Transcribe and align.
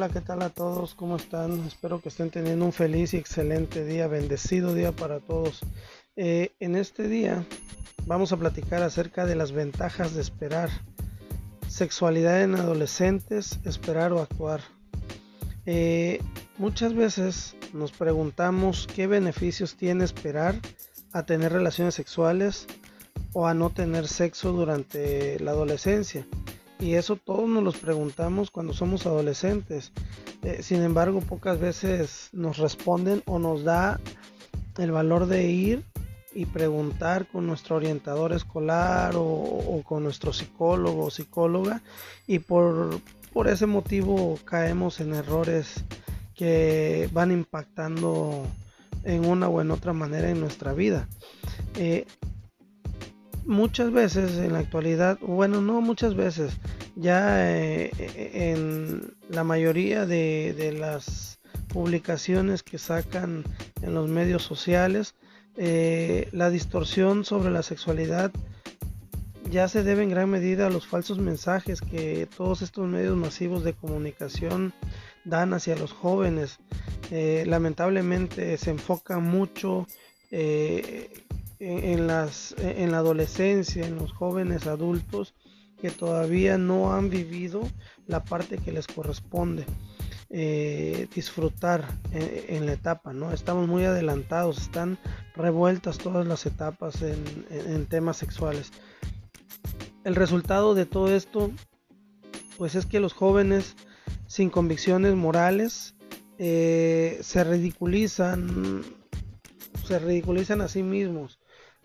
Hola, 0.00 0.14
¿qué 0.14 0.22
tal 0.22 0.40
a 0.40 0.48
todos? 0.48 0.94
¿Cómo 0.94 1.16
están? 1.16 1.66
Espero 1.66 2.00
que 2.00 2.08
estén 2.08 2.30
teniendo 2.30 2.64
un 2.64 2.72
feliz 2.72 3.12
y 3.12 3.18
excelente 3.18 3.84
día, 3.84 4.06
bendecido 4.06 4.72
día 4.72 4.92
para 4.92 5.20
todos. 5.20 5.60
Eh, 6.16 6.52
en 6.58 6.74
este 6.74 7.06
día 7.06 7.44
vamos 8.06 8.32
a 8.32 8.38
platicar 8.38 8.82
acerca 8.82 9.26
de 9.26 9.34
las 9.34 9.52
ventajas 9.52 10.14
de 10.14 10.22
esperar. 10.22 10.70
Sexualidad 11.68 12.40
en 12.40 12.54
adolescentes, 12.54 13.60
esperar 13.66 14.14
o 14.14 14.22
actuar. 14.22 14.62
Eh, 15.66 16.22
muchas 16.56 16.94
veces 16.94 17.54
nos 17.74 17.92
preguntamos 17.92 18.86
qué 18.86 19.06
beneficios 19.06 19.76
tiene 19.76 20.04
esperar 20.04 20.54
a 21.12 21.24
tener 21.24 21.52
relaciones 21.52 21.94
sexuales 21.94 22.66
o 23.34 23.46
a 23.46 23.52
no 23.52 23.68
tener 23.68 24.08
sexo 24.08 24.52
durante 24.52 25.38
la 25.40 25.50
adolescencia. 25.50 26.26
Y 26.80 26.94
eso 26.94 27.16
todos 27.16 27.48
nos 27.48 27.62
los 27.62 27.76
preguntamos 27.76 28.50
cuando 28.50 28.72
somos 28.72 29.06
adolescentes. 29.06 29.92
Eh, 30.42 30.62
sin 30.62 30.82
embargo, 30.82 31.20
pocas 31.20 31.60
veces 31.60 32.30
nos 32.32 32.56
responden 32.56 33.22
o 33.26 33.38
nos 33.38 33.64
da 33.64 34.00
el 34.78 34.90
valor 34.90 35.26
de 35.26 35.44
ir 35.50 35.84
y 36.32 36.46
preguntar 36.46 37.26
con 37.26 37.46
nuestro 37.46 37.76
orientador 37.76 38.32
escolar 38.32 39.14
o, 39.16 39.82
con 39.84 40.04
nuestro 40.04 40.32
psicólogo 40.32 41.06
o 41.06 41.10
psicóloga 41.10 41.82
y 42.26 42.38
por, 42.38 43.00
por, 43.32 43.48
ese 43.48 43.66
motivo 43.66 44.38
caemos 44.44 45.00
en 45.00 45.14
errores 45.14 45.84
que 46.34 47.10
van 47.12 47.32
impactando 47.32 48.46
en 49.04 49.26
una 49.26 49.48
o 49.48 49.60
en 49.60 49.70
otra 49.70 49.92
manera 49.92 50.30
en 50.30 50.40
nuestra 50.40 50.72
vida. 50.72 51.08
Eh, 51.76 52.06
muchas 53.44 53.92
veces 53.92 54.38
en 54.38 54.52
la 54.52 54.60
actualidad, 54.60 55.18
bueno, 55.20 55.60
no 55.60 55.80
muchas 55.80 56.14
veces, 56.14 56.52
ya 56.96 57.52
eh, 57.54 57.90
en 58.32 59.14
la 59.28 59.44
mayoría 59.44 60.06
de, 60.06 60.74
las 60.78 61.38
publicaciones 61.68 62.62
que 62.62 62.78
sacan 62.78 63.44
en 63.82 63.94
los 63.94 64.08
medios 64.08 64.42
sociales, 64.42 65.14
eh, 65.56 66.28
la 66.32 66.50
distorsión 66.50 67.24
sobre 67.24 67.50
la 67.50 67.62
sexualidad 67.62 68.32
ya 69.50 69.68
se 69.68 69.82
debe 69.82 70.04
en 70.04 70.10
gran 70.10 70.30
medida 70.30 70.68
a 70.68 70.70
los 70.70 70.86
falsos 70.86 71.18
mensajes 71.18 71.80
que 71.80 72.28
todos 72.36 72.62
estos 72.62 72.86
medios 72.88 73.16
masivos 73.16 73.64
de 73.64 73.72
comunicación 73.72 74.72
dan 75.24 75.52
hacia 75.54 75.76
los 75.76 75.92
jóvenes. 75.92 76.58
Eh, 77.10 77.44
lamentablemente 77.46 78.56
se 78.56 78.70
enfoca 78.70 79.18
mucho 79.18 79.86
en, 81.60 82.06
las, 82.06 82.54
en 82.58 82.90
la 82.90 82.98
adolescencia, 82.98 83.86
en 83.86 83.96
los 83.96 84.12
jóvenes 84.12 84.66
adultos 84.66 85.34
que 85.80 85.90
todavía 85.90 86.58
no 86.58 86.92
han 86.92 87.10
vivido 87.10 87.62
la 88.06 88.24
parte 88.24 88.58
que 88.58 88.72
les 88.72 88.86
corresponde 88.86 89.64
eh, 90.30 91.08
disfrutar 91.14 91.84
en, 92.12 92.66
la 92.66 92.72
etapa, 92.72 93.12
¿no? 93.12 93.32
Estamos 93.32 93.66
muy 93.66 93.84
adelantados, 93.84 94.58
están 94.58 94.98
revueltas 95.34 95.98
todas 95.98 96.26
las 96.26 96.46
etapas 96.46 97.02
en, 97.02 97.86
temas 97.86 98.16
sexuales. 98.16 98.70
El 100.04 100.14
resultado 100.14 100.74
de 100.74 100.86
todo 100.86 101.14
esto, 101.14 101.50
pues 102.58 102.74
es 102.74 102.86
que 102.86 103.00
los 103.00 103.12
jóvenes 103.12 103.74
sin 104.28 104.50
convicciones 104.50 105.14
morales 105.14 105.96
eh, 106.38 107.18
se 107.22 107.42
ridiculizan, 107.42 108.84
se 109.84 109.98
ridiculizan 109.98 110.60
a 110.60 110.68
sí 110.68 110.82
mismos 110.82 111.39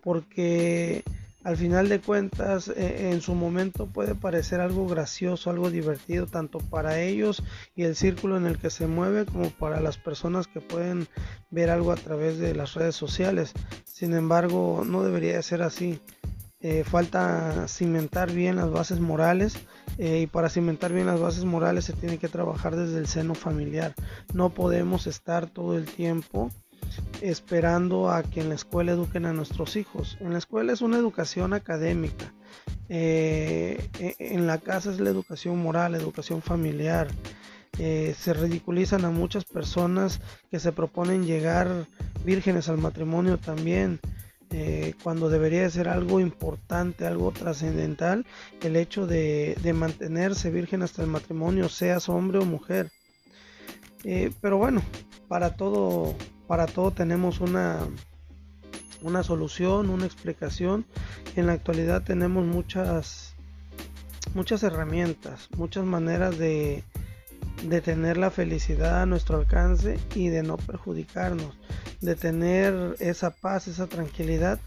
porque 0.06 1.04
al 1.44 1.58
final 1.58 1.90
de 1.90 2.00
cuentas 2.00 2.68
e, 2.68 3.12
en 3.12 3.22
su 3.22 3.34
momento 3.34 3.88
puede 3.88 4.14
parecer 4.14 4.62
algo 4.62 4.88
gracioso, 4.88 5.50
algo 5.50 5.72
divertido, 5.72 6.28
tanto 6.28 6.60
para 6.60 7.02
ellos 7.02 7.44
y 7.76 7.84
el 7.84 7.96
círculo 7.96 8.38
en 8.38 8.46
el 8.46 8.60
que 8.60 8.70
se 8.70 8.86
mueve 8.86 9.26
como 9.26 9.50
para 9.50 9.82
las 9.82 9.98
personas 9.98 10.46
que 10.46 10.62
pueden 10.62 11.08
ver 11.50 11.72
algo 11.72 11.92
a 11.92 11.96
través 11.96 12.38
de 12.38 12.54
las 12.54 12.76
redes 12.76 12.96
sociales. 12.96 13.52
Sin 13.84 14.14
embargo, 14.14 14.84
no 14.86 15.04
debería 15.04 15.42
ser 15.42 15.64
así. 15.64 16.00
Eh, 16.62 16.84
falta 16.84 17.68
cimentar 17.68 18.32
bien 18.32 18.56
las 18.56 18.72
bases 18.72 19.00
morales 19.00 19.56
eh, 19.98 20.22
y 20.22 20.28
para 20.28 20.50
cimentar 20.50 20.94
bien 20.94 21.08
las 21.08 21.20
bases 21.20 21.46
morales 21.46 21.86
se 21.86 21.94
tiene 21.94 22.18
que 22.18 22.28
trabajar 22.28 22.76
desde 22.76 23.00
el 23.00 23.08
seno 23.08 23.34
familiar. 23.34 23.96
No 24.34 24.52
podemos 24.52 25.08
estar 25.08 25.48
todo 25.48 25.76
el 25.78 25.86
tiempo 25.86 26.52
esperando 27.22 28.10
a 28.10 28.24
que 28.24 28.42
en 28.42 28.50
la 28.50 28.56
escuela 28.56 28.92
eduquen 28.92 29.26
a 29.26 29.34
nuestros 29.34 29.76
hijos. 29.76 30.18
En 30.20 30.32
la 30.32 30.38
escuela 30.38 30.74
es 30.74 30.82
una 30.82 30.98
educación 30.98 31.54
académica. 31.54 32.34
Eh, 32.90 33.90
e, 34.00 34.16
en 34.20 34.48
la 34.48 34.60
casa 34.60 34.92
es 34.92 35.00
la 35.00 35.10
educación 35.10 35.58
moral, 35.58 35.94
la 35.94 35.98
educación 35.98 36.42
familiar. 36.42 37.08
Eh, 37.78 38.16
se 38.18 38.34
ridiculizan 38.34 39.04
a 39.06 39.10
muchas 39.10 39.44
personas 39.44 40.22
que 40.50 40.60
se 40.60 40.72
proponen 40.72 41.26
llegar 41.26 41.88
vírgenes 42.24 42.70
al 42.70 42.78
matrimonio 42.78 43.38
también. 43.38 44.00
Eh, 44.52 44.94
cuando 45.04 45.28
debería 45.30 45.70
ser 45.70 45.90
algo 45.90 46.20
importante, 46.20 47.06
algo 47.06 47.32
trascendental, 47.32 48.26
el 48.62 48.76
hecho 48.76 49.08
de, 49.08 49.58
de, 49.62 49.74
mantenerse 49.74 50.52
virgen 50.52 50.84
hasta 50.84 51.02
el 51.02 51.10
matrimonio, 51.10 51.68
seas 51.68 52.08
hombre 52.08 52.38
o 52.38 52.46
mujer. 52.46 52.92
pero 54.40 54.58
bueno, 54.58 54.84
para 55.28 55.56
todo 55.56 56.16
para 56.48 56.66
todo 56.66 56.92
tenemos 56.92 57.40
una, 57.40 57.80
una 59.02 59.24
solución, 59.24 59.90
una 59.90 60.06
explicación. 60.06 60.86
En 61.36 61.48
la 61.48 61.54
actualidad 61.54 62.04
tenemos 62.04 62.46
muchas, 62.46 63.36
muchas 64.34 64.64
herramientas, 64.64 65.50
muchas 65.58 65.86
maneras 65.86 66.38
de, 66.38 66.84
de 67.64 67.82
tener 67.82 68.18
la 68.18 68.32
felicidad 68.32 69.02
a 69.02 69.06
nuestro 69.06 69.38
alcance 69.38 70.00
y 70.14 70.30
de 70.30 70.44
no 70.44 70.58
perjudicarnos, 70.58 71.58
de 72.02 72.16
tener 72.16 72.96
esa 73.00 73.32
paz, 73.32 73.68
esa 73.68 73.88
tranquilidad. 73.88 74.60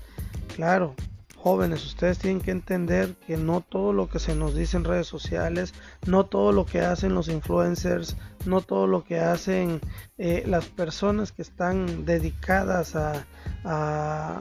Claro, 0.54 0.94
jóvenes, 1.38 1.86
ustedes 1.86 2.18
tienen 2.18 2.40
que 2.40 2.50
entender 2.50 3.14
que 3.26 3.36
no 3.36 3.60
todo 3.60 3.92
lo 3.92 4.08
que 4.08 4.18
se 4.18 4.34
nos 4.34 4.54
dice 4.54 4.76
en 4.76 4.84
redes 4.84 5.06
sociales, 5.06 5.72
no 6.06 6.26
todo 6.26 6.52
lo 6.52 6.66
que 6.66 6.80
hacen 6.80 7.14
los 7.14 7.28
influencers, 7.28 8.16
no 8.44 8.60
todo 8.60 8.86
lo 8.86 9.04
que 9.04 9.20
hacen 9.20 9.80
eh, 10.18 10.42
las 10.46 10.66
personas 10.66 11.30
que 11.30 11.42
están 11.42 12.04
dedicadas 12.04 12.96
a, 12.96 13.24
a, 13.64 14.38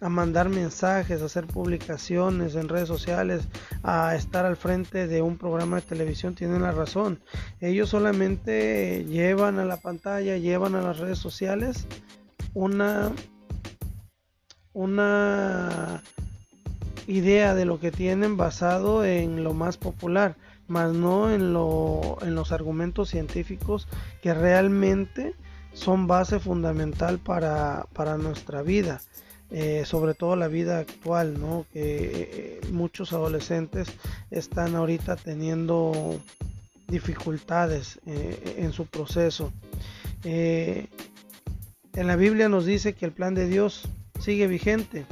mandar 0.00 0.48
mensajes, 0.48 1.22
a 1.22 1.26
hacer 1.26 1.46
publicaciones 1.46 2.56
en 2.56 2.68
redes 2.68 2.88
sociales, 2.88 3.48
a 3.82 4.14
estar 4.14 4.44
al 4.44 4.56
frente 4.56 5.06
de 5.06 5.22
un 5.22 5.38
programa 5.38 5.76
de 5.76 5.82
televisión, 5.82 6.34
tienen 6.34 6.62
la 6.62 6.72
razón. 6.72 7.20
Ellos 7.60 7.88
solamente 7.88 9.04
llevan 9.06 9.58
a 9.58 9.64
la 9.64 9.78
pantalla, 9.78 10.36
llevan 10.36 10.74
a 10.74 10.82
las 10.82 10.98
redes 10.98 11.18
sociales 11.18 11.86
una 12.52 13.12
una 14.74 16.02
idea 17.06 17.54
de 17.54 17.64
lo 17.64 17.80
que 17.80 17.90
tienen 17.90 18.36
basado 18.36 19.04
en 19.04 19.44
lo 19.44 19.54
más 19.54 19.76
popular, 19.76 20.36
más 20.66 20.92
no 20.92 21.32
en, 21.32 21.52
lo, 21.52 22.18
en 22.22 22.34
los 22.34 22.52
argumentos 22.52 23.10
científicos 23.10 23.88
que 24.22 24.34
realmente 24.34 25.34
son 25.72 26.06
base 26.06 26.38
fundamental 26.38 27.18
para, 27.18 27.86
nuestra 28.18 28.62
vida. 28.62 29.00
Eh, 29.50 29.84
sobre 29.84 30.14
todo 30.14 30.34
la 30.34 30.48
vida 30.48 30.78
actual, 30.78 31.38
¿no? 31.38 31.66
que 31.72 32.60
eh, 32.62 32.72
muchos 32.72 33.12
adolescentes 33.12 33.88
están 34.30 34.74
ahorita 34.74 35.14
teniendo 35.16 36.18
dificultades 36.88 38.00
eh, 38.06 38.56
en 38.58 38.72
su 38.72 38.86
proceso. 38.86 39.52
en 40.24 40.88
la 41.94 42.16
Biblia 42.16 42.48
nos 42.48 42.64
dice 42.64 42.94
que 42.94 43.04
el 43.04 43.12
plan 43.12 43.34
de 43.34 43.46
Dios 43.46 43.88
sigue 44.24 44.46
vigente. 44.46 45.04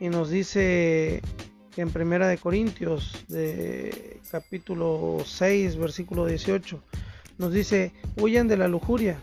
Y 0.00 0.08
nos 0.08 0.30
dice 0.30 1.20
en 1.76 1.90
Primera 1.90 2.26
de 2.26 2.38
Corintios 2.38 3.26
de 3.28 4.20
capítulo 4.30 5.18
6 5.24 5.76
versículo 5.76 6.26
18 6.26 6.82
nos 7.38 7.52
dice 7.52 7.92
huyan 8.16 8.48
de 8.48 8.56
la 8.56 8.68
lujuria. 8.68 9.18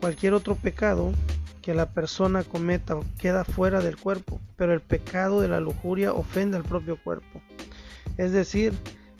Cualquier 0.00 0.34
otro 0.34 0.56
pecado 0.56 1.12
que 1.62 1.74
la 1.74 1.90
persona 1.90 2.42
cometa 2.42 2.98
queda 3.18 3.44
fuera 3.44 3.80
del 3.80 3.96
cuerpo 3.96 4.40
pero 4.56 4.72
el 4.74 4.80
pecado 4.80 5.40
de 5.40 5.48
la 5.48 5.60
lujuria 5.60 6.12
ofende 6.12 6.56
al 6.56 6.64
propio 6.64 7.00
cuerpo. 7.02 7.40
Es 8.16 8.32
decir 8.32 8.72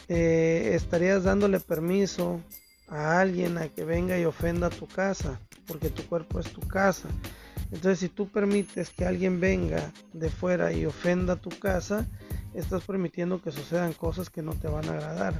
eh, 0.08 0.72
estarías 0.74 1.22
dándole 1.22 1.60
permiso 1.60 2.40
a 2.88 3.20
alguien 3.20 3.56
a 3.56 3.68
que 3.68 3.84
venga 3.84 4.18
y 4.18 4.24
ofenda 4.24 4.68
tu 4.68 4.88
casa 4.88 5.38
porque 5.68 5.90
tu 5.90 6.02
cuerpo 6.06 6.40
es 6.40 6.52
tu 6.52 6.60
casa 6.60 7.08
entonces, 7.72 8.00
si 8.00 8.08
tú 8.08 8.28
permites 8.28 8.90
que 8.90 9.04
alguien 9.04 9.40
venga 9.40 9.92
de 10.12 10.28
fuera 10.28 10.72
y 10.72 10.86
ofenda 10.86 11.36
tu 11.36 11.50
casa, 11.50 12.06
estás 12.54 12.82
permitiendo 12.84 13.40
que 13.40 13.52
sucedan 13.52 13.92
cosas 13.92 14.28
que 14.28 14.42
no 14.42 14.54
te 14.54 14.68
van 14.68 14.88
a 14.88 14.92
agradar. 14.92 15.34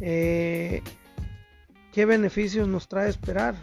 Eh, 0.00 0.82
¿Qué 1.92 2.04
beneficios 2.06 2.68
nos 2.68 2.88
trae 2.88 3.10
esperar? 3.10 3.54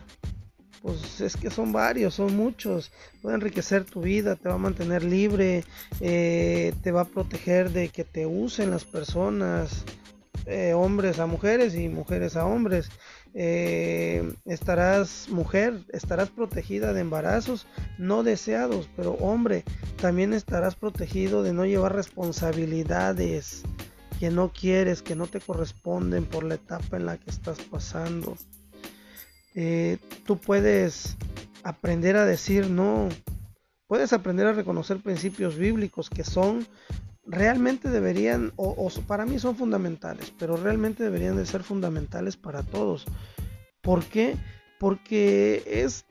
Pues 0.81 1.21
es 1.21 1.35
que 1.35 1.49
son 1.49 1.71
varios, 1.71 2.13
son 2.13 2.35
muchos. 2.35 2.91
Puede 3.21 3.35
enriquecer 3.35 3.85
tu 3.85 4.01
vida, 4.01 4.35
te 4.35 4.47
va 4.47 4.55
a 4.55 4.59
mantener 4.59 5.03
libre, 5.03 5.63
eh, 5.99 6.73
te 6.83 6.91
va 6.91 7.01
a 7.01 7.05
proteger 7.05 7.71
de 7.71 7.89
que 7.89 8.03
te 8.03 8.25
usen 8.25 8.69
las 8.69 8.85
personas. 8.85 9.83
eh, 10.45 10.73
hombres 10.73 11.19
a 11.19 11.25
mujeres 11.25 11.75
y 11.75 11.89
mujeres 11.89 12.37
a 12.37 12.45
hombres. 12.45 12.89
Eh, 13.33 14.33
estarás 14.45 15.27
mujer, 15.29 15.85
estarás 15.89 16.29
protegida 16.29 16.93
de 16.93 17.01
embarazos 17.01 17.67
no 17.97 18.23
deseados, 18.23 18.89
pero 18.95 19.13
hombre, 19.13 19.63
también 20.01 20.33
estarás 20.33 20.75
protegido 20.75 21.43
de 21.43 21.53
no 21.53 21.65
llevar 21.65 21.95
responsabilidades 21.95 23.63
que 24.19 24.31
no 24.31 24.51
quieres, 24.51 25.01
que 25.01 25.15
no 25.15 25.27
te 25.27 25.39
corresponden 25.39 26.25
por 26.25 26.43
la 26.43 26.55
etapa 26.55 26.97
en 26.97 27.05
la 27.05 27.17
que 27.17 27.29
estás 27.29 27.59
pasando. 27.59 28.35
Eh, 29.53 29.97
tú 30.25 30.37
puedes 30.37 31.15
aprender 31.63 32.15
a 32.17 32.25
decir 32.25 32.69
no, 32.69 33.09
puedes 33.87 34.13
aprender 34.13 34.47
a 34.47 34.53
reconocer 34.53 34.97
principios 35.01 35.57
bíblicos 35.57 36.09
que 36.09 36.23
son 36.23 36.67
realmente 37.27 37.89
deberían, 37.89 38.53
o, 38.55 38.89
para 39.05 39.25
mí 39.25 39.37
son 39.37 39.55
fundamentales, 39.55 40.33
pero 40.37 40.57
realmente 40.57 41.03
deberían 41.03 41.35
de 41.35 41.45
ser 41.45 41.63
fundamentales 41.63 42.37
para 42.37 42.63
todos. 42.63 43.05
¿Por 43.81 44.05
qué? 44.05 44.35
Porque 44.79 45.63
es, 45.65 46.05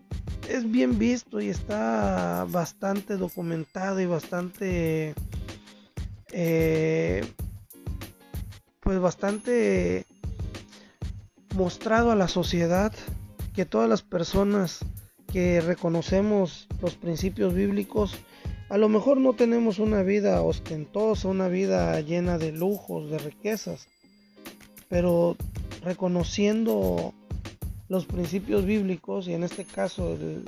es 0.48 0.70
bien 0.70 0.98
visto 0.98 1.40
y 1.40 1.48
está 1.48 2.46
bastante 2.50 3.16
documentado 3.16 4.00
y 4.00 4.06
bastante, 4.06 5.14
eh, 6.32 7.24
pues 8.80 9.00
bastante 9.00 10.04
mostrado 11.54 12.10
a 12.10 12.16
la 12.16 12.28
sociedad 12.28 12.92
que 13.54 13.64
todas 13.64 13.88
las 13.88 14.02
personas 14.02 14.80
que 15.32 15.60
reconocemos 15.60 16.68
los 16.82 16.94
principios 16.96 17.54
bíblicos 17.54 18.16
a 18.68 18.78
lo 18.78 18.88
mejor 18.88 19.18
no 19.18 19.34
tenemos 19.34 19.78
una 19.78 20.02
vida 20.02 20.42
ostentosa, 20.42 21.28
una 21.28 21.48
vida 21.48 22.00
llena 22.00 22.36
de 22.36 22.52
lujos, 22.52 23.10
de 23.10 23.18
riquezas, 23.18 23.88
pero 24.88 25.36
reconociendo 25.82 27.14
los 27.88 28.06
principios 28.06 28.64
bíblicos, 28.64 29.28
y 29.28 29.34
en 29.34 29.44
este 29.44 29.64
caso 29.64 30.14
el, 30.14 30.42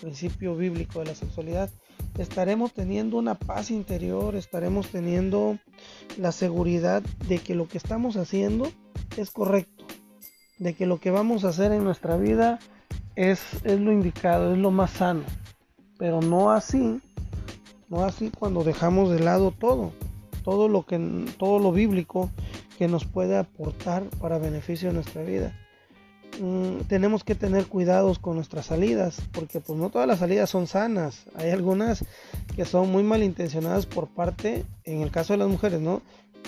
principio 0.00 0.56
bíblico 0.56 1.00
de 1.00 1.06
la 1.06 1.14
sexualidad, 1.14 1.68
estaremos 2.16 2.72
teniendo 2.72 3.18
una 3.18 3.34
paz 3.34 3.70
interior, 3.70 4.34
estaremos 4.34 4.88
teniendo 4.88 5.58
la 6.16 6.32
seguridad 6.32 7.02
de 7.26 7.38
que 7.38 7.54
lo 7.54 7.68
que 7.68 7.76
estamos 7.76 8.16
haciendo 8.16 8.70
es 9.18 9.30
correcto, 9.30 9.84
de 10.58 10.72
que 10.72 10.86
lo 10.86 10.98
que 10.98 11.10
vamos 11.10 11.44
a 11.44 11.48
hacer 11.48 11.72
en 11.72 11.84
nuestra 11.84 12.16
vida 12.16 12.58
es, 13.14 13.40
es 13.64 13.78
lo 13.78 13.92
indicado, 13.92 14.52
es 14.52 14.58
lo 14.58 14.70
más 14.70 14.92
sano, 14.92 15.24
pero 15.98 16.22
no 16.22 16.50
así 16.50 17.00
no 17.88 18.04
así 18.04 18.30
cuando 18.30 18.64
dejamos 18.64 19.10
de 19.10 19.20
lado 19.20 19.50
todo, 19.50 19.92
todo 20.44 20.68
lo 20.68 20.84
que 20.84 20.98
todo 21.38 21.58
lo 21.58 21.72
bíblico 21.72 22.30
que 22.78 22.88
nos 22.88 23.04
puede 23.04 23.36
aportar 23.36 24.04
para 24.20 24.38
beneficio 24.38 24.88
de 24.88 24.94
nuestra 24.94 25.22
vida. 25.22 25.52
Mm, 26.40 26.82
tenemos 26.86 27.24
que 27.24 27.34
tener 27.34 27.66
cuidados 27.66 28.18
con 28.20 28.36
nuestras 28.36 28.66
salidas, 28.66 29.20
porque 29.32 29.60
pues 29.60 29.78
no 29.78 29.90
todas 29.90 30.06
las 30.06 30.20
salidas 30.20 30.48
son 30.48 30.66
sanas. 30.68 31.26
Hay 31.34 31.50
algunas 31.50 32.04
que 32.54 32.64
son 32.64 32.92
muy 32.92 33.02
malintencionadas 33.02 33.86
por 33.86 34.06
parte, 34.06 34.64
en 34.84 35.02
el 35.02 35.10
caso 35.10 35.32
de 35.32 35.38
las 35.38 35.48
mujeres, 35.48 35.80
¿no? 35.80 36.02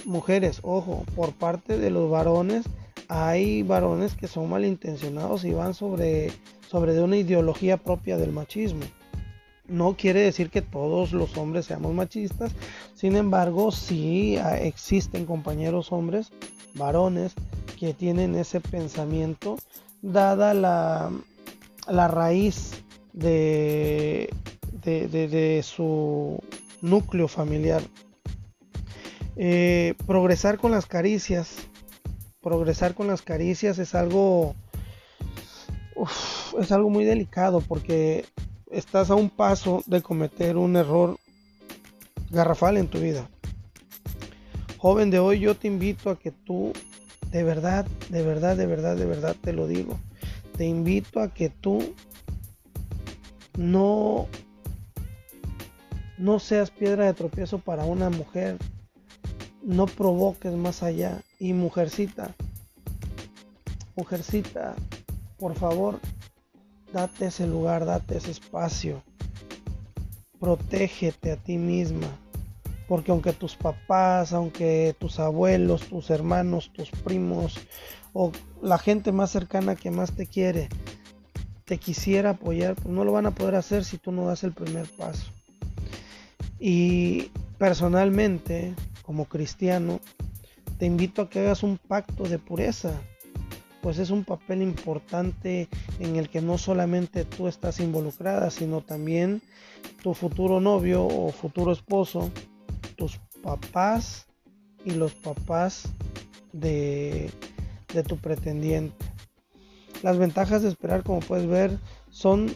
Mujeres, 0.04 0.60
ojo, 0.62 1.04
por 1.16 1.32
parte 1.32 1.76
de 1.76 1.90
los 1.90 2.08
varones, 2.08 2.64
hay 3.08 3.64
varones 3.64 4.14
que 4.14 4.28
son 4.28 4.48
malintencionados 4.48 5.44
y 5.44 5.52
van 5.52 5.74
sobre, 5.74 6.30
sobre 6.68 6.92
de 6.92 7.02
una 7.02 7.16
ideología 7.16 7.76
propia 7.76 8.16
del 8.16 8.30
machismo. 8.30 8.84
No 9.70 9.96
quiere 9.96 10.20
decir 10.20 10.50
que 10.50 10.62
todos 10.62 11.12
los 11.12 11.36
hombres 11.36 11.66
seamos 11.66 11.94
machistas, 11.94 12.52
sin 12.94 13.16
embargo, 13.16 13.70
sí 13.70 14.36
ah, 14.36 14.58
existen 14.58 15.26
compañeros 15.26 15.92
hombres, 15.92 16.32
varones, 16.74 17.34
que 17.78 17.94
tienen 17.94 18.34
ese 18.34 18.60
pensamiento, 18.60 19.56
dada 20.02 20.54
la, 20.54 21.12
la 21.88 22.08
raíz 22.08 22.82
de, 23.12 24.34
de, 24.82 25.62
su 25.62 26.42
núcleo 26.82 27.28
familiar. 27.28 27.82
Eh, 29.36 29.94
progresar 30.06 30.58
con 30.58 30.72
las 30.72 30.86
caricias, 30.86 31.56
progresar 32.42 32.94
con 32.94 33.06
las 33.06 33.22
caricias 33.22 33.78
es 33.78 33.94
algo, 33.94 34.54
es 36.60 36.72
algo 36.72 36.90
muy 36.90 37.04
delicado 37.04 37.60
porque 37.60 38.24
estás 38.70 39.10
a 39.10 39.14
un 39.14 39.30
paso 39.30 39.82
de 39.86 40.02
cometer 40.02 40.56
un 40.56 40.76
error 40.76 41.18
garrafal 42.30 42.76
en 42.76 42.88
tu 42.88 42.98
vida. 42.98 43.28
Joven 44.78 45.10
de 45.10 45.18
hoy, 45.18 45.40
yo 45.40 45.56
te 45.56 45.68
invito 45.68 46.10
a 46.10 46.18
que 46.18 46.30
tú, 46.30 46.72
de 47.30 47.42
verdad, 47.42 47.86
de 48.08 48.22
verdad, 48.22 48.56
de 48.56 48.66
verdad, 48.66 48.96
de 48.96 49.06
verdad 49.06 49.36
te 49.40 49.52
lo 49.52 49.66
digo, 49.66 49.98
te 50.56 50.64
invito 50.64 51.20
a 51.20 51.34
que 51.34 51.50
tú 51.50 51.94
no, 53.58 54.26
no 56.16 56.38
seas 56.38 56.70
piedra 56.70 57.06
de 57.06 57.14
tropiezo 57.14 57.58
para 57.58 57.84
una 57.84 58.08
mujer, 58.08 58.56
no 59.62 59.86
provoques 59.86 60.52
más 60.54 60.82
allá. 60.82 61.20
Y 61.38 61.52
mujercita, 61.54 62.34
mujercita, 63.96 64.76
por 65.38 65.54
favor, 65.54 66.00
Date 66.92 67.26
ese 67.26 67.46
lugar, 67.46 67.84
date 67.84 68.18
ese 68.18 68.32
espacio. 68.32 69.02
Protégete 70.38 71.32
a 71.32 71.36
ti 71.36 71.56
misma. 71.56 72.08
Porque 72.88 73.12
aunque 73.12 73.32
tus 73.32 73.54
papás, 73.54 74.32
aunque 74.32 74.96
tus 74.98 75.20
abuelos, 75.20 75.82
tus 75.82 76.10
hermanos, 76.10 76.72
tus 76.72 76.90
primos 76.90 77.58
o 78.12 78.32
la 78.60 78.78
gente 78.78 79.12
más 79.12 79.30
cercana 79.30 79.76
que 79.76 79.92
más 79.92 80.12
te 80.12 80.26
quiere, 80.26 80.68
te 81.64 81.78
quisiera 81.78 82.30
apoyar, 82.30 82.74
pues 82.74 82.88
no 82.88 83.04
lo 83.04 83.12
van 83.12 83.26
a 83.26 83.30
poder 83.30 83.54
hacer 83.54 83.84
si 83.84 83.96
tú 83.96 84.10
no 84.10 84.26
das 84.26 84.42
el 84.42 84.52
primer 84.52 84.88
paso. 84.88 85.30
Y 86.58 87.30
personalmente, 87.58 88.74
como 89.02 89.26
cristiano, 89.26 90.00
te 90.78 90.86
invito 90.86 91.22
a 91.22 91.30
que 91.30 91.38
hagas 91.38 91.62
un 91.62 91.78
pacto 91.78 92.24
de 92.24 92.40
pureza 92.40 93.00
pues 93.80 93.98
es 93.98 94.10
un 94.10 94.24
papel 94.24 94.62
importante 94.62 95.68
en 95.98 96.16
el 96.16 96.28
que 96.28 96.42
no 96.42 96.58
solamente 96.58 97.24
tú 97.24 97.48
estás 97.48 97.80
involucrada, 97.80 98.50
sino 98.50 98.82
también 98.82 99.42
tu 100.02 100.14
futuro 100.14 100.60
novio 100.60 101.06
o 101.06 101.30
futuro 101.30 101.72
esposo, 101.72 102.30
tus 102.96 103.18
papás 103.42 104.26
y 104.84 104.92
los 104.92 105.14
papás 105.14 105.88
de, 106.52 107.30
tu 108.06 108.16
pretendiente. 108.16 109.04
Las 110.02 110.18
ventajas 110.18 110.62
de 110.62 110.68
esperar, 110.68 111.02
como 111.02 111.20
puedes 111.20 111.46
ver, 111.46 111.78
son 112.10 112.54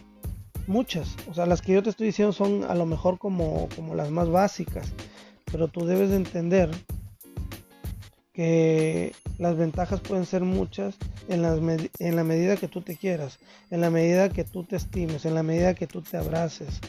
muchas. 0.67 1.17
O 1.31 1.35
sea, 1.35 1.47
las 1.47 1.61
que 1.61 1.73
yo 1.73 1.83
te 1.83 1.91
estoy 1.91 2.07
diciendo 2.07 2.33
son 2.33 2.65
a 2.65 2.75
lo 2.75 2.87
mejor 2.87 3.19
como, 3.19 3.69
como 3.77 3.95
las 3.95 4.11
más 4.11 4.29
básicas. 4.29 4.93
Pero 5.51 5.69
tú 5.69 5.85
debes 5.85 6.11
de 6.11 6.17
entender 6.17 6.71
que 8.35 9.15
las 9.39 9.57
ventajas 9.57 10.01
pueden 10.01 10.27
ser 10.27 10.43
muchas 10.43 10.97
en, 11.29 11.45
en, 12.01 12.17
la 12.17 12.25
medida 12.25 12.57
que 12.57 12.69
tú 12.69 12.83
te 12.83 12.97
quieras, 12.97 13.39
en 13.71 13.81
la 13.81 13.91
medida 13.91 14.29
que 14.29 14.45
tú 14.45 14.65
te 14.65 14.77
estimes, 14.77 15.25
en 15.25 15.35
la 15.35 15.45
medida 15.45 15.75
que 15.75 15.87
tú 15.87 16.03
te 16.03 16.17
abraces. 16.17 16.81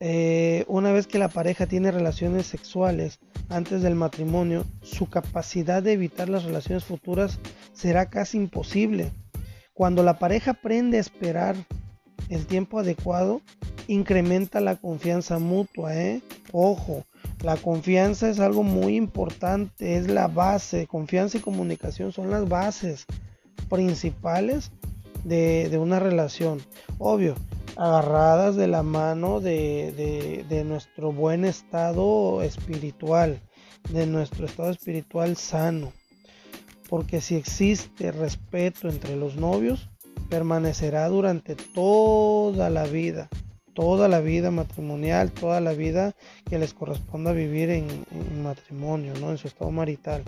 Eh, 0.00 0.64
una 0.66 0.92
vez 0.92 1.06
que 1.06 1.18
la 1.18 1.28
pareja 1.28 1.66
tiene 1.66 1.92
relaciones 1.92 2.46
sexuales 2.46 3.20
antes 3.48 3.82
del 3.82 3.94
matrimonio, 3.94 4.64
su 4.82 5.08
capacidad 5.08 5.82
de 5.82 5.92
evitar 5.92 6.28
las 6.28 6.44
relaciones 6.44 6.84
futuras 6.84 7.38
será 7.72 8.10
casi 8.10 8.36
imposible. 8.36 9.12
Cuando 9.72 10.02
la 10.02 10.18
pareja 10.18 10.52
aprende 10.52 10.98
a 10.98 11.00
esperar 11.00 11.54
el 12.30 12.46
tiempo 12.46 12.80
adecuado, 12.80 13.42
incrementa 13.86 14.60
la 14.60 14.74
confianza 14.74 15.38
mutua, 15.38 15.96
¿eh? 15.96 16.20
Ojo, 16.52 17.04
la 17.42 17.56
confianza 17.56 18.28
es 18.28 18.40
algo 18.40 18.64
muy 18.64 18.96
importante, 18.96 19.96
es 19.96 20.08
la 20.08 20.26
base. 20.26 20.86
Confianza 20.86 21.38
y 21.38 21.40
comunicación 21.40 22.12
son 22.12 22.30
las 22.30 22.48
bases 22.48 23.06
principales 23.68 24.72
de, 25.24 25.76
una 25.80 26.00
relación. 26.00 26.60
Obvio, 26.98 27.36
agarradas 27.76 28.56
de 28.56 28.66
la 28.66 28.82
mano 28.82 29.40
de, 29.40 30.64
nuestro 30.66 31.12
buen 31.12 31.44
estado 31.44 32.42
espiritual, 32.42 33.40
de 33.90 34.06
nuestro 34.06 34.46
estado 34.46 34.70
espiritual 34.70 35.36
sano. 35.36 35.92
Porque 36.88 37.20
si 37.20 37.36
existe 37.36 38.10
respeto 38.10 38.88
entre 38.88 39.14
los 39.14 39.36
novios, 39.36 39.88
permanecerá 40.28 41.08
durante 41.08 41.54
toda 41.54 42.68
la 42.68 42.84
vida 42.84 43.28
toda 43.78 44.08
la 44.08 44.18
vida 44.18 44.50
matrimonial, 44.50 45.30
toda 45.30 45.60
la 45.60 45.72
vida 45.72 46.16
que 46.50 46.58
les 46.58 46.74
corresponda 46.74 47.30
vivir 47.30 47.70
en, 47.70 47.86
matrimonio, 48.42 49.12
¿no? 49.20 49.30
en 49.30 49.38
su 49.38 49.46
estado 49.46 49.70
marital. 49.70 50.24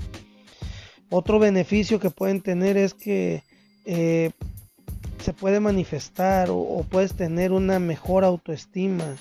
Otro 1.11 1.40
beneficio 1.40 1.99
que 1.99 2.11
pueden 2.11 2.42
tener 2.42 2.76
es 2.76 2.95
que 2.95 3.42
eh, 3.87 4.30
se 5.19 5.33
puede 5.33 5.59
manifestar 5.59 6.47
o, 6.52 6.87
puedes 6.88 7.14
tener 7.14 7.50
una 7.50 7.80
mejor 7.80 8.23
autoestima. 8.23 9.16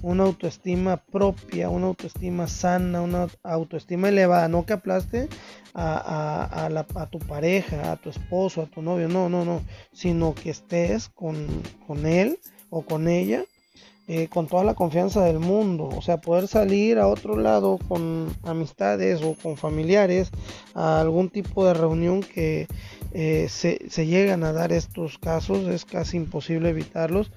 una 0.00 0.22
autoestima 0.22 0.98
propia, 0.98 1.70
una 1.70 1.88
autoestima 1.88 2.46
sana, 2.46 3.02
una 3.02 3.26
autoestima 3.42 4.10
elevada, 4.10 4.46
no 4.46 4.64
que 4.64 4.74
aplaste 4.74 5.28
a, 5.74 7.08
tu 7.10 7.18
pareja, 7.18 7.90
a 7.90 7.96
tu 7.96 8.10
esposo, 8.10 8.62
a 8.62 8.66
tu 8.66 8.80
novio, 8.80 9.08
no, 9.08 9.28
no, 9.28 9.44
no, 9.44 9.60
sino 9.92 10.36
que 10.36 10.50
estés 10.50 11.08
con 11.08 12.06
él 12.06 12.38
o 12.70 12.82
con 12.82 13.08
ella 13.08 13.44
eh, 14.12 14.26
con 14.26 14.48
toda 14.48 14.64
la 14.64 14.74
confianza 14.74 15.22
del 15.22 15.38
mundo, 15.38 15.84
o 15.84 16.02
sea, 16.02 16.20
poder 16.20 16.48
salir 16.48 16.98
a 16.98 17.06
otro 17.06 17.36
lado 17.36 17.78
con 17.86 18.34
amistades 18.42 19.22
o 19.22 19.36
con 19.40 19.56
familiares 19.56 20.32
a 20.74 21.00
algún 21.00 21.28
tipo 21.28 21.64
de 21.64 21.74
reunión 21.74 22.20
que 22.20 22.66
eh, 23.12 23.46
se, 23.48 23.78
se, 23.88 24.06
llegan 24.06 24.42
a 24.42 24.52
dar 24.52 24.72
estos 24.72 25.16
casos, 25.18 25.68
es 25.68 25.84
casi 25.84 26.16
imposible 26.16 26.70
evitarlos. 26.70 27.30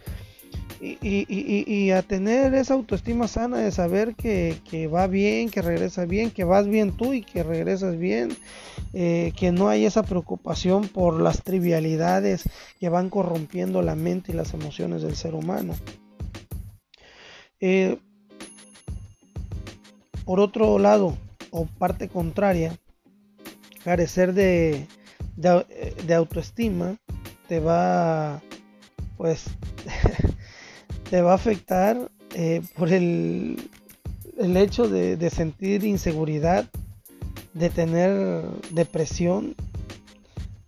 Y, 0.82 0.98
y, 1.02 1.92
a 1.92 2.02
tener 2.02 2.54
esa 2.56 2.74
autoestima 2.74 3.30
sana 3.30 3.60
de 3.60 3.72
saber 3.72 4.16
que, 4.16 4.90
va 4.94 5.08
bien, 5.08 5.50
que 5.50 5.62
regresa 5.62 6.04
bien, 6.04 6.30
que 6.30 6.44
vas 6.44 6.68
bien 6.68 6.92
tú 6.92 7.14
y 7.14 7.24
que 7.24 7.42
regresas 7.42 7.98
bien, 7.98 8.36
eh, 8.92 9.32
que 9.38 9.54
no 9.54 9.70
hay 9.70 9.86
esa 9.86 10.04
preocupación 10.04 10.90
por 10.90 11.22
las 11.22 11.42
trivialidades 11.42 12.44
que 12.82 12.90
van 12.90 13.10
corrompiendo 13.10 13.82
la 13.82 13.96
mente 13.96 14.34
y 14.34 14.36
las 14.36 14.54
emociones 14.54 15.02
del 15.04 15.16
ser 15.16 15.36
humano. 15.36 15.74
Eh, 17.62 17.98
por 20.26 20.42
otro 20.42 20.80
lado, 20.80 21.18
o 21.52 21.66
parte 21.66 22.10
contraria, 22.10 22.78
carecer 23.84 24.34
de, 24.34 24.88
de, 25.36 26.14
autoestima 26.14 26.98
te 27.48 27.60
va, 27.60 28.42
pues, 29.18 29.46
te 31.14 31.22
va 31.22 31.34
a 31.34 31.36
afectar 31.36 32.10
eh, 32.34 32.64
por 32.76 32.92
el, 32.92 33.70
el 34.40 34.58
hecho 34.58 34.90
de, 34.90 35.16
de 35.16 35.30
sentir 35.30 35.84
inseguridad, 35.84 36.66
de 37.54 37.70
tener 37.70 38.42
depresión, 38.72 39.54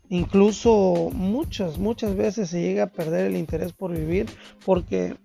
incluso 0.07 1.09
muchas, 1.13 1.79
muchas 1.79 2.15
veces 2.15 2.51
se 2.51 2.61
llega 2.61 2.83
a 2.83 2.91
perder 2.91 3.25
el 3.25 3.37
interés 3.37 3.73
por 3.73 3.91
vivir 3.91 4.27
porque 4.63 5.15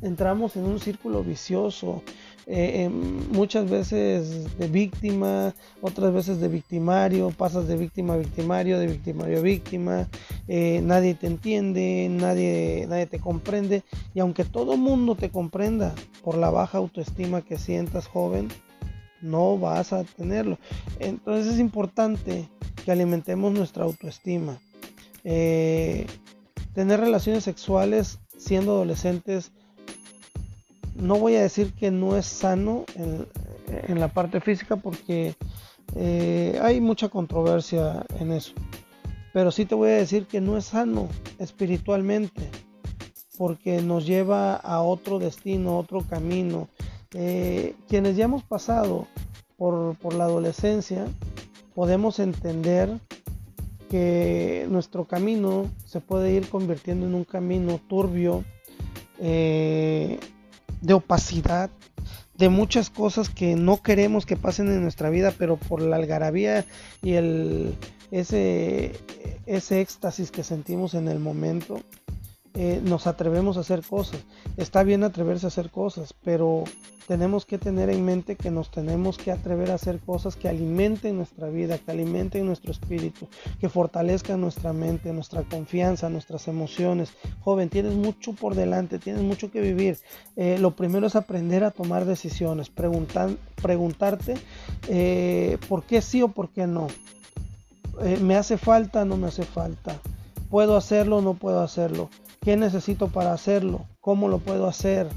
entramos 0.00 0.54
en 0.54 0.66
un 0.66 0.78
círculo 0.78 1.24
vicioso, 1.24 2.04
eh, 2.46 2.84
em, 2.84 3.28
muchas 3.32 3.68
veces 3.68 4.56
de 4.56 4.68
víctima, 4.68 5.52
otras 5.80 6.12
veces 6.12 6.40
de 6.40 6.46
victimario, 6.46 7.30
pasas 7.30 7.66
de 7.66 7.76
víctima 7.76 8.14
a 8.14 8.18
victimario, 8.18 8.78
de 8.78 8.86
victimario 8.86 9.38
a 9.38 9.42
víctima, 9.42 10.08
eh, 10.46 10.80
nadie 10.82 11.14
te 11.14 11.26
entiende, 11.26 12.08
nadie, 12.08 12.86
nadie 12.88 13.06
te 13.06 13.18
comprende, 13.18 13.82
y 14.14 14.20
aunque 14.20 14.44
todo 14.44 14.76
mundo 14.76 15.16
te 15.16 15.30
comprenda 15.30 15.92
por 16.22 16.36
la 16.38 16.50
baja 16.50 16.78
autoestima 16.78 17.42
que 17.42 17.58
sientas 17.58 18.06
joven, 18.06 18.48
no 19.20 19.58
vas 19.58 19.92
a 19.92 20.04
tenerlo. 20.04 20.58
Entonces 21.00 21.54
es 21.54 21.60
importante 21.60 22.48
que 22.84 22.92
alimentemos 22.92 23.52
nuestra 23.52 23.84
autoestima. 23.84 24.60
Eh, 25.24 26.06
tener 26.74 27.00
relaciones 27.00 27.42
sexuales 27.42 28.20
siendo 28.36 28.72
adolescentes 28.72 29.50
no 30.98 31.16
voy 31.16 31.36
a 31.36 31.42
decir 31.42 31.72
que 31.72 31.90
no 31.90 32.16
es 32.16 32.26
sano 32.26 32.84
en, 32.96 33.26
la 33.98 34.08
parte 34.08 34.40
física 34.40 34.76
porque 34.76 35.34
eh, 35.94 36.58
hay 36.62 36.80
mucha 36.80 37.08
controversia 37.08 38.04
en 38.18 38.32
eso. 38.32 38.52
Pero 39.32 39.50
sí 39.50 39.66
te 39.66 39.74
voy 39.74 39.90
a 39.90 39.96
decir 39.96 40.26
que 40.26 40.40
no 40.40 40.56
es 40.56 40.66
sano 40.66 41.08
espiritualmente 41.38 42.48
porque 43.36 43.82
nos 43.82 44.06
lleva 44.06 44.54
a 44.54 44.80
otro 44.80 45.18
destino, 45.18 45.78
otro 45.78 46.00
camino. 46.00 46.68
Eh, 47.12 47.74
quienes 47.88 48.16
ya 48.16 48.24
hemos 48.24 48.42
pasado 48.42 49.06
por, 49.56 50.14
la 50.14 50.24
adolescencia 50.24 51.06
podemos 51.74 52.18
entender 52.18 52.98
que 53.90 54.66
nuestro 54.70 55.04
camino 55.04 55.70
se 55.84 56.00
puede 56.00 56.32
ir 56.32 56.48
convirtiendo 56.48 57.06
en 57.06 57.14
un 57.14 57.24
camino 57.24 57.80
turbio, 57.88 58.44
eh, 59.18 60.18
de 60.80 60.94
opacidad, 60.94 61.70
de 62.36 62.48
muchas 62.48 62.90
cosas 62.90 63.28
que 63.28 63.56
no 63.56 63.82
queremos 63.82 64.26
que 64.26 64.36
pasen 64.36 64.68
en 64.68 64.82
nuestra 64.82 65.10
vida, 65.10 65.32
pero 65.36 65.56
por 65.56 65.80
la 65.80 65.96
algarabía 65.96 66.64
y 67.02 67.12
el, 67.12 67.74
ese, 68.10 68.92
ese 69.46 69.80
éxtasis 69.80 70.30
que 70.30 70.44
sentimos 70.44 70.94
en 70.94 71.08
el 71.08 71.18
momento, 71.18 71.80
eh, 72.58 72.80
nos 72.82 73.06
atrevemos 73.06 73.58
a 73.58 73.60
hacer 73.60 73.82
cosas. 73.82 74.20
Está 74.56 74.82
bien 74.82 75.04
atreverse 75.04 75.46
a 75.46 75.48
hacer 75.48 75.70
cosas, 75.70 76.14
pero 76.24 76.64
tenemos 77.06 77.44
que 77.44 77.58
tener 77.58 77.90
en 77.90 78.02
mente 78.02 78.36
que 78.36 78.50
nos 78.50 78.70
tenemos 78.70 79.18
que 79.18 79.30
atrever 79.30 79.70
a 79.70 79.74
hacer 79.74 80.00
cosas 80.00 80.36
que 80.36 80.48
alimenten 80.48 81.18
nuestra 81.18 81.48
vida, 81.48 81.76
que 81.76 81.90
alimenten 81.90 82.46
nuestro 82.46 82.72
espíritu, 82.72 83.28
que 83.60 83.68
fortalezcan 83.68 84.40
nuestra 84.40 84.72
mente, 84.72 85.12
nuestra 85.12 85.42
confianza, 85.42 86.08
nuestras 86.08 86.48
emociones. 86.48 87.12
Joven, 87.40 87.68
tienes 87.68 87.92
mucho 87.92 88.32
por 88.32 88.54
delante, 88.54 88.98
tienes 88.98 89.22
mucho 89.22 89.50
que 89.50 89.60
vivir. 89.60 89.98
Eh, 90.36 90.58
lo 90.58 90.74
primero 90.74 91.06
es 91.06 91.14
aprender 91.14 91.62
a 91.62 91.70
tomar 91.70 92.06
decisiones, 92.06 92.70
preguntar, 92.70 93.30
preguntarte 93.60 94.34
eh, 94.88 95.58
por 95.68 95.84
qué 95.84 96.00
sí 96.00 96.22
o 96.22 96.28
por 96.28 96.48
qué 96.48 96.66
no. 96.66 96.86
¿Me 98.20 98.36
hace 98.36 98.58
falta 98.58 99.02
o 99.02 99.04
no 99.04 99.16
me 99.16 99.28
hace 99.28 99.44
falta? 99.44 100.00
¿Puedo 100.50 100.76
hacerlo 100.76 101.18
o 101.18 101.22
no 101.22 101.34
puedo 101.34 101.60
hacerlo? 101.60 102.10
¿Qué 102.40 102.56
necesito 102.56 103.08
para 103.08 103.32
hacerlo? 103.32 103.86
¿Cómo 104.00 104.28
lo 104.28 104.38
puedo 104.38 104.66
hacer? 104.66 105.08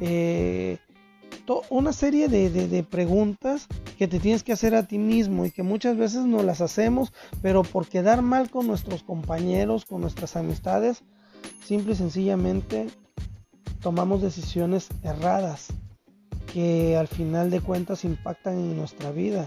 Eh, 0.00 0.78
una 1.70 1.92
serie 1.92 2.28
de, 2.28 2.82
preguntas 2.82 3.66
que 3.96 4.06
te 4.06 4.20
tienes 4.20 4.42
que 4.42 4.52
hacer 4.52 4.74
a 4.74 4.86
ti 4.86 4.98
mismo 4.98 5.46
y 5.46 5.50
que 5.50 5.62
muchas 5.62 5.96
veces 5.96 6.24
no 6.26 6.42
las 6.42 6.60
hacemos, 6.60 7.12
pero 7.42 7.62
por 7.62 7.88
quedar 7.88 8.22
mal 8.22 8.50
con 8.50 8.66
nuestros 8.66 9.02
compañeros, 9.02 9.84
con 9.86 10.02
nuestras 10.02 10.36
amistades, 10.36 11.02
simple 11.64 11.94
y 11.94 11.96
sencillamente 11.96 12.88
tomamos 13.80 14.20
decisiones 14.20 14.88
erradas 15.02 15.68
que 16.52 16.96
al 16.96 17.08
final 17.08 17.50
de 17.50 17.60
cuentas 17.60 18.04
impactan 18.04 18.54
en 18.54 18.76
nuestra 18.76 19.10
vida. 19.10 19.46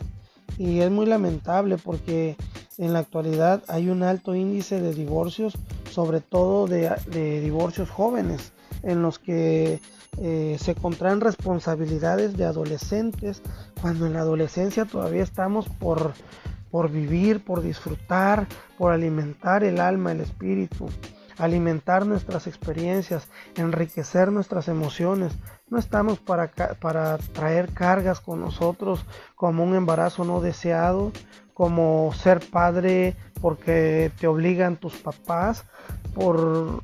Y 0.58 0.80
es 0.80 0.92
muy 0.92 1.06
lamentable 1.06 1.78
porque 1.78 2.36
en 2.78 2.94
la 2.94 3.00
actualidad 3.00 3.64
hay 3.68 3.90
un 3.90 4.04
alto 4.04 4.36
índice 4.36 4.82
de 4.82 4.94
divorcios 4.94 5.58
sobre 5.92 6.22
todo 6.22 6.68
de, 6.68 7.42
divorcios 7.42 7.90
jóvenes, 7.90 8.54
en 8.82 9.02
los 9.02 9.20
que 9.20 9.80
eh, 10.18 10.58
se 10.60 10.74
contraen 10.74 11.22
responsabilidades 11.22 12.36
de 12.38 12.46
adolescentes, 12.46 13.42
cuando 13.82 14.08
en 14.08 14.14
la 14.14 14.22
adolescencia 14.22 14.86
todavía 14.86 15.22
estamos 15.22 15.68
por, 15.68 16.14
por 16.72 16.90
vivir, 16.90 17.44
por 17.44 17.62
disfrutar, 17.62 18.48
por 18.78 18.94
alimentar 18.94 19.64
el 19.64 19.80
alma, 19.80 20.14
el 20.14 20.22
espíritu, 20.22 20.88
alimentar 21.38 22.06
nuestras 22.06 22.48
experiencias, 22.48 23.28
enriquecer 23.56 24.32
nuestras 24.32 24.68
emociones. 24.68 25.34
No 25.72 25.80
estamos 25.80 26.20
para, 26.20 26.52
para 26.80 27.18
traer 27.18 27.74
cargas 27.74 28.20
con 28.20 28.42
nosotros 28.42 29.06
como 29.36 29.64
un 29.64 29.74
embarazo 29.74 30.26
no 30.26 30.42
deseado, 30.42 31.12
como 31.54 32.12
ser 32.14 32.42
padre 32.42 33.16
porque 33.42 34.12
te 34.20 34.28
obligan 34.28 34.76
tus 34.76 34.98
papás, 34.98 35.64
por, 36.14 36.84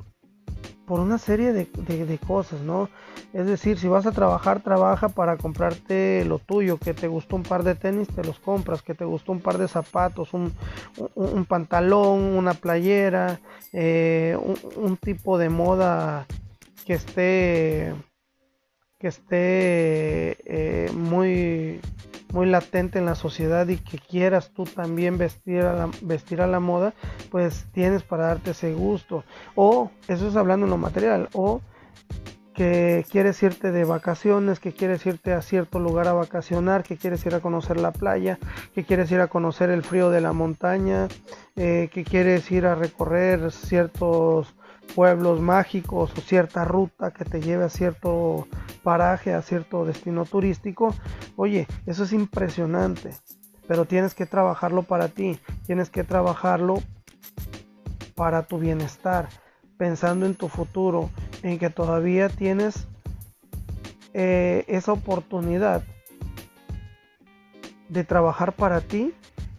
por 0.86 1.00
una 1.00 1.18
serie 1.18 1.52
de, 1.52 2.18
cosas, 2.26 2.62
¿no? 2.62 2.88
Es 3.34 3.46
decir, 3.46 3.78
si 3.78 3.88
vas 3.88 4.06
a 4.06 4.12
trabajar, 4.12 4.62
trabaja 4.62 5.10
para 5.10 5.36
comprarte 5.36 6.24
lo 6.24 6.38
tuyo, 6.38 6.78
que 6.78 6.94
te 6.94 7.08
gustó 7.08 7.36
un 7.36 7.42
par 7.42 7.62
de 7.62 7.74
tenis, 7.74 8.08
te 8.08 8.24
los 8.24 8.38
compras, 8.40 8.80
que 8.80 8.94
te 8.94 9.04
gustó 9.04 9.32
un 9.32 9.40
par 9.40 9.58
de 9.58 9.68
zapatos, 9.68 10.32
un, 10.32 10.54
pantalón, 11.46 12.20
una 12.38 12.54
playera, 12.54 13.38
eh, 13.74 14.38
un, 14.76 14.96
tipo 14.96 15.36
de 15.36 15.50
moda 15.50 16.26
que 16.86 16.94
esté 16.94 17.94
que 18.98 19.08
esté 19.08 20.36
eh, 20.44 20.90
muy 20.92 21.80
muy 22.32 22.46
latente 22.46 22.98
en 22.98 23.06
la 23.06 23.14
sociedad 23.14 23.66
y 23.68 23.78
que 23.78 23.98
quieras 23.98 24.50
tú 24.50 24.64
también 24.64 25.18
vestir 25.18 25.62
a 25.62 25.72
la, 25.72 25.90
vestir 26.02 26.42
a 26.42 26.46
la 26.46 26.60
moda, 26.60 26.92
pues 27.30 27.66
tienes 27.72 28.02
para 28.02 28.26
darte 28.26 28.50
ese 28.50 28.74
gusto. 28.74 29.24
O, 29.54 29.90
eso 30.08 30.28
es 30.28 30.36
hablando 30.36 30.66
en 30.66 30.70
lo 30.70 30.78
material, 30.78 31.28
o 31.32 31.60
que 32.54 33.06
quieres 33.08 33.40
irte 33.42 33.70
de 33.70 33.84
vacaciones, 33.84 34.58
que 34.58 34.72
quieres 34.72 35.06
irte 35.06 35.32
a 35.32 35.42
cierto 35.42 35.78
lugar 35.78 36.08
a 36.08 36.12
vacacionar, 36.12 36.82
que 36.82 36.96
quieres 36.96 37.24
ir 37.24 37.34
a 37.36 37.40
conocer 37.40 37.78
la 37.78 37.92
playa, 37.92 38.38
que 38.74 38.84
quieres 38.84 39.12
ir 39.12 39.20
a 39.20 39.28
conocer 39.28 39.70
el 39.70 39.84
frío 39.84 40.10
de 40.10 40.20
la 40.20 40.32
montaña, 40.32 41.06
eh, 41.54 41.88
que 41.92 42.02
quieres 42.02 42.50
ir 42.50 42.66
a 42.66 42.74
recorrer 42.74 43.52
ciertos 43.52 44.56
pueblos 44.94 45.40
mágicos 45.40 46.12
o 46.16 46.20
cierta 46.20 46.64
ruta 46.64 47.12
que 47.12 47.24
te 47.24 47.40
lleve 47.40 47.64
a 47.64 47.68
cierto 47.68 48.46
paraje, 48.82 49.34
a 49.34 49.42
cierto 49.42 49.84
destino 49.84 50.24
turístico. 50.24 50.94
Oye, 51.36 51.66
eso 51.86 52.04
es 52.04 52.12
impresionante, 52.12 53.14
pero 53.66 53.84
tienes 53.84 54.14
que 54.14 54.26
trabajarlo 54.26 54.82
para 54.82 55.08
ti, 55.08 55.38
tienes 55.66 55.90
que 55.90 56.04
trabajarlo 56.04 56.82
para 58.14 58.42
tu 58.42 58.58
bienestar, 58.58 59.28
pensando 59.76 60.26
en 60.26 60.34
tu 60.34 60.48
futuro, 60.48 61.10
en 61.42 61.58
que 61.58 61.70
todavía 61.70 62.28
tienes 62.28 62.88
eh, 64.14 64.64
esa 64.66 64.92
oportunidad 64.92 65.84
de 67.88 68.04
trabajar 68.04 68.52
para 68.54 68.80
ti 68.80 69.14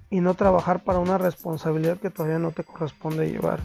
y 0.10 0.22
no 0.22 0.34
trabajar 0.34 0.84
para 0.84 1.00
una 1.00 1.18
responsabilidad 1.18 1.98
que 1.98 2.10
todavía 2.10 2.40
no 2.40 2.52
te 2.52 2.64
corresponde 2.64 3.32
llevar. 3.32 3.62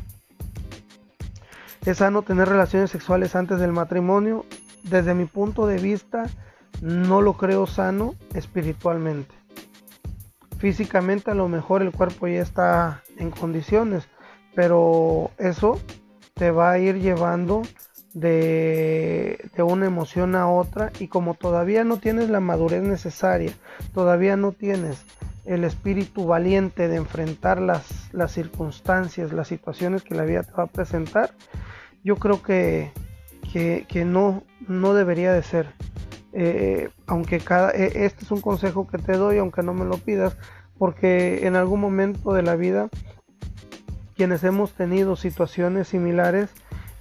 Es 1.84 1.98
sano 1.98 2.22
tener 2.22 2.48
relaciones 2.48 2.90
sexuales 2.90 3.36
antes 3.36 3.60
del 3.60 3.72
matrimonio. 3.72 4.46
Desde 4.84 5.14
mi 5.14 5.26
punto 5.26 5.66
de 5.66 5.78
vista, 5.78 6.24
no 6.80 7.20
lo 7.20 7.34
creo 7.34 7.66
sano 7.66 8.14
espiritualmente. 8.34 9.34
Físicamente 10.58 11.30
a 11.30 11.34
lo 11.34 11.48
mejor 11.48 11.82
el 11.82 11.92
cuerpo 11.92 12.26
ya 12.26 12.40
está 12.40 13.02
en 13.18 13.30
condiciones, 13.30 14.08
pero 14.54 15.30
eso 15.36 15.78
te 16.32 16.50
va 16.50 16.72
a 16.72 16.78
ir 16.78 17.00
llevando 17.00 17.62
de, 18.14 19.50
una 19.58 19.86
emoción 19.86 20.36
a 20.36 20.48
otra 20.48 20.90
y 20.98 21.08
como 21.08 21.34
todavía 21.34 21.84
no 21.84 21.98
tienes 21.98 22.30
la 22.30 22.40
madurez 22.40 22.82
necesaria, 22.82 23.52
todavía 23.92 24.36
no 24.36 24.52
tienes 24.52 25.04
el 25.44 25.64
espíritu 25.64 26.26
valiente 26.26 26.88
de 26.88 26.96
enfrentar 26.96 27.60
las, 27.60 28.12
las 28.12 28.32
circunstancias, 28.32 29.32
las 29.32 29.48
situaciones 29.48 30.02
que 30.02 30.14
la 30.14 30.24
vida 30.24 30.42
te 30.42 30.52
va 30.52 30.64
a 30.64 30.68
presentar, 30.68 31.30
yo 32.02 32.16
creo 32.16 32.42
que, 32.42 32.92
que, 33.52 34.04
no, 34.04 34.42
no 34.66 34.94
debería 34.94 35.32
de 35.32 35.42
ser. 35.42 35.68
Eh, 36.32 36.90
aunque 37.06 37.38
cada, 37.38 37.70
e, 37.70 38.04
este 38.04 38.24
es 38.24 38.30
un 38.30 38.40
consejo 38.40 38.86
que 38.86 38.98
te 38.98 39.16
doy, 39.16 39.38
aunque 39.38 39.62
no 39.62 39.74
me 39.74 39.84
lo 39.84 39.98
pidas, 39.98 40.36
porque 40.78 41.46
en 41.46 41.56
algún 41.56 41.80
momento 41.80 42.32
de 42.32 42.42
la 42.42 42.56
vida, 42.56 42.88
quienes 44.16 44.44
hemos 44.44 44.72
tenido 44.72 45.16
situaciones 45.16 45.88
similares, 45.88 46.50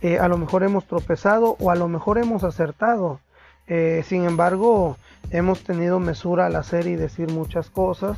eh, 0.02 0.20
a 0.20 0.28
lo 0.28 0.38
mejor 0.38 0.64
hemos 0.64 0.86
tropezado 0.86 1.56
o 1.60 1.72
a 1.72 1.76
lo 1.76 1.88
mejor 1.88 2.18
hemos 2.18 2.44
acertado. 2.44 3.20
Eh, 3.68 4.04
sin 4.06 4.26
embargo, 4.26 4.98
hemos 5.32 5.64
tenido 5.64 6.00
mesura 6.00 6.48
al 6.48 6.56
hacer 6.56 6.88
y 6.88 6.96
decir 6.96 7.32
muchas 7.32 7.70
cosas. 7.70 8.18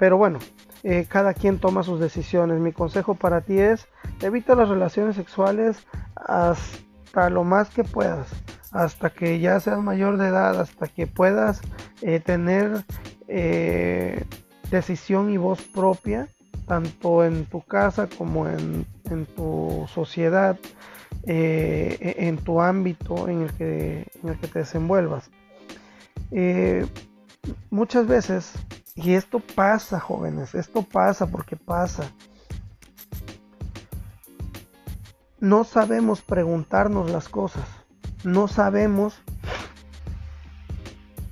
Pero 0.00 0.16
bueno, 0.16 0.40
eh, 0.82 1.06
cada 1.08 1.32
quien 1.32 1.60
toma 1.60 1.84
sus 1.84 2.00
decisiones. 2.00 2.58
Mi 2.58 2.72
consejo 2.72 3.14
para 3.14 3.42
ti 3.42 3.60
es 3.60 3.86
evita 4.20 4.56
las 4.56 4.68
relaciones 4.68 5.14
sexuales 5.14 5.86
hasta 6.16 7.30
lo 7.30 7.44
más 7.44 7.70
que 7.70 7.84
puedas. 7.84 8.26
Hasta 8.72 9.10
que 9.10 9.38
ya 9.38 9.60
seas 9.60 9.80
mayor 9.80 10.16
de 10.16 10.26
edad, 10.28 10.58
hasta 10.60 10.88
que 10.88 11.06
puedas 11.06 11.60
tener 12.24 12.84
decisión 14.70 15.30
y 15.30 15.36
voz 15.36 15.60
propia, 15.62 16.28
tanto 16.66 17.24
en 17.24 17.46
tu 17.46 17.62
casa 17.62 18.08
como 18.16 18.48
en, 18.48 18.86
en 19.10 19.26
tu 19.26 19.86
sociedad. 19.92 20.56
Eh, 21.24 22.14
en 22.16 22.38
tu 22.38 22.62
ámbito 22.62 23.28
en 23.28 23.42
el 23.42 23.52
que, 23.52 24.06
en 24.22 24.28
el 24.30 24.38
que 24.38 24.48
te 24.48 24.60
desenvuelvas. 24.60 25.30
Eh, 26.30 26.86
muchas 27.70 28.06
veces, 28.06 28.54
y 28.94 29.14
esto 29.14 29.40
pasa 29.40 30.00
jóvenes, 30.00 30.54
esto 30.54 30.82
pasa 30.82 31.26
porque 31.26 31.56
pasa, 31.56 32.10
no 35.38 35.64
sabemos 35.64 36.22
preguntarnos 36.22 37.10
las 37.10 37.28
cosas, 37.28 37.64
no 38.24 38.48
sabemos, 38.48 39.22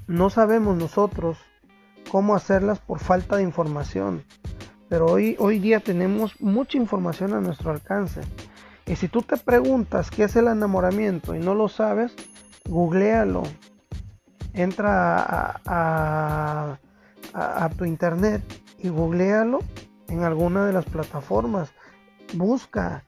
no 0.07 0.31
sabemos 0.31 0.77
nosotros 0.77 1.39
cómo 2.11 2.35
hacerlas 2.35 2.79
por 2.79 2.99
falta 2.99 3.37
de 3.37 3.43
información. 3.43 4.25
Pero 4.89 5.07
hoy, 5.07 5.37
hoy 5.39 5.59
día 5.59 5.81
tenemos 5.81 6.41
mucha 6.41 6.79
información 6.79 7.35
a 7.35 7.41
nuestro 7.41 7.71
alcance. 7.71 8.23
Y 8.87 8.97
si 8.97 9.09
tú 9.09 9.21
te 9.21 9.37
preguntas 9.37 10.11
qué 10.11 10.25
es 10.25 10.37
el 10.37 10.49
enamoramiento 10.49 11.35
y 11.35 11.39
no 11.39 11.55
lo 11.55 11.69
sabes, 11.69 12.15
googlealo. 12.65 13.43
Entra 14.55 15.61
a, 15.67 16.79
tu 17.77 17.85
internet 17.85 18.43
y 18.79 18.89
googlealo 18.89 19.61
en 20.09 20.23
alguna 20.23 20.67
de 20.67 20.73
las 20.73 20.85
plataformas. 20.85 21.73
Busca, 22.35 23.05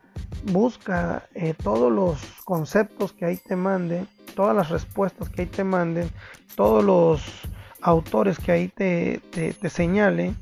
busca 0.53 1.29
eh, 1.35 1.55
todos 1.55 1.93
los 1.93 2.21
conceptos 2.45 3.13
que 3.13 3.27
ahí 3.27 3.37
te 3.37 3.57
manden, 3.57 4.09
todas 4.35 4.57
las 4.57 4.71
respuestas 4.71 5.29
que 5.29 5.43
ahí 5.43 5.49
te 5.49 5.65
manden, 5.65 6.11
todos 6.55 6.85
los 6.85 7.23
autores 7.83 8.39
que 8.39 8.53
ahí 8.53 8.69
te, 8.69 9.21
te, 9.31 9.53
te 9.53 9.69
señalen 9.71 10.37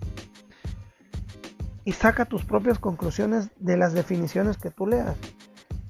y 1.84 1.92
saca 1.92 2.24
tus 2.24 2.44
propias 2.44 2.78
conclusiones 2.78 3.50
de 3.58 3.76
las 3.76 3.94
definiciones 3.94 4.58
que 4.58 4.70
tú 4.70 4.86
leas. 4.86 5.16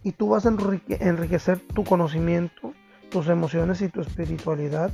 Y 0.05 0.13
tú 0.13 0.29
vas 0.29 0.47
a 0.47 0.51
enriquecer 0.51 1.59
tu 1.59 1.85
conocimiento, 1.85 2.73
tus 3.11 3.29
emociones 3.29 3.83
y 3.83 3.89
tu 3.89 4.01
espiritualidad 4.01 4.93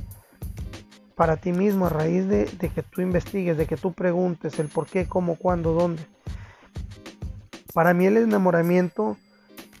para 1.15 1.37
ti 1.37 1.51
mismo 1.51 1.85
a 1.85 1.89
raíz 1.89 2.27
de, 2.27 2.45
que 2.45 2.83
tú 2.83 3.01
investigues, 3.01 3.57
de 3.57 3.65
que 3.65 3.77
tú 3.77 3.93
preguntes 3.93 4.59
el 4.59 4.67
por 4.67 4.87
qué, 4.87 5.07
cómo, 5.07 5.35
cuándo, 5.35 5.73
dónde. 5.73 6.05
Para 7.73 7.93
mí 7.93 8.05
el 8.05 8.17
enamoramiento 8.17 9.17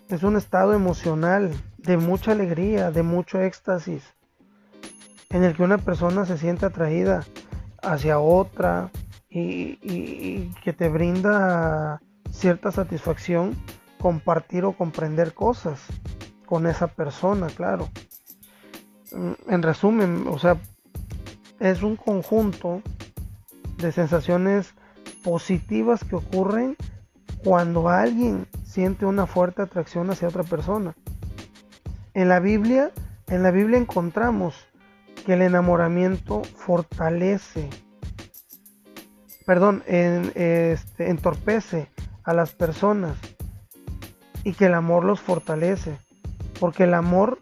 es 0.09 0.23
un 0.23 0.37
estado 0.37 0.73
emocional 0.73 1.51
de 1.77 1.97
mucha 1.97 2.31
alegría, 2.31 2.91
de 2.91 3.03
mucho 3.03 3.41
éxtasis, 3.41 4.03
en 5.29 5.43
el 5.43 5.55
que 5.55 5.63
una 5.63 5.77
persona 5.77 6.25
se 6.25 6.37
siente 6.37 6.65
atraída 6.65 7.25
hacia 7.81 8.19
otra, 8.19 8.89
y, 9.35 10.49
que 10.63 10.73
te 10.73 10.89
brinda 10.89 12.01
cierta 12.31 12.71
satisfacción 12.71 13.55
compartir 13.99 14.65
o 14.65 14.73
comprender 14.73 15.33
cosas 15.33 15.79
con 16.45 16.67
esa 16.67 16.87
persona, 16.87 17.47
claro. 17.47 17.89
Mm, 19.11 19.51
en 19.51 19.63
resumen, 19.63 20.25
o 20.27 20.39
sea, 20.39 20.57
es 21.59 21.83
un 21.83 21.95
conjunto 21.95 22.81
de 23.77 23.91
sensaciones 23.91 24.73
positivas 25.23 26.03
que 26.03 26.15
ocurren 26.15 26.75
cuando 27.43 27.89
alguien 27.89 28.47
siente 28.63 29.05
una 29.05 29.27
fuerte 29.27 29.61
atracción 29.61 30.09
hacia 30.09 30.27
otra 30.27 30.43
persona. 30.43 30.95
En 32.13 32.29
la 32.29 32.39
Biblia, 32.39 32.91
en 33.27 33.43
la 33.43 33.51
Biblia 33.51 33.77
encontramos 33.77 34.55
que 35.25 35.33
el 35.33 35.41
enamoramiento 35.41 36.43
fortalece 36.43 37.69
perdón, 39.45 39.83
en, 39.85 40.31
este, 40.35 41.09
entorpece 41.09 41.87
a 42.23 42.33
las 42.33 42.51
personas 42.51 43.17
y 44.43 44.53
que 44.53 44.65
el 44.65 44.73
amor 44.73 45.05
los 45.05 45.21
fortalece. 45.21 45.97
Porque 46.59 46.83
el 46.83 46.93
amor 46.93 47.39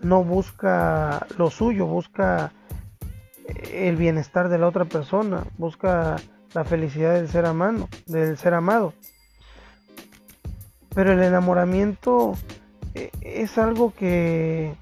no 0.00 0.22
busca 0.22 1.26
lo 1.36 1.50
suyo, 1.50 1.86
busca 1.86 2.52
el 3.72 3.96
bienestar 3.96 4.48
de 4.48 4.58
la 4.58 4.68
otra 4.68 4.84
persona, 4.84 5.44
busca 5.58 6.16
la 6.54 6.64
felicidad 6.64 7.14
del 7.14 7.28
ser 7.28 7.46
amado, 7.46 7.88
del 8.06 8.36
ser 8.36 8.54
amado. 8.54 8.92
Pero 10.94 11.12
el 11.12 11.22
enamoramiento 11.22 12.34
eh, 12.94 13.10
es 13.20 13.58
algo 13.58 13.94
que, 13.94 14.74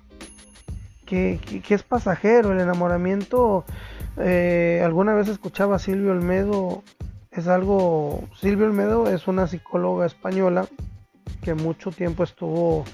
que, 1.05 1.39
que 1.67 1.75
es 1.75 1.83
pasajero, 1.83 2.53
el 2.53 2.61
enamoramiento 2.61 3.65
eh, 4.21 4.83
alguna 4.85 5.15
vez 5.15 5.29
escuchaba 5.29 5.77
a 5.77 5.79
Silvio 5.79 6.11
Olmedo, 6.11 6.83
es 7.31 7.47
algo, 7.47 8.25
Silvio 8.35 8.67
Olmedo 8.67 9.09
es 9.09 9.29
una 9.29 9.47
psicóloga 9.47 10.07
española 10.07 10.67
que 11.43 11.55
mucho 11.55 11.93
tiempo 11.93 12.25
estuvo 12.25 12.85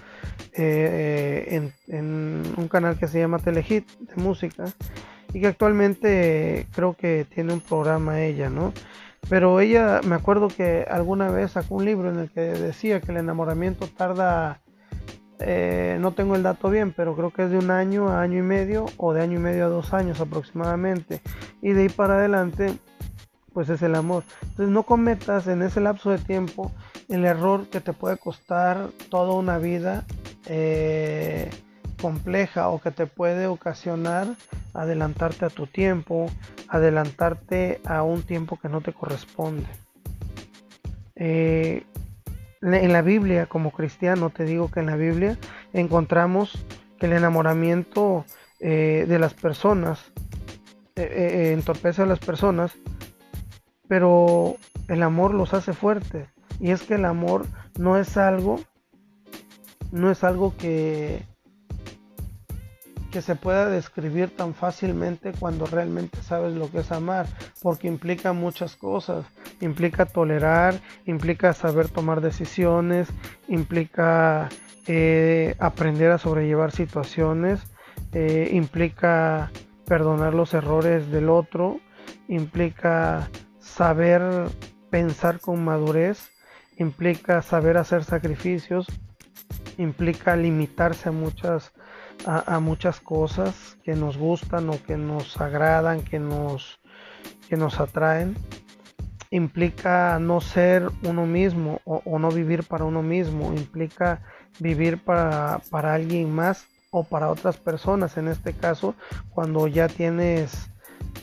eh, 0.53 1.73
en, 1.89 2.43
un 2.57 2.69
canal 2.69 2.99
que 2.99 3.09
se 3.09 3.21
llama 3.21 3.39
Telehit 3.39 3.91
de 3.99 4.23
música 4.23 4.65
y 5.35 5.41
que 5.41 5.49
actualmente 5.49 6.67
creo 6.73 6.95
que 6.95 7.27
tiene 7.29 7.53
un 7.53 7.61
programa 7.61 8.23
ella, 8.23 8.49
¿no? 8.49 8.73
Pero 9.29 9.61
ella, 9.61 10.01
me 10.07 10.15
acuerdo 10.15 10.49
que 10.49 10.87
alguna 10.89 11.29
vez 11.29 11.53
sacó 11.53 11.75
un 11.75 11.85
libro 11.85 12.11
en 12.11 12.21
el 12.21 12.31
que 12.31 12.41
decía 12.41 13.01
que 13.01 13.11
el 13.11 13.19
enamoramiento 13.19 13.87
tarda 13.89 14.61
eh, 15.41 15.99
no 16.01 16.13
tengo 16.13 16.37
el 16.37 16.43
dato 16.43 16.71
bien, 16.71 16.93
pero 16.93 17.17
creo 17.17 17.31
que 17.31 17.45
es 17.45 17.51
de 17.51 17.59
un 17.59 17.71
año 17.71 18.09
a 18.09 18.21
año 18.21 18.39
y 18.39 18.43
medio 18.43 18.87
o 18.97 19.13
de 19.13 19.23
año 19.23 19.39
y 19.39 19.43
medio 19.43 19.67
a 19.67 19.69
dos 19.69 19.93
años 19.93 20.21
aproximadamente. 20.21 21.21
Y 21.61 21.73
de 21.73 21.83
ahí 21.83 21.89
para 21.89 22.15
adelante, 22.15 22.75
pues 23.53 23.69
es 23.71 23.83
el 23.83 23.97
amor. 23.97 24.23
Entonces 24.43 24.69
no 24.69 24.85
cometas 24.85 25.49
en 25.49 25.63
ese 25.63 25.81
lapso 25.81 26.11
de 26.11 26.19
tiempo 26.19 26.71
el 27.09 27.25
error 27.25 27.67
que 27.69 27.81
te 27.81 27.93
puede 27.93 28.19
costar 28.19 28.91
toda 29.11 29.35
una 29.35 29.59
vida 29.59 30.05
eh, 30.47 31.51
compleja 32.01 32.69
o 32.69 32.81
que 32.81 32.91
te 32.91 33.07
puede 33.07 33.47
ocasionar 33.47 34.29
adelantarte 34.75 35.45
a 35.45 35.51
tu 35.51 35.67
tiempo, 35.67 36.27
adelantarte 36.69 37.81
a 37.85 38.03
un 38.03 38.23
tiempo 38.23 38.59
que 38.59 38.69
no 38.69 38.81
te 38.81 38.93
corresponde. 38.93 39.67
Eh, 41.17 41.85
en 42.63 42.93
la 42.93 43.03
Biblia, 43.03 43.47
como 43.47 43.71
cristiano, 43.71 44.31
te 44.31 44.45
digo 44.45 44.71
que 44.71 44.81
en 44.81 44.87
la 44.87 44.97
Biblia 44.97 45.39
encontramos 45.73 46.65
que 46.99 47.07
el 47.07 47.13
enamoramiento 47.13 48.25
eh, 48.61 49.05
de 49.07 49.19
las 49.19 49.35
personas 49.35 50.13
eh, 50.97 51.53
entorpece 51.53 52.03
a 52.03 52.07
las 52.07 52.19
personas, 52.19 52.73
pero 53.87 54.57
el 54.89 55.03
amor 55.03 55.35
los 55.35 55.55
hace 55.55 55.73
fuertes. 55.73 56.29
Y 56.59 56.71
es 56.71 56.83
que 56.83 56.95
el 56.95 57.05
amor 57.05 57.47
no 57.79 57.99
es 57.99 58.17
algo, 58.17 58.61
no 59.93 60.11
es 60.11 60.25
algo 60.25 60.57
que, 60.57 61.23
que 63.15 63.23
se 63.23 63.37
pueda 63.37 63.69
describir 63.71 64.35
tan 64.35 64.55
fácilmente 64.55 65.31
cuando 65.39 65.67
realmente 65.67 66.21
sabes 66.21 66.53
lo 66.57 66.69
que 66.69 66.81
es 66.81 66.91
amar, 66.91 67.29
porque 67.63 67.87
implica 67.87 68.33
muchas 68.33 68.75
cosas, 68.75 69.25
implica 69.61 70.05
tolerar, 70.05 70.81
implica 71.07 71.53
saber 71.53 71.89
tomar 71.89 72.21
decisiones, 72.21 73.07
implica 73.47 74.49
eh, 74.89 75.55
aprender 75.61 76.11
a 76.11 76.19
sobrellevar 76.19 76.73
situaciones, 76.73 77.61
eh, 78.15 78.49
implica 78.51 79.53
perdonar 79.87 80.35
los 80.35 80.53
errores 80.53 81.09
del 81.13 81.29
otro, 81.29 81.79
implica 82.27 83.29
saber 83.61 84.23
pensar 84.91 85.39
con 85.39 85.65
madurez, 85.65 86.33
implica 86.79 87.43
saber 87.43 87.77
hacer 87.77 88.03
sacrificios, 88.03 88.89
implica 89.79 90.35
limitarse 90.35 91.11
a 91.11 91.13
muchas, 91.13 91.73
a, 92.27 92.61
muchas 92.61 93.01
cosas 93.01 93.77
que 93.85 93.95
nos 93.95 94.17
gustan 94.17 94.71
o 94.71 94.83
que 94.83 94.97
nos 94.97 95.41
agradan, 95.41 96.03
que 96.03 96.19
nos, 96.19 96.81
que 97.49 97.57
nos 97.57 97.81
atraen. 97.81 98.35
Implica 99.31 100.19
no 100.19 100.41
ser 100.41 100.89
uno 101.03 101.27
mismo 101.27 101.81
o, 101.85 102.19
no 102.19 102.31
vivir 102.31 102.63
para 102.65 102.85
uno 102.85 103.03
mismo, 103.03 103.53
implica 103.53 104.23
vivir 104.61 105.03
para, 105.03 105.61
para 105.71 105.95
alguien 105.95 106.33
más 106.33 106.67
o 106.91 107.03
para 107.03 107.31
otras 107.31 107.57
personas. 107.57 108.17
En 108.17 108.29
este 108.29 108.53
caso, 108.53 108.95
cuando 109.31 109.67
ya 109.67 109.89
tienes 109.89 110.71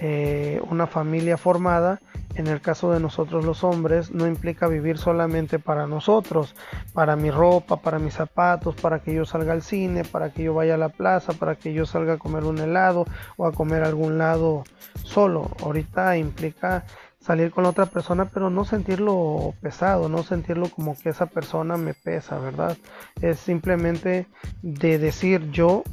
eh, 0.04 0.60
una 0.68 0.88
familia 0.88 1.38
formada, 1.38 2.02
en 2.34 2.48
el 2.48 2.60
caso 2.60 2.92
de 2.92 3.00
nosotros 3.00 3.46
los 3.46 3.64
hombres, 3.64 4.10
no 4.10 4.26
implica 4.26 4.68
vivir 4.68 4.98
solamente 4.98 5.60
para 5.60 5.86
nosotros, 5.86 6.56
para 6.94 7.16
mi 7.16 7.30
ropa, 7.30 7.78
para 7.78 8.00
mis 8.00 8.16
zapatos, 8.16 8.74
para 8.74 9.00
que 9.00 9.14
yo 9.14 9.26
salga 9.26 9.54
al 9.54 9.62
cine, 9.62 10.04
para 10.04 10.32
que 10.32 10.42
yo 10.42 10.56
vaya 10.56 10.74
a 10.74 10.78
la 10.78 10.90
plaza, 10.90 11.34
para 11.34 11.54
que 11.56 11.72
yo 11.72 11.86
salga 11.86 12.14
a 12.14 12.18
comer 12.18 12.46
un 12.46 12.58
helado 12.58 13.06
o 13.38 13.46
a 13.46 13.52
comer 13.52 13.84
algún 13.84 14.18
lado 14.18 14.64
solo. 15.04 15.52
Ahorita 15.62 16.18
implica 16.18 16.84
salir 17.20 17.52
con 17.52 17.68
otra 17.68 17.86
persona, 17.86 18.26
pero 18.26 18.50
no 18.50 18.66
sentirlo 18.66 19.54
pesado, 19.62 20.10
no 20.10 20.24
sentirlo 20.24 20.68
como 20.70 20.98
que 20.98 21.10
esa 21.10 21.28
persona 21.28 21.78
me 21.78 21.94
pesa, 21.94 22.40
¿verdad? 22.40 22.76
Es 23.22 23.40
simplemente 23.40 24.26
de 24.64 24.98
decir 24.98 25.52
yo 25.52 25.84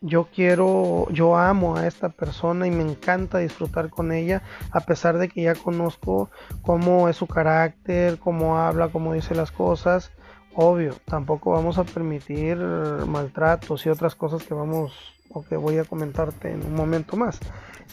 yo 0.00 0.28
quiero, 0.32 1.08
yo 1.10 1.36
amo 1.36 1.76
a 1.76 1.86
esta 1.86 2.08
persona 2.08 2.66
y 2.66 2.70
me 2.70 2.82
encanta 2.82 3.38
disfrutar 3.38 3.90
con 3.90 4.12
ella, 4.12 4.42
a 4.70 4.80
pesar 4.80 5.18
de 5.18 5.28
que 5.28 5.42
ya 5.42 5.54
conozco 5.54 6.30
cómo 6.62 7.08
es 7.08 7.16
su 7.16 7.26
carácter, 7.26 8.18
cómo 8.18 8.58
habla, 8.58 8.88
cómo 8.88 9.12
dice 9.12 9.34
las 9.34 9.50
cosas. 9.50 10.12
Obvio, 10.54 10.94
tampoco 11.04 11.50
vamos 11.50 11.78
a 11.78 11.84
permitir 11.84 12.56
maltratos 12.56 13.84
y 13.84 13.90
otras 13.90 14.14
cosas 14.14 14.42
que 14.42 14.54
vamos 14.54 14.92
o 15.30 15.42
que 15.42 15.56
voy 15.56 15.78
a 15.78 15.84
comentarte 15.84 16.52
en 16.52 16.64
un 16.64 16.74
momento 16.74 17.16
más. 17.16 17.38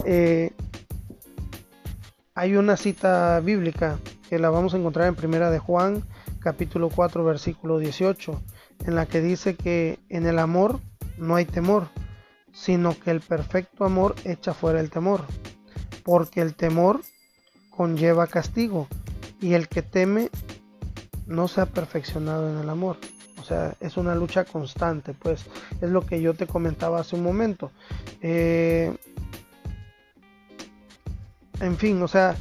Eh, 0.06 0.52
hay 2.36 2.56
una 2.56 2.78
cita 2.78 3.40
bíblica 3.42 3.98
que 4.30 4.40
la 4.40 4.50
vamos 4.50 4.74
a 4.74 4.78
encontrar 4.78 5.08
en 5.08 5.16
Primera 5.16 5.52
de 5.52 5.60
Juan, 5.60 6.04
capítulo 6.40 6.90
4, 6.90 7.24
versículo 7.24 7.80
18, 7.80 8.42
en 8.86 8.96
la 8.96 9.06
que 9.06 9.22
dice 9.22 9.56
que 9.56 10.00
en 10.10 10.26
el 10.26 10.40
amor 10.40 10.80
no 11.18 11.36
hay 11.36 11.46
temor, 11.46 11.90
sino 12.52 12.98
que 13.00 13.12
el 13.12 13.22
perfecto 13.22 13.86
amor 13.86 14.16
echa 14.24 14.54
fuera 14.54 14.80
el 14.80 14.90
temor, 14.90 15.26
porque 16.04 16.42
el 16.42 16.56
temor 16.56 17.02
conlleva 17.70 18.28
castigo 18.28 18.88
y 19.42 19.54
el 19.54 19.68
que 19.68 19.82
teme 19.82 20.30
no 21.26 21.48
se 21.48 21.62
ha 21.62 21.66
perfeccionado 21.66 22.50
en 22.50 22.60
el 22.60 22.70
amor. 22.70 22.98
O 23.40 23.44
sea, 23.46 23.76
es 23.82 23.98
una 23.98 24.16
lucha 24.16 24.46
constante, 24.46 25.14
pues 25.14 25.46
es 25.82 25.90
lo 25.90 26.06
que 26.06 26.22
yo 26.22 26.34
te 26.34 26.48
comentaba 26.48 27.02
hace 27.02 27.16
un 27.16 27.24
momento. 27.24 27.72
Eh, 28.22 28.96
en 31.60 31.78
fin, 31.78 32.02
o 32.02 32.08
sea, 32.08 32.36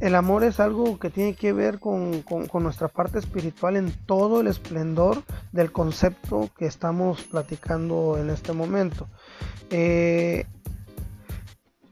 el 0.00 0.14
amor 0.14 0.44
es 0.44 0.60
algo 0.60 0.98
que 0.98 1.10
tiene 1.10 1.34
que 1.34 1.52
ver 1.52 1.78
con, 1.78 2.24
nuestra 2.54 2.88
parte 2.88 3.18
espiritual 3.18 3.76
en 3.76 3.92
todo 4.06 4.40
el 4.40 4.46
esplendor 4.46 5.22
del 5.52 5.72
concepto 5.72 6.48
que 6.56 6.66
estamos 6.66 7.22
platicando 7.24 8.16
en 8.18 8.30
este 8.30 8.52
momento. 8.52 9.08
Eh, 9.68 10.46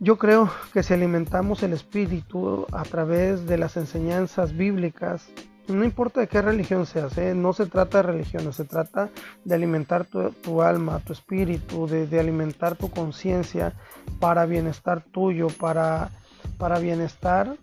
yo 0.00 0.16
creo 0.16 0.50
que 0.72 0.82
si 0.82 0.94
alimentamos 0.94 1.62
el 1.62 1.72
espíritu 1.72 2.66
a 2.72 2.82
través 2.84 3.46
de 3.46 3.58
las 3.58 3.76
enseñanzas 3.76 4.56
bíblicas, 4.56 5.28
no 5.66 5.84
importa 5.84 6.20
de 6.20 6.28
qué 6.28 6.40
religión 6.40 6.86
seas, 6.86 7.18
¿eh? 7.18 7.34
no 7.34 7.52
se 7.52 7.66
trata 7.66 7.98
de 7.98 8.04
religiones, 8.04 8.56
se 8.56 8.64
trata 8.64 9.10
de 9.44 9.54
alimentar 9.54 10.06
tu, 10.06 10.62
alma, 10.62 11.00
tu 11.00 11.12
espíritu, 11.12 11.86
de, 11.86 12.18
alimentar 12.18 12.76
tu 12.76 12.90
conciencia 12.90 13.74
para 14.18 14.46
bienestar 14.46 15.02
tuyo, 15.02 15.48
para, 15.48 16.10
para 16.56 16.78
bienestar 16.78 17.56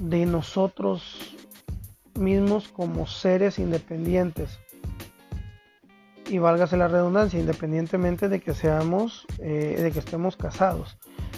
de 0.00 0.26
nosotros 0.26 1.34
mismos 2.18 2.68
como 2.68 3.06
seres 3.06 3.58
independientes. 3.58 4.58
Y 6.26 6.38
válgase 6.38 6.76
la 6.76 6.88
redundancia, 6.88 7.38
independientemente 7.38 8.28
de 8.28 8.40
que 8.40 8.54
seamos, 8.54 9.26
eh, 9.40 9.78
de 9.78 9.92
que 9.92 9.98
estemos 9.98 10.36
casados. 10.36 10.96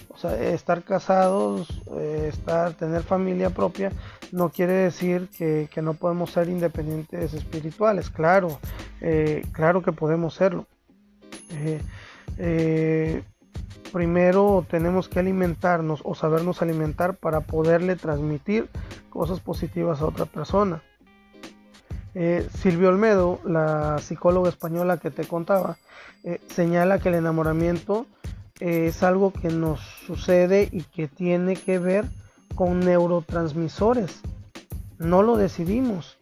O 0.09 0.19
sea, 0.19 0.41
estar 0.41 0.83
casados, 0.85 1.83
eh, 1.99 2.31
estar, 2.33 2.73
tener 2.75 3.03
familia 3.03 3.51
propia, 3.51 3.93
no 4.33 4.49
quiere 4.51 4.73
decir 4.73 5.29
que, 5.29 5.69
no 5.83 5.95
podemos 5.95 6.31
ser 6.31 6.49
independientes 6.49 7.35
espirituales. 7.35 8.11
Claro, 8.11 8.59
eh, 9.01 9.45
claro 9.53 9.83
que 9.83 9.93
podemos 9.93 10.35
serlo 10.35 10.67
primero 13.93 14.65
tenemos 14.69 15.09
que 15.09 15.21
alimentarnos 15.21 16.01
o 16.05 16.15
sabernos 16.15 16.63
alimentar 16.63 17.17
para 17.17 17.41
poderle 17.41 17.97
transmitir 17.97 18.69
cosas 19.11 19.41
positivas 19.41 20.01
a 20.01 20.07
otra 20.07 20.27
persona. 20.27 20.83
Eh, 22.15 22.49
Silvio 22.55 22.89
Olmedo, 22.89 23.41
la 23.45 23.99
psicóloga 23.99 24.49
española 24.49 24.99
que 24.99 25.11
te 25.11 25.27
contaba, 25.27 25.77
eh, 26.25 26.41
señala 26.49 26.99
que 26.99 27.11
el 27.11 27.17
enamoramiento 27.17 28.07
es 28.61 29.03
algo 29.03 29.33
que 29.33 29.49
nos 29.49 29.81
sucede 30.07 30.69
y 30.73 30.83
que 30.83 31.09
tiene 31.09 31.57
que 31.57 31.79
ver 31.79 32.07
con 32.55 32.81
neurotransmisores. 32.81 34.21
No 34.99 35.23
lo 35.23 35.37
decidimos. 35.37 36.17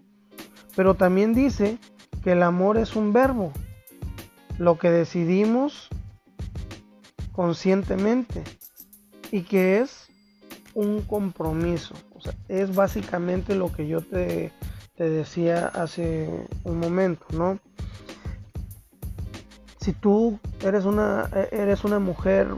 Pero 0.75 0.95
también 0.95 1.33
dice 1.33 1.79
que 2.23 2.33
el 2.33 2.43
amor 2.43 2.77
es 2.77 2.97
un 2.97 3.13
verbo. 3.13 3.53
Lo 4.59 4.79
que 4.79 4.91
decidimos 4.91 5.89
conscientemente 7.35 8.43
y 9.31 9.43
que 9.43 9.81
es 9.81 10.09
un 10.75 11.03
compromiso. 11.03 11.95
O 12.15 12.21
sea, 12.21 12.35
es 12.49 12.75
básicamente 12.75 13.55
lo 13.55 13.73
que 13.73 13.87
yo 13.87 14.01
te, 14.01 14.53
te 14.97 15.09
decía 15.11 15.69
hace 15.69 16.47
un 16.65 16.79
momento, 16.79 17.27
¿no? 17.33 17.59
Si 19.81 19.93
tú 19.93 20.39
eres 20.63 20.85
una, 20.85 21.29
eres 21.51 21.85
una 21.85 21.99
mujer 21.99 22.49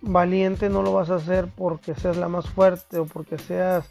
valiente, 0.00 0.68
no 0.68 0.82
lo 0.82 0.92
vas 0.92 1.10
a 1.10 1.16
hacer 1.16 1.48
porque 1.56 1.94
seas 1.94 2.16
la 2.16 2.28
más 2.28 2.48
fuerte 2.48 2.98
o 2.98 3.06
porque 3.06 3.36
seas 3.36 3.90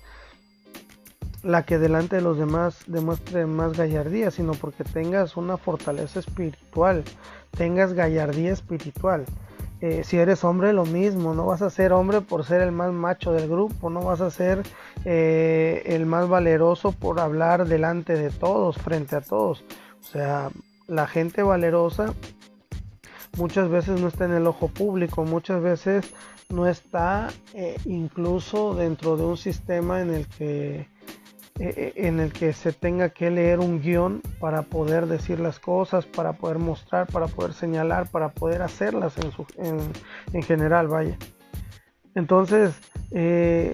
la 1.43 1.65
que 1.65 1.77
delante 1.77 2.17
de 2.17 2.21
los 2.21 2.37
demás 2.37 2.83
demuestre 2.87 3.45
más 3.45 3.77
gallardía, 3.77 4.31
sino 4.31 4.53
porque 4.53 4.83
tengas 4.83 5.37
una 5.37 5.57
fortaleza 5.57 6.19
espiritual, 6.19 7.03
tengas 7.51 7.93
gallardía 7.93 8.51
espiritual. 8.51 9.25
Eh, 9.81 10.03
si 10.03 10.17
eres 10.17 10.43
hombre, 10.43 10.73
lo 10.73 10.85
mismo, 10.85 11.33
no 11.33 11.45
vas 11.45 11.61
a 11.61 11.69
ser 11.69 11.93
hombre 11.93 12.19
por 12.19 12.43
ser 12.43 12.61
el 12.61 12.71
más 12.71 12.91
macho 12.91 13.31
del 13.31 13.47
grupo, 13.47 13.89
no 13.89 14.01
vas 14.01 14.19
a 14.19 14.29
ser 14.29 14.63
eh, 15.05 15.83
el 15.85 16.05
más 16.05 16.27
valeroso 16.27 16.91
por 16.91 17.19
hablar 17.21 17.65
delante 17.65 18.15
de 18.15 18.29
todos, 18.29 18.77
frente 18.77 19.15
a 19.15 19.21
todos. 19.21 19.63
O 20.01 20.03
sea, 20.03 20.49
la 20.87 21.07
gente 21.07 21.43
valerosa 21.43 22.13
muchas 23.37 23.69
veces 23.69 24.01
no 24.01 24.09
está 24.09 24.25
en 24.25 24.33
el 24.33 24.47
ojo 24.47 24.67
público, 24.67 25.23
muchas 25.23 25.61
veces 25.61 26.13
no 26.49 26.67
está 26.67 27.29
eh, 27.53 27.77
incluso 27.85 28.73
dentro 28.73 29.15
de 29.15 29.23
un 29.23 29.37
sistema 29.37 30.01
en 30.01 30.13
el 30.13 30.27
que 30.27 30.87
eh, 31.59 31.73
eh, 31.75 32.07
en 32.07 32.21
el 32.21 32.31
que 32.31 32.53
se 32.53 32.71
tenga 32.71 33.09
que 33.09 33.29
leer 33.29 33.59
un 33.59 33.81
guion 33.81 34.21
para 34.39 34.61
poder 34.61 35.07
decir 35.07 35.41
las 35.41 35.59
cosas, 35.59 36.05
para 36.05 36.31
poder 36.31 36.57
mostrar, 36.57 37.07
para 37.07 37.27
poder 37.27 37.51
señalar, 37.51 38.09
para 38.09 38.29
poder 38.29 38.61
hacerlas 38.61 39.15
en, 39.57 40.43
general, 40.43 40.87
vaya. 40.87 41.17
Entonces, 42.15 42.79
eh, 43.11 43.73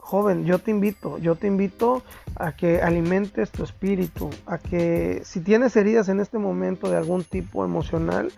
joven, 0.00 0.44
yo 0.44 0.58
te 0.58 0.72
invito, 0.72 1.18
yo 1.18 1.36
te 1.36 1.46
invito 1.46 2.02
a 2.34 2.56
que 2.56 2.82
alimentes 2.82 3.52
tu 3.52 3.62
espíritu, 3.62 4.30
a 4.44 4.58
que 4.58 5.20
si 5.24 5.38
tienes 5.38 5.76
heridas 5.76 6.08
en 6.08 6.18
este 6.18 6.38
momento 6.38 6.90
de 6.90 6.96
algún 6.96 7.22
tipo 7.22 7.64
emocional, 7.64 8.32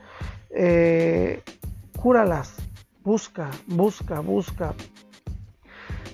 cúralas, 1.96 2.56
busca, 3.02 3.50
busca, 3.66 4.20
busca, 4.20 4.74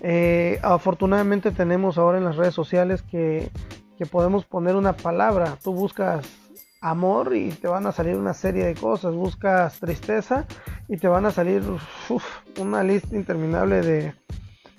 eh, 0.06 0.58
afortunadamente 0.62 1.50
tenemos 1.50 1.96
ahora 1.96 2.18
en 2.18 2.24
las 2.24 2.36
redes 2.36 2.52
sociales 2.52 3.00
que, 3.00 3.50
podemos 4.10 4.44
poner 4.44 4.76
una 4.76 4.92
palabra. 4.92 5.56
Tú 5.64 5.72
buscas 5.72 6.26
amor 6.82 7.34
y 7.34 7.48
te 7.52 7.68
van 7.68 7.86
a 7.86 7.92
salir 7.92 8.16
una 8.16 8.34
serie 8.34 8.66
de 8.66 8.74
cosas. 8.74 9.14
Buscas 9.14 9.80
tristeza 9.80 10.44
y 10.88 10.98
te 10.98 11.08
van 11.08 11.24
a 11.24 11.30
salir 11.30 11.62
una 12.60 12.82
lista 12.82 13.16
interminable 13.16 13.80
de, 13.80 14.14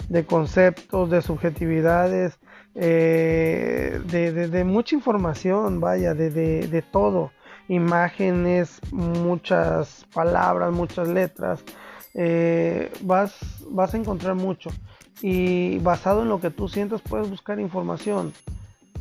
de 0.10 0.26
conceptos, 0.28 1.10
de 1.10 1.24
subjetividades, 1.24 2.38
eh, 2.76 4.00
de, 4.06 4.64
mucha 4.64 4.94
información, 4.94 5.80
vaya, 5.80 6.14
de, 6.14 6.84
todo. 6.92 7.32
Imágenes, 7.68 8.80
muchas 8.92 10.06
palabras, 10.14 10.72
muchas 10.72 11.08
letras. 11.08 11.64
Eh, 12.14 12.94
vas 13.02 13.34
a 13.92 13.98
encontrar 13.98 14.36
mucho. 14.36 14.70
Y 15.21 15.80
basado 15.80 16.23
en 16.23 16.30
lo 16.30 16.39
que 16.39 16.51
tú 16.51 16.67
sientes 16.67 17.01
puedes 17.01 17.30
buscar 17.30 17.60
información 17.60 18.34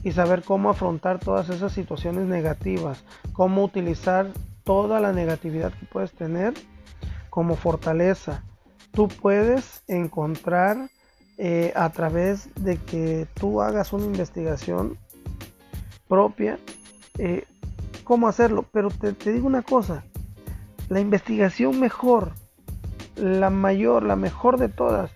y 0.03 0.13
saber 0.13 0.43
cómo 0.43 0.71
afrontar 0.71 1.19
todas 1.19 1.49
esas 1.49 1.73
situaciones 1.73 2.27
negativas, 2.27 3.03
cómo 3.33 3.65
utilizar 3.65 4.31
toda 4.63 5.01
la 5.01 5.13
negatividad 5.13 5.73
que 5.73 5.87
puedes 5.87 6.13
tener 6.13 6.55
como 7.31 7.57
fortaleza. 7.57 8.45
Tú 8.93 9.09
puedes 9.09 9.83
encontrar 9.89 10.89
eh, 11.37 11.73
a 11.75 11.91
través 11.91 12.49
de 12.55 12.77
que 12.77 13.27
tú 13.35 13.61
hagas 13.61 13.93
una 13.93 14.05
investigación 14.05 14.99
propia, 16.07 16.59
eh, 17.19 17.45
cómo 18.05 18.29
hacerlo. 18.29 18.67
Pero 18.73 18.91
te, 18.91 19.15
te 19.15 19.33
digo 19.33 19.47
una 19.47 19.63
cosa, 19.63 20.05
la 20.89 21.01
investigación 21.01 21.81
mejor, 21.81 22.33
la 23.17 23.51
mayor, 23.51 24.03
la 24.03 24.17
mejor 24.17 24.59
de 24.59 24.69
todas, 24.69 25.11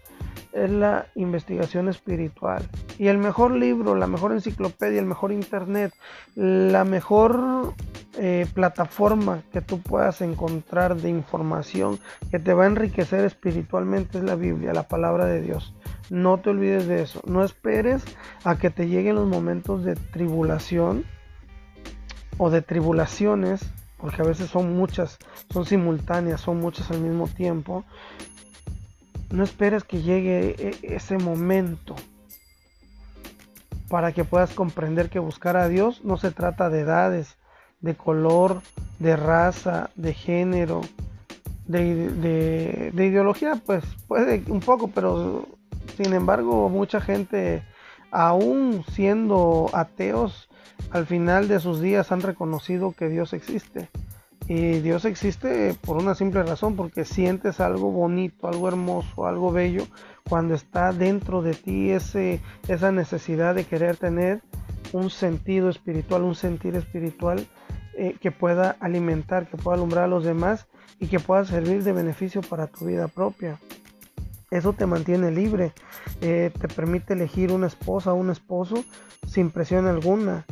es 0.53 0.71
la 0.71 1.07
investigación 1.15 1.89
espiritual. 1.89 2.69
Y 2.99 3.09
el 3.09 3.19
mejor 3.19 3.53
libro, 3.53 3.95
la 3.95 4.07
mejor 4.07 4.33
enciclopedia, 4.33 4.99
el 4.99 5.07
mejor 5.07 5.33
internet, 5.33 5.93
la 6.35 6.85
mejor 6.85 7.75
eh, 8.17 8.47
plataforma 8.53 9.43
que 9.53 9.61
tú 9.61 9.81
puedas 9.81 10.21
encontrar 10.23 10.97
de 10.97 11.09
información 11.09 12.01
que 12.31 12.39
te 12.39 12.53
va 12.53 12.65
a 12.65 12.67
enriquecer 12.67 13.25
espiritualmente 13.25 14.19
es 14.19 14.25
la 14.25 14.35
Biblia, 14.35 14.73
la 14.73 14.89
palabra 14.89 15.27
de 15.27 15.41
Dios. 15.41 15.75
No 16.11 16.39
te 16.39 16.51
olvides 16.51 16.87
de 16.87 17.03
eso. 17.03 17.23
No 17.27 17.45
esperes 17.45 18.05
a 18.45 18.57
que 18.57 18.71
te 18.71 18.89
lleguen 18.89 19.17
los 19.17 19.29
momentos 19.29 19.85
de 19.85 19.95
tribulación 19.95 21.05
o 22.39 22.51
de 22.51 22.63
tribulaciones, 22.63 23.61
porque 23.99 24.23
a 24.23 24.25
veces 24.25 24.49
son 24.51 24.77
muchas, 24.77 25.19
son 25.53 25.67
simultáneas, 25.67 26.41
son 26.41 26.59
muchas 26.61 26.91
al 26.91 27.01
mismo 27.01 27.29
tiempo. 27.29 27.85
No 29.31 29.45
esperes 29.45 29.85
que 29.85 30.03
llegue 30.03 30.57
e, 30.59 30.95
ese 30.95 31.19
momento 31.19 31.95
para 33.89 34.13
que 34.13 34.25
puedas 34.25 34.53
comprender 34.55 35.09
que 35.09 35.19
buscar 35.19 35.57
a 35.57 35.69
Dios 35.69 36.05
no 36.05 36.17
se 36.17 36.31
trata 36.31 36.69
de 36.69 36.81
edades, 36.81 37.37
de 37.81 37.95
color, 37.95 38.63
de 38.99 39.17
raza, 39.17 39.91
de 39.97 40.13
género, 40.15 40.83
de, 41.67 42.93
ideología, 42.95 43.61
pues 43.65 43.85
puede 44.07 44.43
un 44.49 44.61
poco, 44.61 44.89
pero 44.89 45.47
sin 45.97 46.13
embargo 46.13 46.69
mucha 46.69 47.01
gente, 47.01 47.63
aún 48.11 48.85
siendo 48.93 49.71
ateos, 49.73 50.49
al 50.91 51.07
final 51.07 51.49
de 51.49 51.61
sus 51.61 51.81
días 51.81 52.13
han 52.13 52.23
reconocido 52.23 52.93
que 52.93 53.09
Dios 53.09 53.33
existe. 53.33 53.89
Y 54.49 54.81
Dios 54.81 55.05
existe 55.05 55.75
por 55.83 55.99
una 55.99 56.15
simple 56.15 56.43
razón, 56.43 56.75
porque 56.75 57.05
sientes 57.05 57.61
algo 57.61 57.93
bonito, 57.93 58.49
algo 58.49 58.67
hermoso, 58.67 59.27
algo 59.27 59.53
bello, 59.53 59.87
cuando 60.27 60.55
está 60.55 60.93
dentro 60.93 61.43
de 61.43 61.53
ti 61.53 61.91
ese, 61.91 62.41
esa 62.67 62.91
necesidad 62.91 63.55
de 63.55 63.65
querer 63.65 63.99
tener 63.99 64.41
un 64.93 65.11
sentido 65.11 65.69
espiritual, 65.69 66.23
un 66.23 66.35
sentir 66.35 66.77
espiritual 66.77 67.47
eh, 67.95 68.17
que 68.21 68.31
pueda 68.31 68.77
alimentar, 68.81 69.49
que 69.49 69.59
pueda 69.59 69.77
alumbrar 69.77 70.05
a 70.05 70.09
los 70.09 70.25
demás 70.25 70.67
y 70.99 71.09
que 71.09 71.21
pueda 71.21 71.45
servir 71.45 71.85
de 71.85 71.93
beneficio 71.93 72.41
para 72.41 72.69
tu 72.69 72.87
vida 72.87 73.07
propia. 73.09 73.59
Eso 74.51 74.73
te 74.73 74.87
mantiene 74.87 75.31
libre, 75.31 75.73
eh, 76.23 76.51
te 76.59 76.69
permite 76.69 77.13
elegir 77.13 77.53
una 77.53 77.67
esposa 77.67 78.15
o 78.15 78.17
un 78.17 78.31
esposo 78.31 78.83
sin 79.27 79.51
presión 79.51 79.87
alguna. 79.87 80.47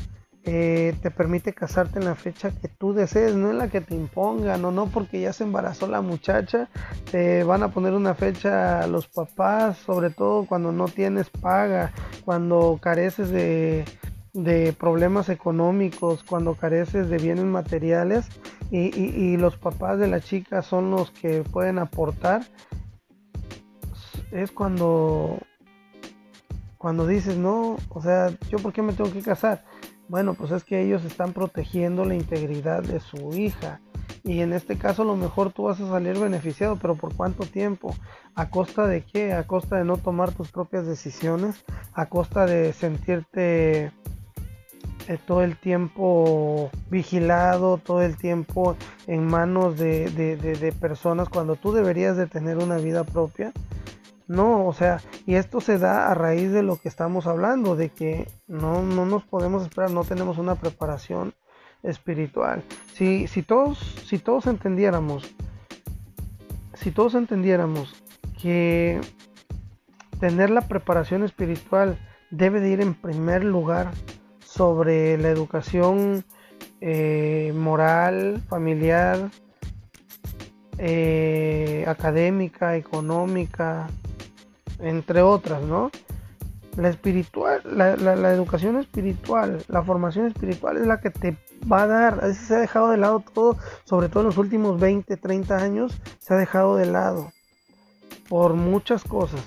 Eh, 0.48 0.94
te 1.02 1.10
permite 1.10 1.52
casarte 1.52 1.98
en 1.98 2.04
la 2.04 2.14
fecha 2.14 2.52
que 2.52 2.68
tú 2.68 2.92
desees, 2.92 3.34
no 3.34 3.50
en 3.50 3.58
la 3.58 3.68
que 3.68 3.80
te 3.80 3.96
impongan, 3.96 4.64
o 4.64 4.70
no 4.70 4.86
porque 4.86 5.20
ya 5.20 5.32
se 5.32 5.42
embarazó 5.42 5.88
la 5.88 6.02
muchacha, 6.02 6.68
te 7.10 7.42
van 7.42 7.64
a 7.64 7.72
poner 7.72 7.94
una 7.94 8.14
fecha 8.14 8.86
los 8.86 9.08
papás, 9.08 9.76
sobre 9.78 10.10
todo 10.10 10.46
cuando 10.46 10.70
no 10.70 10.86
tienes 10.86 11.30
paga, 11.30 11.92
cuando 12.24 12.78
careces 12.80 13.30
de, 13.30 13.84
de 14.36 14.72
problemas 14.72 15.28
económicos, 15.30 16.22
cuando 16.22 16.54
careces 16.54 17.08
de 17.08 17.18
bienes 17.18 17.46
materiales 17.46 18.28
y, 18.70 19.36
los 19.36 19.56
papás 19.56 19.98
de 19.98 20.08
la 20.08 20.20
chica 20.20 20.62
son 20.62 20.90
los 20.90 21.10
que 21.10 21.42
pueden 21.42 21.78
aportar, 21.78 22.42
es 24.30 24.50
cuando, 24.50 25.38
cuando 26.78 27.06
dices, 27.06 27.36
no, 27.36 27.76
o 27.88 28.02
sea, 28.02 28.30
¿yo 28.48 28.58
por 28.58 28.72
qué 28.72 28.82
me 28.82 28.92
tengo 28.92 29.12
que 29.12 29.22
casar? 29.22 29.64
Bueno, 30.08 30.34
pues 30.34 30.52
es 30.52 30.64
que 30.64 30.82
ellos 30.82 31.04
están 31.04 31.32
protegiendo 31.32 32.04
la 32.04 32.14
integridad 32.14 32.82
de 32.82 33.00
su 33.00 33.34
hija. 33.34 33.80
Y 34.22 34.40
en 34.40 34.52
este 34.52 34.76
caso 34.76 35.02
a 35.02 35.04
lo 35.06 35.16
mejor 35.16 35.52
tú 35.52 35.64
vas 35.64 35.80
a 35.80 35.88
salir 35.88 36.18
beneficiado, 36.18 36.76
pero 36.76 36.96
¿por 36.96 37.14
cuánto 37.14 37.44
tiempo? 37.44 37.94
¿A 38.34 38.50
costa 38.50 38.86
de 38.86 39.02
qué? 39.02 39.32
¿A 39.32 39.46
costa 39.46 39.76
de 39.76 39.84
no 39.84 39.96
tomar 39.98 40.32
tus 40.32 40.50
propias 40.50 40.86
decisiones? 40.86 41.64
¿A 41.92 42.06
costa 42.06 42.44
de 42.46 42.72
sentirte 42.72 43.92
eh, 45.08 45.18
todo 45.24 45.42
el 45.42 45.56
tiempo 45.56 46.70
vigilado, 46.90 47.78
todo 47.78 48.02
el 48.02 48.16
tiempo 48.16 48.76
en 49.06 49.24
manos 49.24 49.78
de, 49.78 50.74
personas 50.80 51.28
cuando 51.28 51.54
tú 51.54 51.72
deberías 51.72 52.16
de 52.16 52.26
tener 52.26 52.58
una 52.58 52.78
vida 52.78 53.04
propia. 53.04 53.52
No, 54.28 54.66
o 54.66 54.72
sea, 54.72 55.00
y 55.24 55.36
esto 55.36 55.60
se 55.60 55.78
da 55.78 56.10
a 56.10 56.14
raíz 56.14 56.50
de 56.50 56.62
lo 56.62 56.76
que 56.80 56.88
estamos 56.88 57.26
hablando, 57.26 57.76
de 57.76 57.90
que 57.90 58.28
no, 58.48 58.82
no 58.82 59.06
nos 59.06 59.24
podemos 59.24 59.62
esperar, 59.62 59.90
no 59.90 60.04
tenemos 60.04 60.38
una 60.38 60.56
preparación 60.56 61.34
espiritual. 61.82 62.64
Si, 62.92 63.28
si, 63.28 63.42
todos, 63.42 63.78
si 64.04 64.18
todos 64.18 64.46
entendiéramos, 64.46 65.32
si 66.74 66.90
todos 66.90 67.14
entendiéramos 67.14 68.02
que 68.40 69.00
tener 70.18 70.50
la 70.50 70.62
preparación 70.62 71.22
espiritual 71.22 71.98
debe 72.30 72.60
de 72.60 72.70
ir 72.70 72.80
en 72.80 72.94
primer 72.94 73.44
lugar 73.44 73.92
sobre 74.44 75.18
la 75.18 75.28
educación 75.28 76.24
eh, 76.80 77.52
moral, 77.54 78.42
familiar, 78.48 79.30
eh, 80.78 81.84
académica, 81.86 82.76
económica, 82.76 83.86
entre 84.78 85.22
otras, 85.22 85.62
¿no? 85.62 85.90
La 86.76 86.90
espiritual, 86.90 87.62
la, 87.64 87.96
la, 87.96 88.32
educación 88.34 88.76
espiritual, 88.76 89.64
la 89.68 89.82
formación 89.82 90.26
espiritual 90.26 90.76
es 90.76 90.86
la 90.86 91.00
que 91.00 91.10
te 91.10 91.38
va 91.70 91.84
a 91.84 91.86
dar. 91.86 92.14
A 92.22 92.26
veces 92.26 92.48
se 92.48 92.54
ha 92.54 92.58
dejado 92.58 92.90
de 92.90 92.98
lado 92.98 93.24
todo, 93.32 93.56
sobre 93.84 94.10
todo 94.10 94.20
en 94.20 94.26
los 94.26 94.36
últimos 94.36 94.78
20, 94.78 95.16
30 95.16 95.56
años, 95.56 95.98
se 96.18 96.34
ha 96.34 96.36
dejado 96.36 96.76
de 96.76 96.86
lado 96.86 97.32
por 98.28 98.54
muchas 98.54 99.04
cosas. 99.04 99.40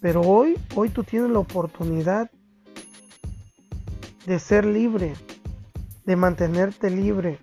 Pero 0.00 0.20
hoy, 0.20 0.58
hoy 0.74 0.90
tú 0.90 1.04
tienes 1.04 1.30
la 1.30 1.38
oportunidad 1.38 2.30
de 4.26 4.38
ser 4.38 4.66
libre, 4.66 5.14
de 6.04 6.16
mantenerte 6.16 6.90
libre, 6.90 7.38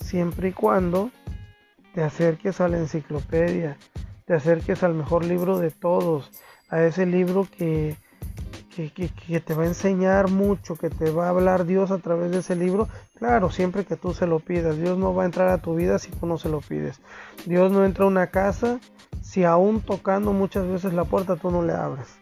siempre 0.00 0.48
y 0.48 0.52
cuando 0.52 1.10
te 1.92 2.02
acerques 2.02 2.60
a 2.60 2.68
la 2.68 2.78
enciclopedia, 2.78 3.76
te 4.26 4.34
acerques 4.34 4.82
al 4.82 4.94
mejor 4.94 5.24
libro 5.24 5.58
de 5.58 5.70
todos, 5.70 6.30
a 6.70 6.82
ese 6.82 7.06
libro 7.06 7.46
que, 7.56 7.96
que, 8.74 9.40
te 9.40 9.54
va 9.54 9.64
a 9.64 9.66
enseñar 9.66 10.30
mucho, 10.30 10.76
que 10.76 10.90
te 10.90 11.10
va 11.10 11.26
a 11.26 11.30
hablar 11.30 11.66
Dios 11.66 11.90
a 11.90 11.98
través 11.98 12.30
de 12.30 12.38
ese 12.38 12.56
libro, 12.56 12.88
claro, 13.18 13.50
siempre 13.50 13.84
que 13.84 13.96
tú 13.96 14.14
se 14.14 14.26
lo 14.26 14.40
pidas. 14.40 14.76
Dios 14.76 14.98
no 14.98 15.14
va 15.14 15.22
a 15.22 15.26
entrar 15.26 15.48
a 15.48 15.58
tu 15.58 15.74
vida 15.74 15.98
si 15.98 16.10
tú 16.10 16.26
no 16.26 16.38
se 16.38 16.48
lo 16.48 16.60
pides. 16.60 17.00
Dios 17.46 17.70
no 17.70 17.84
entra 17.84 18.04
a 18.04 18.08
una 18.08 18.28
casa 18.28 18.80
si 19.22 19.44
aún 19.44 19.80
tocando 19.80 20.32
muchas 20.32 20.66
veces 20.66 20.92
la 20.94 21.04
puerta 21.04 21.36
tú 21.36 21.50
no 21.50 21.62
le 21.62 21.74
abres. 21.74 22.18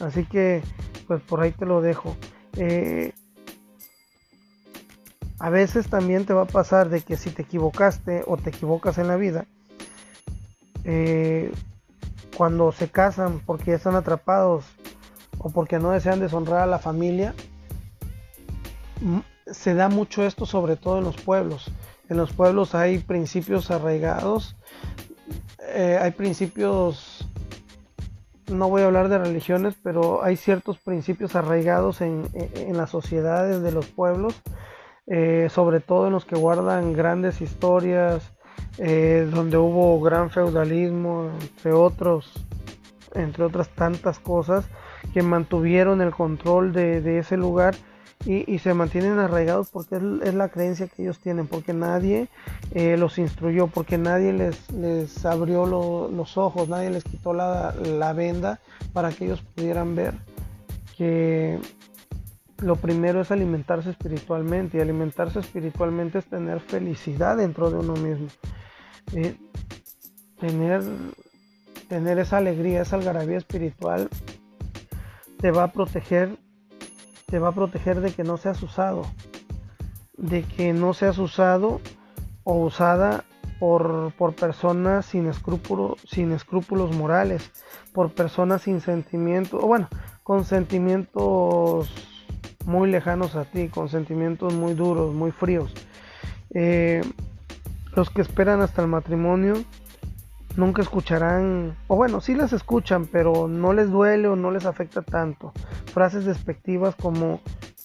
Así 0.00 0.24
que, 0.24 0.62
pues 1.06 1.20
por 1.22 1.40
ahí 1.40 1.52
te 1.52 1.66
lo 1.66 1.80
dejo. 1.80 2.16
Eh, 2.56 3.12
a 5.40 5.50
veces 5.50 5.88
también 5.88 6.26
te 6.26 6.34
va 6.34 6.42
a 6.42 6.46
pasar 6.46 6.88
de 6.88 7.00
que 7.00 7.16
si 7.16 7.30
te 7.30 7.42
equivocaste 7.42 8.22
o 8.26 8.36
te 8.36 8.50
equivocas 8.50 8.98
en 8.98 9.08
la 9.08 9.16
vida, 9.16 9.46
eh, 10.90 11.52
cuando 12.34 12.72
se 12.72 12.88
casan 12.88 13.40
porque 13.44 13.74
están 13.74 13.94
atrapados 13.94 14.64
o 15.36 15.50
porque 15.50 15.78
no 15.78 15.90
desean 15.90 16.18
deshonrar 16.18 16.62
a 16.62 16.66
la 16.66 16.78
familia, 16.78 17.34
se 19.46 19.74
da 19.74 19.90
mucho 19.90 20.24
esto 20.24 20.46
sobre 20.46 20.76
todo 20.76 20.96
en 20.98 21.04
los 21.04 21.20
pueblos. 21.20 21.70
En 22.08 22.16
los 22.16 22.32
pueblos 22.32 22.74
hay 22.74 23.00
principios 23.00 23.70
arraigados, 23.70 24.56
eh, 25.74 25.98
hay 26.00 26.12
principios, 26.12 27.28
no 28.50 28.70
voy 28.70 28.80
a 28.80 28.86
hablar 28.86 29.10
de 29.10 29.18
religiones, 29.18 29.74
pero 29.82 30.24
hay 30.24 30.36
ciertos 30.36 30.78
principios 30.78 31.36
arraigados 31.36 32.00
en, 32.00 32.30
en 32.32 32.78
las 32.78 32.88
sociedades 32.88 33.60
de 33.60 33.72
los 33.72 33.88
pueblos 33.88 34.42
eh, 35.10 35.48
sobre 35.50 35.80
todo 35.80 36.08
en 36.08 36.12
los 36.12 36.26
que 36.26 36.36
guardan 36.36 36.92
grandes 36.92 37.40
historias, 37.40 38.30
eh, 38.78 39.28
donde 39.30 39.56
hubo 39.56 40.00
gran 40.00 40.30
feudalismo, 40.30 41.30
entre 41.40 41.72
otros, 41.72 42.32
entre 43.14 43.44
otras 43.44 43.68
tantas 43.70 44.18
cosas 44.18 44.66
que 45.12 45.22
mantuvieron 45.22 46.00
el 46.00 46.10
control 46.10 46.72
de, 46.72 47.18
ese 47.18 47.36
lugar 47.36 47.74
y, 48.24 48.58
se 48.58 48.74
mantienen 48.74 49.18
arraigados 49.18 49.70
porque 49.70 49.96
es, 49.96 50.34
la 50.34 50.48
creencia 50.48 50.88
que 50.88 51.02
ellos 51.02 51.18
tienen, 51.18 51.46
porque 51.46 51.72
nadie 51.72 52.28
eh, 52.72 52.96
los 52.96 53.18
instruyó, 53.18 53.68
porque 53.68 53.96
nadie 53.96 54.32
les, 54.32 54.70
les 54.72 55.24
abrió 55.24 55.66
los 55.66 56.36
ojos, 56.36 56.68
nadie 56.68 56.90
les 56.90 57.04
quitó 57.04 57.32
la, 57.32 57.74
la 57.74 58.12
venda 58.12 58.60
para 58.92 59.10
que 59.10 59.24
ellos 59.24 59.42
pudieran 59.54 59.94
ver 59.94 60.14
que 60.96 61.58
lo 62.58 62.76
primero 62.76 63.20
es 63.20 63.30
alimentarse 63.30 63.90
espiritualmente 63.90 64.78
y 64.78 64.80
alimentarse 64.80 65.38
espiritualmente 65.38 66.18
es 66.18 66.26
tener 66.26 66.60
felicidad 66.60 67.36
dentro 67.36 67.70
de 67.70 67.78
uno 67.78 67.94
mismo. 67.94 68.26
Eh, 69.12 69.36
tener, 70.40 70.82
tener 71.88 72.18
esa 72.18 72.38
alegría, 72.38 72.82
esa 72.82 72.96
algarabía 72.96 73.38
espiritual 73.38 74.08
te 75.38 75.50
va 75.52 75.64
a 75.64 75.72
proteger, 75.72 76.36
te 77.26 77.38
va 77.38 77.48
a 77.48 77.54
proteger 77.54 78.00
de 78.00 78.12
que 78.12 78.24
no 78.24 78.36
seas 78.36 78.60
usado, 78.62 79.02
de 80.16 80.42
que 80.42 80.72
no 80.72 80.94
seas 80.94 81.18
usado 81.18 81.80
o 82.42 82.54
usada 82.64 83.24
por, 83.60 84.12
por 84.18 84.34
personas 84.34 85.06
sin 85.06 85.26
escrúpulos, 85.26 86.00
sin 86.04 86.32
escrúpulos 86.32 86.94
morales, 86.96 87.52
por 87.92 88.12
personas 88.12 88.62
sin 88.62 88.80
sentimientos, 88.80 89.62
o 89.62 89.66
bueno, 89.66 89.88
con 90.24 90.44
sentimientos 90.44 91.88
muy 92.68 92.90
lejanos 92.90 93.34
a 93.34 93.46
ti, 93.46 93.68
con 93.68 93.88
sentimientos 93.88 94.52
muy 94.52 94.74
duros, 94.74 95.14
muy 95.14 95.32
fríos. 95.32 95.72
Eh, 96.52 97.00
los 97.96 98.10
que 98.10 98.20
esperan 98.20 98.60
hasta 98.60 98.82
el 98.82 98.88
matrimonio 98.88 99.54
nunca 100.54 100.82
escucharán, 100.82 101.76
o 101.86 101.96
bueno, 101.96 102.20
sí 102.20 102.34
las 102.34 102.52
escuchan, 102.52 103.06
pero 103.06 103.48
no 103.48 103.72
les 103.72 103.90
duele 103.90 104.28
o 104.28 104.36
no 104.36 104.50
les 104.50 104.66
afecta 104.66 105.00
tanto. 105.00 105.52
Frases 105.94 106.26
despectivas 106.26 106.94
como, 106.94 107.40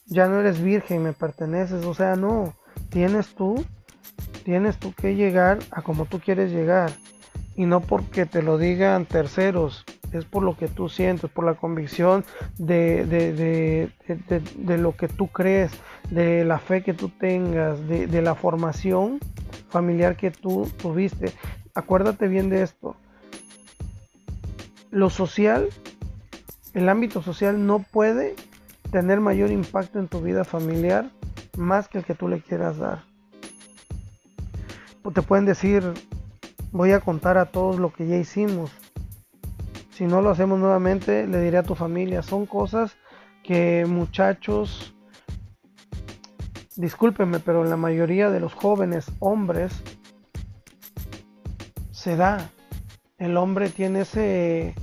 ya 0.06 0.28
no 0.28 0.41
eres 0.41 0.62
virgen, 0.62 1.04
me 1.04 1.13
perteneces, 1.13 1.86
o 1.86 1.93
sea, 1.93 2.17
no, 2.17 2.54
tienes 2.89 3.36
tú, 3.36 3.63
tienes 4.43 4.78
tú 4.80 4.93
que 4.93 5.15
llegar 5.15 5.60
a 5.72 5.82
como 5.82 6.06
tú 6.06 6.19
quieres 6.19 6.52
llegar. 6.52 6.91
Y 7.56 7.67
no 7.67 7.80
porque 7.80 8.26
te 8.26 8.41
lo 8.41 8.58
digan 8.58 9.06
terceros, 9.06 9.86
es 10.13 10.26
por 10.26 10.43
lo 10.43 10.56
que 10.56 10.67
tú 10.67 10.89
sientes, 10.89 11.30
por 11.30 11.45
la 11.45 11.56
convicción 11.56 12.23
de, 12.58 13.06
de, 13.06 14.78
lo 14.78 14.95
que 14.95 15.08
tú 15.08 15.28
crees, 15.28 15.71
de 16.10 16.45
la 16.45 16.60
fe 16.60 16.84
que 16.84 16.93
tú 16.93 17.10
tengas, 17.10 17.88
de, 17.88 18.21
la 18.21 18.36
formación 18.36 19.19
familiar 19.69 20.15
que 20.15 20.32
tú 20.32 20.69
tuviste. 20.78 21.34
Acuérdate 21.73 22.28
bien 22.28 22.49
de 22.49 22.63
esto. 22.63 22.95
Lo 24.91 25.10
social, 25.10 25.69
el 26.73 26.89
ámbito 26.89 27.21
social 27.21 27.65
no 27.65 27.80
puede 27.80 28.36
tener 28.91 29.19
mayor 29.19 29.52
impacto 29.52 29.99
en 29.99 30.08
tu 30.08 30.21
vida 30.21 30.43
familiar 30.43 31.10
más 31.58 31.88
que 31.88 31.99
el 31.99 32.06
que 32.06 32.13
tú 32.13 32.28
le 32.28 32.41
quieras 32.41 32.78
dar. 32.78 33.04
Te 35.13 35.21
pueden 35.21 35.45
decir, 35.45 35.84
voy 36.71 36.91
a 36.91 36.99
contar 36.99 37.38
a 37.38 37.45
todos 37.45 37.78
lo 37.78 37.91
que 37.91 38.08
ya 38.08 38.17
hicimos, 38.17 38.71
si 39.94 40.06
no 40.06 40.22
lo 40.22 40.32
hacemos 40.32 40.60
nuevamente, 40.60 41.28
le 41.28 41.40
diré 41.42 41.58
a 41.60 41.64
tu 41.64 41.76
familia. 41.76 42.24
Son 42.24 42.46
cosas 42.46 42.96
que 43.44 43.86
muchachos, 43.88 44.96
discúlpenme, 46.76 47.40
pero 47.40 47.64
la 47.64 47.78
mayoría 47.78 48.32
de 48.32 48.40
los 48.40 48.54
jóvenes 48.54 49.12
hombres 49.20 49.84
se 51.92 52.16
da. 52.16 52.50
El 53.20 53.38
hombre 53.38 53.70
tiene 53.70 54.02
ese, 54.02 54.74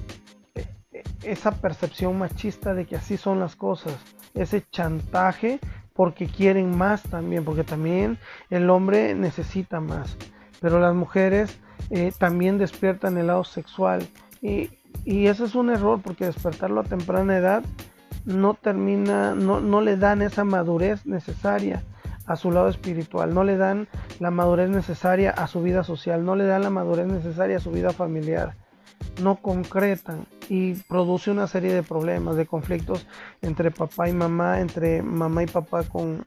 esa 1.25 1.51
percepción 1.53 2.17
machista 2.17 2.73
de 2.73 2.87
que 2.87 2.97
así 2.97 3.17
son 3.17 3.41
las 3.41 3.57
cosas. 3.57 3.97
Ese 4.35 4.65
chantaje 4.71 5.59
porque 5.93 6.27
quieren 6.29 6.79
más 6.79 7.03
también, 7.03 7.45
porque 7.45 7.65
también 7.65 8.17
el 8.49 8.71
hombre 8.71 9.15
necesita 9.17 9.81
más. 9.81 10.17
Pero 10.61 10.79
las 10.79 10.95
mujeres 10.95 11.59
eh, 11.91 12.13
también 12.17 12.59
despiertan 12.59 13.19
el 13.19 13.27
lado 13.27 13.43
sexual. 13.43 14.09
Y, 14.41 14.71
y 15.05 15.27
eso 15.27 15.45
es 15.45 15.55
un 15.55 15.71
error 15.71 16.01
porque 16.03 16.27
despertarlo 16.27 16.81
a 16.81 16.85
temprana 16.85 17.37
edad 17.37 17.65
no 18.25 18.55
termina, 18.55 19.35
no, 19.35 19.61
no 19.61 19.81
le 19.81 19.97
dan 19.97 20.23
esa 20.23 20.45
madurez 20.45 21.07
necesaria 21.07 21.83
a 22.27 22.37
su 22.37 22.51
lado 22.51 22.69
espiritual, 22.69 23.35
no 23.35 23.45
le 23.45 23.57
dan 23.57 23.89
la 24.21 24.31
madurez 24.31 24.71
necesaria 24.71 25.31
a 25.31 25.47
su 25.47 25.63
vida 25.63 25.83
social, 25.83 26.25
no 26.25 26.37
le 26.37 26.45
dan 26.45 26.63
la 26.63 26.71
madurez 26.71 27.07
necesaria 27.07 27.57
a 27.57 27.61
su 27.61 27.71
vida 27.71 27.91
familiar, 27.93 28.55
no 29.23 29.37
concretan 29.37 30.27
y 30.49 30.75
produce 30.75 31.31
una 31.31 31.47
serie 31.47 31.75
de 31.75 31.83
problemas, 31.83 32.37
de 32.37 32.47
conflictos 32.47 33.07
entre 33.43 33.71
papá 33.71 34.09
y 34.09 34.13
mamá, 34.13 34.61
entre 34.61 35.03
mamá 35.03 35.43
y 35.43 35.47
papá 35.47 35.83
con, 35.85 36.27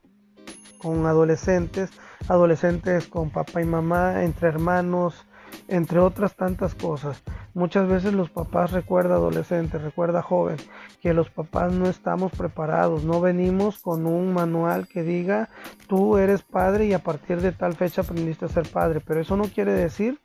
con 0.77 1.05
adolescentes, 1.05 1.91
adolescentes 2.27 3.07
con 3.07 3.29
papá 3.29 3.61
y 3.61 3.65
mamá, 3.65 4.23
entre 4.23 4.49
hermanos, 4.49 5.25
entre 5.67 5.99
otras 5.99 6.35
tantas 6.35 6.75
cosas. 6.75 7.23
Muchas 7.53 7.87
veces 7.87 8.13
los 8.13 8.29
papás 8.29 8.71
recuerda 8.71 9.15
adolescente, 9.15 9.77
recuerda 9.77 10.21
joven, 10.21 10.57
que 11.01 11.13
los 11.13 11.29
papás 11.29 11.71
no 11.71 11.87
estamos 11.87 12.31
preparados, 12.31 13.03
no 13.03 13.21
venimos 13.21 13.79
con 13.79 14.05
un 14.05 14.33
manual 14.33 14.87
que 14.87 15.03
diga 15.03 15.49
tú 15.87 16.17
eres 16.17 16.41
padre 16.41 16.85
y 16.85 16.93
a 16.93 16.99
partir 16.99 17.41
de 17.41 17.51
tal 17.51 17.75
fecha 17.75 18.01
aprendiste 18.01 18.45
a 18.45 18.49
ser 18.49 18.67
padre, 18.67 19.01
pero 19.05 19.21
eso 19.21 19.37
no 19.37 19.45
quiere 19.45 19.73
decir 19.73 20.19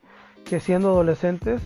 que 0.45 0.59
siendo 0.59 0.89
adolescentes 0.89 1.61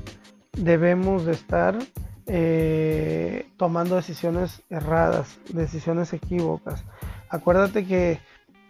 debemos 0.51 1.25
de 1.25 1.31
estar 1.31 1.77
eh, 2.25 3.47
tomando 3.57 3.95
decisiones 3.95 4.61
erradas, 4.69 5.39
decisiones 5.49 6.13
equívocas. 6.13 6.83
Acuérdate 7.29 7.85
que 7.85 8.19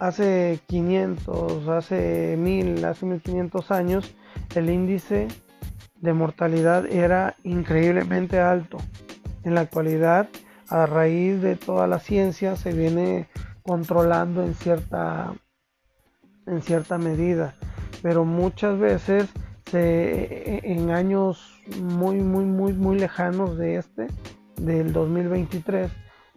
hace 0.06 0.60
500, 0.66 1.66
hace 1.68 2.36
1000, 2.38 2.84
hace 2.84 3.06
1500 3.06 3.70
años, 3.70 4.14
el 4.54 4.68
índice 4.68 5.28
de 6.00 6.12
mortalidad 6.12 6.84
era 6.86 7.36
increíblemente 7.42 8.38
alto. 8.38 8.76
En 9.44 9.54
la 9.54 9.62
actualidad, 9.62 10.28
a 10.68 10.84
raíz 10.84 11.40
de 11.40 11.56
toda 11.56 11.86
la 11.86 12.00
ciencia, 12.00 12.56
se 12.56 12.72
viene 12.72 13.28
controlando 13.62 14.42
en 14.42 14.54
cierta, 14.54 15.32
en 16.46 16.60
cierta 16.60 16.98
medida. 16.98 17.54
Pero 18.02 18.26
muchas 18.26 18.78
veces 18.78 19.30
en 19.72 20.90
años 20.90 21.62
muy, 21.80 22.16
muy, 22.20 22.44
muy, 22.44 22.74
muy 22.74 22.98
lejanos 22.98 23.56
de 23.56 23.76
este, 23.76 24.06
del 24.56 24.92
2023, 24.92 25.90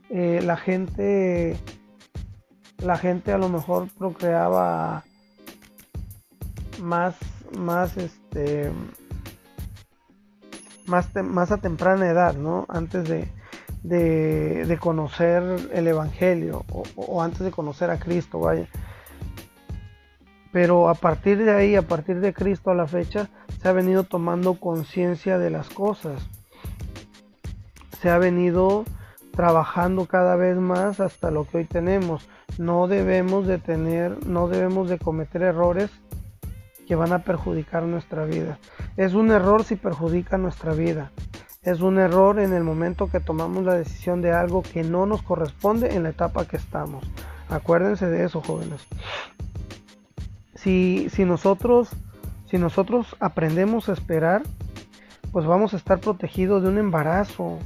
eh, 0.10 0.42
la 0.44 0.56
gente 0.56 1.58
la 2.80 2.98
gente 2.98 3.32
a 3.32 3.38
lo 3.38 3.50
mejor 3.50 3.88
procreaba 3.98 5.04
más 6.80 7.16
más 7.58 7.98
este 7.98 8.72
más, 10.88 11.14
más 11.16 11.52
a 11.52 11.58
temprana 11.58 12.10
edad, 12.10 12.36
¿no? 12.36 12.66
Antes 12.70 13.08
de, 13.08 13.30
de, 13.84 14.78
conocer 14.80 15.44
el 15.74 15.88
Evangelio 15.88 16.66
o, 16.72 16.84
o, 16.96 17.22
antes 17.22 17.42
de 17.42 17.52
conocer 17.52 17.90
a 17.90 18.00
Cristo, 18.00 18.40
vaya. 18.40 18.68
Pero 20.52 20.90
a 20.90 20.96
partir 20.96 21.44
de 21.44 21.52
ahí, 21.52 21.76
a 21.76 21.82
partir 21.82 22.20
de 22.22 22.34
Cristo 22.34 22.72
a 22.72 22.76
la 22.76 22.88
fecha, 22.88 23.30
se 23.62 23.68
ha 23.68 23.74
venido 23.74 24.04
tomando 24.04 24.60
conciencia 24.60 25.38
de 25.38 25.50
las 25.50 25.70
cosas. 25.70 26.26
Se 28.02 28.10
ha 28.10 28.18
venido 28.18 28.86
trabajando 29.36 30.06
cada 30.06 30.36
vez 30.36 30.58
más 30.58 31.00
hasta 31.00 31.32
lo 31.32 31.46
que 31.46 31.58
hoy 31.58 31.66
tenemos. 31.66 32.28
No 32.58 32.88
debemos 32.88 33.48
de 33.48 33.58
tener, 33.58 34.26
no 34.26 34.48
debemos 34.48 34.90
de 34.90 34.98
cometer 34.98 35.42
errores 35.42 35.92
que 36.88 36.96
van 36.96 37.14
a 37.14 37.20
perjudicar 37.20 37.84
nuestra 37.84 38.26
vida. 38.26 38.60
Es 38.96 39.14
un 39.14 39.32
error 39.32 39.64
si 39.64 39.76
perjudica 39.76 40.38
nuestra 40.38 40.74
vida. 40.74 41.12
Es 41.62 41.82
un 41.82 42.00
error 42.00 42.40
en 42.40 42.54
el 42.54 42.64
momento 42.64 43.10
que 43.10 43.20
tomamos 43.20 43.66
la 43.66 43.76
decisión 43.76 44.22
de 44.22 44.32
algo 44.32 44.64
que 44.64 44.84
no 44.84 45.06
nos 45.06 45.22
corresponde 45.22 45.96
en 45.96 46.04
la 46.04 46.10
etapa 46.10 46.46
que 46.46 46.58
estamos. 46.58 47.04
Acuérdense 47.50 48.08
de 48.08 48.24
eso, 48.24 48.42
jóvenes. 48.42 48.82
Si, 50.56 51.10
si 51.10 51.26
nosotros 51.26 51.90
si 52.50 52.58
nosotros 52.58 53.16
aprendemos 53.20 53.90
a 53.90 53.94
esperar, 53.94 54.42
pues 55.34 55.46
vamos 55.46 55.74
a 55.74 55.78
estar 55.78 56.00
protegidos 56.00 56.64
de 56.64 56.70
un 56.70 56.78
embarazo. 56.78 57.60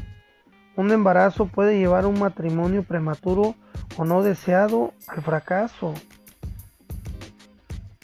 Un 0.75 0.91
embarazo 0.91 1.47
puede 1.47 1.77
llevar 1.77 2.05
un 2.05 2.19
matrimonio 2.19 2.83
prematuro 2.83 3.55
o 3.97 4.05
no 4.05 4.23
deseado 4.23 4.93
al 5.07 5.21
fracaso. 5.21 5.93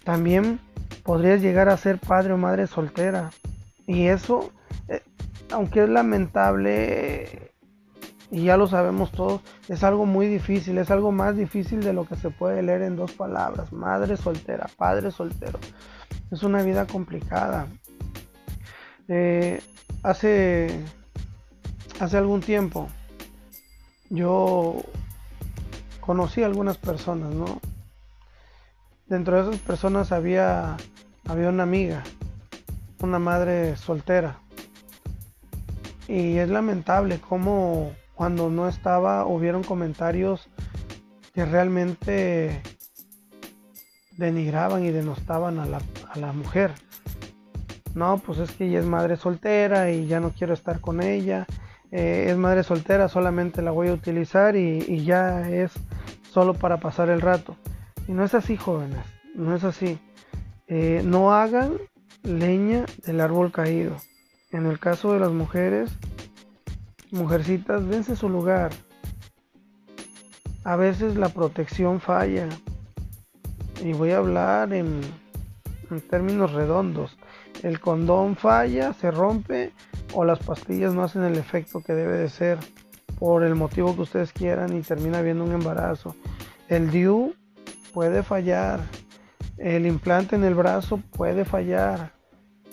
También 0.03 0.59
podrías 1.03 1.41
llegar 1.41 1.70
a 1.70 1.78
ser 1.78 1.99
padre 1.99 2.34
o 2.34 2.38
madre 2.38 2.68
soltera. 2.68 3.32
Y 3.86 4.07
eso, 4.07 4.51
eh, 4.89 5.01
aunque 5.51 5.84
es 5.84 5.89
lamentable, 5.89 7.53
y 8.30 8.43
ya 8.43 8.57
lo 8.57 8.68
sabemos 8.68 9.11
todos, 9.11 9.41
es 9.70 9.84
algo 9.84 10.05
muy 10.05 10.28
difícil, 10.28 10.78
es 10.78 10.91
algo 10.91 11.11
más 11.11 11.38
difícil 11.38 11.82
de 11.82 11.93
lo 11.93 12.05
que 12.05 12.18
se 12.18 12.30
puede 12.30 12.61
leer 12.61 12.82
en 12.82 12.97
dos 12.97 13.13
palabras, 13.13 13.72
madre 13.72 14.18
soltera, 14.18 14.68
padre 14.78 15.11
soltero. 15.11 15.59
Es 16.30 16.43
una 16.43 16.61
vida 16.61 16.86
complicada. 16.86 17.68
Eh, 19.07 19.61
hace, 20.03 20.84
hace 21.99 22.17
algún 22.17 22.41
tiempo 22.41 22.89
yo 24.09 24.81
conocí 25.99 26.43
a 26.43 26.45
algunas 26.45 26.77
personas, 26.77 27.33
¿no? 27.33 27.59
Dentro 29.07 29.35
de 29.35 29.49
esas 29.49 29.61
personas 29.61 30.11
había, 30.11 30.77
había 31.27 31.49
una 31.49 31.63
amiga, 31.63 32.03
una 33.01 33.19
madre 33.19 33.75
soltera. 33.75 34.39
Y 36.07 36.37
es 36.37 36.49
lamentable 36.49 37.19
cómo 37.19 37.91
cuando 38.15 38.49
no 38.49 38.67
estaba 38.67 39.25
hubieron 39.25 39.63
comentarios 39.63 40.49
que 41.33 41.45
realmente 41.45 42.61
denigraban 44.17 44.85
y 44.85 44.91
denostaban 44.91 45.59
a 45.59 45.65
la, 45.65 45.81
a 46.09 46.19
la 46.19 46.31
mujer. 46.31 46.71
No, 47.93 48.17
pues 48.19 48.39
es 48.39 48.51
que 48.51 48.67
ella 48.67 48.79
es 48.79 48.85
madre 48.85 49.17
soltera 49.17 49.91
y 49.91 50.07
ya 50.07 50.19
no 50.19 50.31
quiero 50.31 50.53
estar 50.53 50.79
con 50.79 51.01
ella. 51.01 51.45
Eh, 51.91 52.27
es 52.29 52.38
madre 52.38 52.63
soltera, 52.63 53.07
solamente 53.07 53.61
la 53.61 53.71
voy 53.71 53.88
a 53.88 53.93
utilizar 53.93 54.55
y, 54.55 55.05
ya 55.05 55.49
es 55.49 55.71
solo 56.31 56.53
para 56.53 56.79
pasar 56.79 57.09
el 57.09 57.21
rato. 57.21 57.55
Y 58.07 58.11
no 58.11 58.23
es 58.23 58.33
así, 58.33 58.57
jóvenes, 58.57 59.05
no 59.35 59.55
es 59.55 59.63
así. 59.63 59.99
Eh, 60.67 61.01
no 61.03 61.33
hagan 61.33 61.73
leña 62.23 62.85
del 63.05 63.21
árbol 63.21 63.51
caído. 63.51 63.95
En 64.51 64.65
el 64.65 64.79
caso 64.79 65.13
de 65.13 65.19
las 65.19 65.31
mujeres, 65.31 65.91
Mujercitas, 67.11 67.88
dense 67.88 68.17
su 68.17 68.27
lugar. 68.27 68.71
A 70.65 70.75
veces 70.75 71.15
la 71.15 71.29
protección 71.29 72.01
falla. 72.01 72.49
Y 73.81 73.93
voy 73.93 74.11
a 74.11 74.17
hablar 74.17 74.73
en, 74.73 75.01
términos 76.09 76.51
redondos. 76.51 77.17
El 77.64 77.80
condón 77.80 78.36
falla, 78.36 78.93
se 78.93 79.12
rompe 79.12 79.72
o 80.14 80.24
las 80.26 80.39
pastillas 80.39 80.93
no 80.93 81.03
hacen 81.03 81.24
el 81.24 81.38
efecto 81.38 81.82
que 81.82 81.93
debe 81.93 82.18
de 82.18 82.30
ser 82.30 82.60
por 83.20 83.43
el 83.43 83.55
motivo 83.55 83.95
que 83.95 84.01
ustedes 84.01 84.32
quieran 84.32 84.78
y 84.78 84.82
termina 84.82 85.20
habiendo 85.20 85.43
un 85.43 85.53
embarazo. 85.53 86.16
El 86.68 86.91
DIU 86.91 87.34
puede 87.93 88.24
fallar. 88.24 88.80
El 89.58 89.88
implante 89.88 90.36
en 90.36 90.43
el 90.43 90.53
brazo 90.53 91.01
puede 91.12 91.45
fallar. 91.45 92.12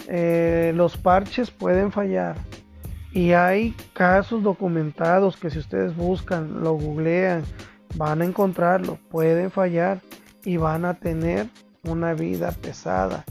Eh, 0.06 0.72
los 0.74 0.96
parches 0.96 1.50
pueden 1.50 1.92
fallar. 1.92 2.36
Y 3.12 3.32
hay 3.32 3.74
casos 3.92 4.42
documentados 4.42 5.36
que 5.36 5.48
si 5.48 5.60
ustedes 5.60 5.96
buscan, 5.96 6.62
lo 6.62 6.72
googlean, 6.72 7.44
van 7.96 8.22
a 8.22 8.24
encontrarlo, 8.24 8.98
pueden 9.08 9.50
fallar 9.50 10.00
y 10.44 10.56
van 10.56 10.84
a 10.84 10.94
tener 10.94 11.48
una 11.84 12.12
vida 12.14 12.50
pesada, 12.50 13.24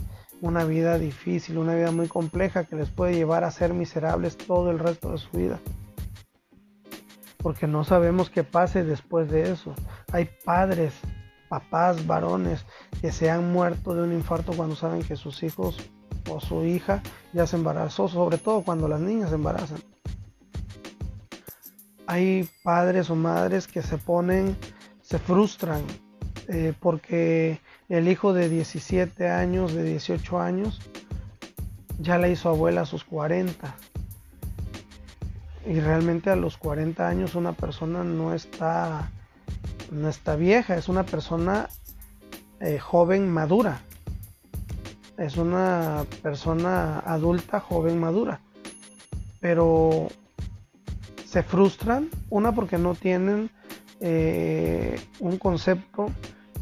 una 0.44 0.64
vida 0.64 0.98
difícil, 0.98 1.56
una 1.56 1.74
vida 1.74 1.90
muy 1.90 2.06
compleja 2.06 2.64
que 2.64 2.76
les 2.76 2.90
puede 2.90 3.14
llevar 3.14 3.44
a 3.44 3.50
ser 3.50 3.72
miserables 3.72 4.36
todo 4.36 4.70
el 4.70 4.78
resto 4.78 5.12
de 5.12 5.18
su 5.18 5.30
vida. 5.30 5.58
Porque 7.38 7.66
no 7.66 7.82
sabemos 7.82 8.28
qué 8.28 8.44
pase 8.44 8.84
después 8.84 9.30
de 9.30 9.50
eso. 9.50 9.74
Hay 10.12 10.28
padres, 10.44 10.92
papás, 11.48 12.06
varones 12.06 12.66
que 13.00 13.10
se 13.10 13.30
han 13.30 13.52
muerto 13.52 13.94
de 13.94 14.02
un 14.02 14.12
infarto 14.12 14.52
cuando 14.52 14.76
saben 14.76 15.02
que 15.02 15.16
sus 15.16 15.42
hijos 15.42 15.78
o 16.28 16.40
su 16.40 16.62
hija 16.64 17.02
ya 17.32 17.46
se 17.46 17.56
embarazó, 17.56 18.08
sobre 18.08 18.36
todo 18.36 18.60
cuando 18.60 18.86
las 18.86 19.00
niñas 19.00 19.30
se 19.30 19.36
embarazan. 19.36 19.78
Hay 22.06 22.46
padres 22.62 23.08
o 23.08 23.16
madres 23.16 23.66
que 23.66 23.80
se 23.80 23.96
ponen, 23.96 24.58
se 25.00 25.18
frustran 25.18 25.82
eh, 26.48 26.74
porque 26.78 27.60
el 27.88 28.08
hijo 28.08 28.32
de 28.32 28.48
17 28.48 29.28
años, 29.28 29.74
de 29.74 29.84
18 29.84 30.40
años, 30.40 30.80
ya 31.98 32.18
la 32.18 32.28
hizo 32.28 32.48
abuela 32.48 32.82
a 32.82 32.86
sus 32.86 33.04
40. 33.04 33.74
Y 35.66 35.80
realmente 35.80 36.30
a 36.30 36.36
los 36.36 36.56
40 36.56 37.08
años 37.08 37.34
una 37.34 37.52
persona 37.52 38.04
no 38.04 38.34
está, 38.34 39.10
no 39.90 40.08
está 40.08 40.36
vieja, 40.36 40.76
es 40.76 40.88
una 40.88 41.04
persona 41.04 41.68
eh, 42.60 42.78
joven 42.78 43.30
madura 43.30 43.80
es 45.16 45.36
una 45.36 46.04
persona 46.22 46.98
adulta, 47.00 47.60
joven, 47.60 48.00
madura. 48.00 48.40
Pero 49.40 50.08
se 51.24 51.42
frustran, 51.42 52.08
una 52.30 52.52
porque 52.52 52.78
no 52.78 52.94
tienen 52.94 53.50
eh, 54.00 55.00
un 55.20 55.38
concepto 55.38 56.06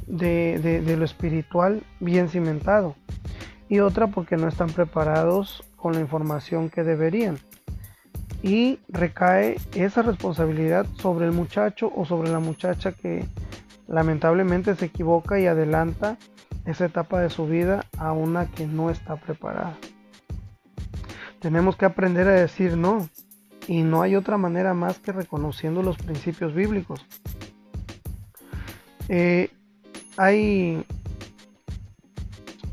de, 0.07 0.97
lo 0.97 1.05
espiritual 1.05 1.83
bien 2.01 2.29
cimentado. 2.29 2.95
Y 3.69 3.81
otra 3.81 4.09
porque 4.09 4.37
no 4.37 4.49
están 4.49 4.71
preparados 4.71 5.65
con 5.77 5.95
la 5.95 6.01
información 6.01 6.69
que 6.69 6.85
deberían. 6.85 7.39
Y 8.43 8.81
recae 8.89 9.57
esa 9.75 10.03
responsabilidad 10.03 10.87
sobre 10.99 11.27
el 11.27 11.33
muchacho 11.33 11.93
o 11.95 12.05
sobre 12.05 12.31
la 12.31 12.41
muchacha 12.41 12.93
que 12.93 13.25
lamentablemente 13.89 14.75
se 14.75 14.87
equivoca 14.87 15.39
y 15.39 15.47
adelanta 15.47 16.19
esa 16.67 16.87
etapa 16.87 17.21
de 17.21 17.31
su 17.31 17.47
vida 17.47 17.87
a 17.99 18.13
una 18.13 18.47
que 18.51 18.67
no 18.67 18.91
está 18.91 19.17
preparada. 19.17 19.77
Tenemos 21.41 21.77
que 21.77 21.85
aprender 21.85 22.29
a 22.29 22.33
decir 22.33 22.77
no 22.77 23.09
y 23.67 23.83
no 23.83 24.03
hay 24.03 24.17
otra 24.17 24.39
manera 24.39 24.75
más 24.75 24.99
que 24.99 25.13
reconociendo 25.13 25.83
los 25.83 25.97
principios 25.97 26.55
bíblicos. 26.55 27.05
Eh, 29.09 29.51
hay, 30.17 30.85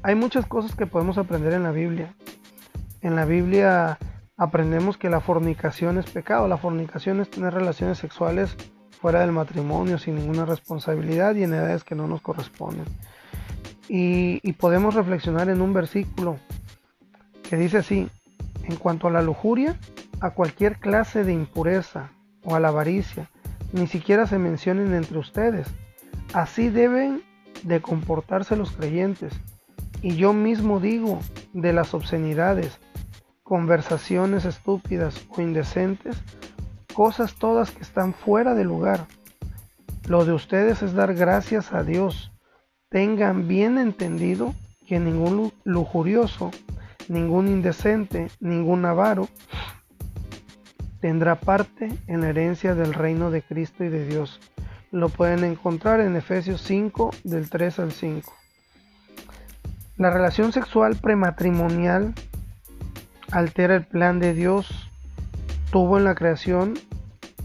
hay 0.04 0.16
muchas 0.16 0.46
cosas 0.46 0.76
que 0.76 0.88
podemos 0.88 1.18
aprender 1.18 1.54
en 1.54 1.64
la 1.64 1.72
Biblia. 1.72 2.14
En 3.02 3.16
la 3.16 3.26
Biblia 3.26 3.98
aprendemos 4.38 4.98
que 4.98 5.10
la 5.10 5.22
fornicación 5.22 5.98
es 5.98 6.10
pecado. 6.10 6.48
La 6.48 6.58
fornicación 6.58 7.20
es 7.20 7.30
tener 7.30 7.54
relaciones 7.54 7.98
sexuales 7.98 8.56
fuera 9.02 9.22
del 9.22 9.32
matrimonio 9.32 9.98
sin 9.98 10.16
ninguna 10.16 10.46
responsabilidad 10.46 11.36
y 11.36 11.44
en 11.44 11.54
edades 11.54 11.84
que 11.84 11.96
no 11.96 12.08
nos 12.08 12.22
corresponden. 12.22 12.86
Y, 13.88 14.54
podemos 14.54 14.94
reflexionar 14.94 15.50
en 15.50 15.62
un 15.62 15.74
versículo 15.74 16.38
que 17.50 17.58
dice 17.58 17.80
así, 17.80 18.08
en 18.64 18.76
cuanto 18.76 19.08
a 19.08 19.12
la 19.12 19.22
lujuria, 19.22 19.78
a 20.20 20.32
cualquier 20.32 20.78
clase 20.78 21.24
de 21.24 21.34
impureza 21.34 22.12
o 22.44 22.56
a 22.56 22.60
la 22.60 22.68
avaricia, 22.68 23.30
ni 23.74 23.88
siquiera 23.88 24.28
se 24.28 24.38
mencionen 24.38 24.94
entre 24.94 25.18
ustedes. 25.18 25.68
Así 26.34 26.70
deben 26.70 27.24
de 27.64 27.82
comportarse 27.82 28.55
los 28.55 28.72
creyentes. 28.72 29.34
Y 30.01 30.16
yo 30.16 30.34
mismo 30.34 30.80
digo 30.80 31.20
de 31.53 31.74
las 31.74 31.93
obscenidades, 31.93 32.80
conversaciones 33.43 34.45
estúpidas 34.45 35.26
o 35.30 35.41
indecentes, 35.41 36.18
cosas 36.93 37.36
todas 37.36 37.72
que 37.72 37.82
están 37.82 38.14
fuera 38.14 38.53
de 38.53 38.64
lugar. 38.64 39.07
Lo 40.07 40.26
de 40.26 40.34
ustedes 40.34 40.82
es 40.82 40.93
dar 40.93 41.14
gracias 41.14 41.74
a 41.74 41.84
Dios 41.84 42.32
tengan 42.89 43.47
bien 43.47 43.78
entendido 43.78 44.53
que 44.88 44.99
ningún 44.99 45.53
lujurioso, 45.64 46.51
ningún 47.07 47.47
indecente, 47.47 48.30
ningún 48.39 48.86
avaro 48.86 49.30
tendrá 50.99 51.36
parte 51.36 51.89
en 52.07 52.22
la 52.22 52.30
herencia 52.30 52.76
del 52.76 52.93
reino 52.93 53.32
de 53.32 53.43
Cristo 53.43 53.84
y 53.84 53.89
de 53.89 54.05
Dios. 54.05 54.39
Lo 54.92 55.10
pueden 55.10 55.44
encontrar 55.44 56.00
en 56.00 56.16
Efesios 56.16 56.62
5 56.62 57.12
del 57.24 57.50
3 57.50 57.80
al 57.80 57.92
5. 57.92 58.34
La 59.98 60.10
relación 60.10 60.52
sexual 60.52 60.96
prematrimonial 60.96 62.14
altera 63.32 63.76
el 63.76 63.86
plan 63.86 64.20
de 64.20 64.34
Dios 64.34 64.90
tuvo 65.72 65.98
en 65.98 66.06
la 66.06 66.16
creación, 66.16 66.74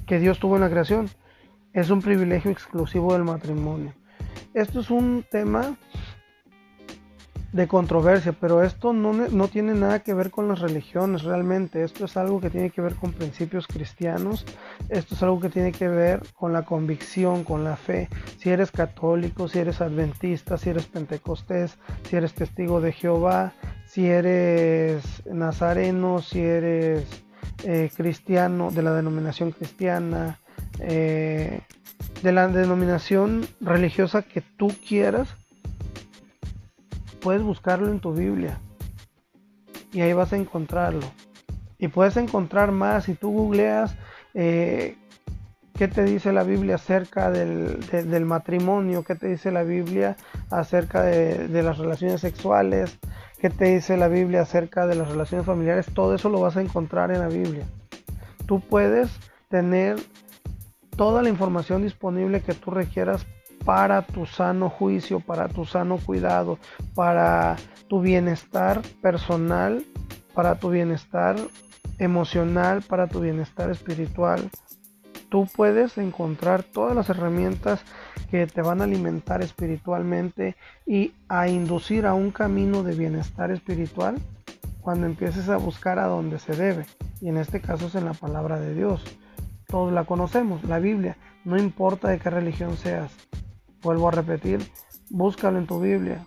que 0.06 0.18
Dios 0.18 0.38
tuvo 0.38 0.54
en 0.56 0.62
la 0.62 0.70
creación. 0.70 1.10
Es 1.72 1.90
un 1.90 2.00
privilegio 2.00 2.50
exclusivo 2.50 3.12
del 3.12 3.24
matrimonio 3.24 3.94
esto 4.54 4.80
es 4.80 4.90
un 4.90 5.24
tema 5.28 5.76
de 7.54 7.68
controversia, 7.68 8.32
pero 8.32 8.64
esto 8.64 8.92
no, 8.92 9.46
tiene 9.46 9.74
nada 9.74 10.00
que 10.00 10.12
ver 10.12 10.32
con 10.32 10.48
las 10.48 10.58
religiones 10.58 11.22
realmente. 11.22 11.84
Esto 11.84 12.06
es 12.06 12.16
algo 12.16 12.40
que 12.40 12.50
tiene 12.50 12.70
que 12.70 12.80
ver 12.80 12.96
con 12.96 13.12
principios 13.12 13.68
cristianos. 13.68 14.44
Esto 14.88 15.14
es 15.14 15.22
algo 15.22 15.38
que 15.38 15.50
tiene 15.50 15.70
que 15.70 15.86
ver 15.86 16.20
con 16.34 16.52
la 16.52 16.62
convicción, 16.62 17.44
con 17.44 17.62
la 17.62 17.76
fe. 17.76 18.08
Si 18.38 18.50
eres 18.50 18.72
católico, 18.72 19.46
si 19.46 19.60
eres 19.60 19.80
adventista, 19.80 20.58
si 20.58 20.70
eres 20.70 20.86
pentecostés, 20.86 21.78
si 22.10 22.16
eres 22.16 22.34
testigo 22.34 22.80
de 22.80 22.90
Jehová, 22.90 23.52
si 23.86 24.08
eres 24.08 25.24
nazareno, 25.24 26.22
si 26.22 26.40
eres 26.40 27.06
eh, 27.62 27.88
cristiano 27.94 28.72
de 28.72 28.82
la 28.82 28.94
denominación 28.94 29.52
cristiana, 29.52 30.40
eh, 30.80 31.60
de 32.20 32.32
la 32.32 32.48
denominación 32.48 33.46
religiosa 33.60 34.22
que 34.22 34.40
tú 34.40 34.74
quieras, 34.88 35.36
puedes 37.24 37.42
buscarlo 37.42 37.90
en 37.90 37.98
tu 37.98 38.12
Biblia. 38.12 38.60
Y 39.92 40.02
ahí 40.02 40.12
vas 40.12 40.32
a 40.32 40.36
encontrarlo. 40.36 41.06
Y 41.78 41.88
puedes 41.88 42.16
encontrar 42.16 42.70
más 42.70 43.04
si 43.04 43.14
tú 43.14 43.32
googleas 43.32 43.96
eh, 44.34 44.96
¿Qué 45.76 45.88
te 45.88 46.04
dice 46.04 46.32
la 46.32 46.44
Biblia 46.44 46.76
acerca 46.76 47.32
del, 47.32 48.24
matrimonio? 48.24 49.02
¿Qué 49.02 49.16
te 49.16 49.26
dice 49.26 49.50
la 49.50 49.64
Biblia 49.64 50.16
acerca 50.48 51.02
de, 51.02 51.48
de, 51.48 51.62
las 51.64 51.78
relaciones 51.78 52.20
sexuales? 52.20 52.96
¿Qué 53.40 53.50
te 53.50 53.64
dice 53.64 53.96
la 53.96 54.06
Biblia 54.06 54.42
acerca 54.42 54.86
de 54.86 54.94
las 54.94 55.08
relaciones 55.08 55.44
familiares? 55.44 55.86
Todo 55.92 56.14
eso 56.14 56.28
lo 56.28 56.40
vas 56.40 56.56
a 56.56 56.60
encontrar 56.60 57.10
en 57.10 57.18
la 57.18 57.26
Biblia. 57.26 57.66
Tú 58.46 58.60
puedes 58.60 59.10
tener 59.48 59.96
toda 60.96 61.22
la 61.22 61.28
información 61.28 61.82
disponible 61.82 62.40
que 62.40 62.54
tú 62.54 62.70
requieras 62.70 63.26
para 63.64 64.02
tu 64.02 64.26
sano 64.26 64.68
juicio, 64.68 65.20
para 65.20 65.48
tu 65.48 65.64
sano 65.64 65.98
cuidado, 65.98 66.58
para 66.94 67.56
tu 67.88 68.00
bienestar 68.00 68.82
personal, 69.00 69.84
para 70.34 70.56
tu 70.56 70.70
bienestar 70.70 71.36
emocional, 71.98 72.82
para 72.82 73.06
tu 73.06 73.20
bienestar 73.20 73.70
espiritual. 73.70 74.50
Tú 75.30 75.48
puedes 75.56 75.98
encontrar 75.98 76.62
todas 76.62 76.94
las 76.94 77.08
herramientas 77.08 77.82
que 78.30 78.46
te 78.46 78.62
van 78.62 78.80
a 78.80 78.84
alimentar 78.84 79.42
espiritualmente 79.42 80.56
y 80.86 81.12
a 81.28 81.48
inducir 81.48 82.06
a 82.06 82.14
un 82.14 82.30
camino 82.30 82.82
de 82.82 82.94
bienestar 82.94 83.50
espiritual 83.50 84.16
cuando 84.80 85.06
empieces 85.06 85.48
a 85.48 85.56
buscar 85.56 85.98
a 85.98 86.06
donde 86.06 86.38
se 86.38 86.54
debe. 86.54 86.86
Y 87.20 87.28
en 87.28 87.38
este 87.38 87.60
caso 87.60 87.86
es 87.86 87.94
en 87.94 88.04
la 88.04 88.12
palabra 88.12 88.60
de 88.60 88.74
Dios. 88.74 89.02
Todos 89.66 89.92
la 89.92 90.04
conocemos, 90.04 90.62
la 90.64 90.78
Biblia. 90.78 91.16
No 91.44 91.56
importa 91.56 92.08
de 92.08 92.18
qué 92.18 92.30
religión 92.30 92.76
seas. 92.76 93.10
Vuelvo 93.84 94.08
a 94.08 94.12
repetir, 94.12 94.66
búscalo 95.10 95.58
en 95.58 95.66
tu 95.66 95.78
Biblia. 95.78 96.26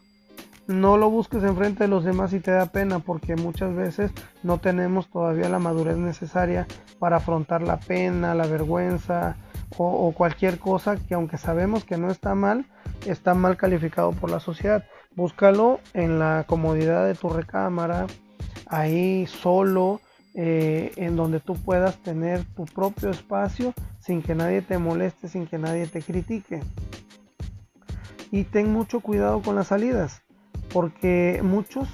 No 0.68 0.96
lo 0.98 1.10
busques 1.10 1.44
enfrente 1.44 1.86
de 1.86 1.88
los 1.88 2.04
demás 2.04 2.32
y 2.34 2.40
te 2.40 2.52
da 2.52 2.68
pena 2.68 3.00
porque 3.00 3.36
muchas 3.36 3.74
veces 3.74 4.12
no 4.44 4.60
tenemos 4.60 5.10
todavía 5.10 5.50
la 5.50 5.60
madurez 5.60 5.98
necesaria 5.98 6.68
para 7.00 7.18
afrontar 7.18 7.64
la 7.64 7.78
pena, 7.78 8.36
la 8.36 8.46
vergüenza 8.46 9.38
o, 9.78 10.08
o 10.08 10.12
cualquier 10.12 10.60
cosa 10.60 10.98
que 10.98 11.16
aunque 11.16 11.38
sabemos 11.38 11.84
que 11.84 11.98
no 11.98 12.12
está 12.12 12.36
mal, 12.36 12.66
está 13.06 13.34
mal 13.34 13.58
calificado 13.58 14.12
por 14.12 14.30
la 14.30 14.40
sociedad. 14.40 14.84
Búscalo 15.16 15.80
en 15.94 16.20
la 16.20 16.46
comodidad 16.48 17.08
de 17.08 17.16
tu 17.16 17.30
recámara, 17.30 18.06
ahí 18.68 19.26
solo, 19.26 20.00
eh, 20.36 20.92
en 20.98 21.16
donde 21.16 21.40
tú 21.40 21.56
puedas 21.56 21.98
tener 22.04 22.44
tu 22.56 22.66
propio 22.66 23.10
espacio 23.10 23.74
sin 24.00 24.22
que 24.22 24.36
nadie 24.36 24.62
te 24.62 24.78
moleste, 24.78 25.28
sin 25.28 25.48
que 25.48 25.58
nadie 25.58 25.88
te 25.88 26.04
critique. 26.04 26.62
Y 28.32 28.44
ten 28.44 28.72
mucho 28.72 29.00
cuidado 29.00 29.42
con 29.42 29.56
las 29.56 29.68
salidas, 29.68 30.22
porque 30.74 31.40
muchos, 31.44 31.88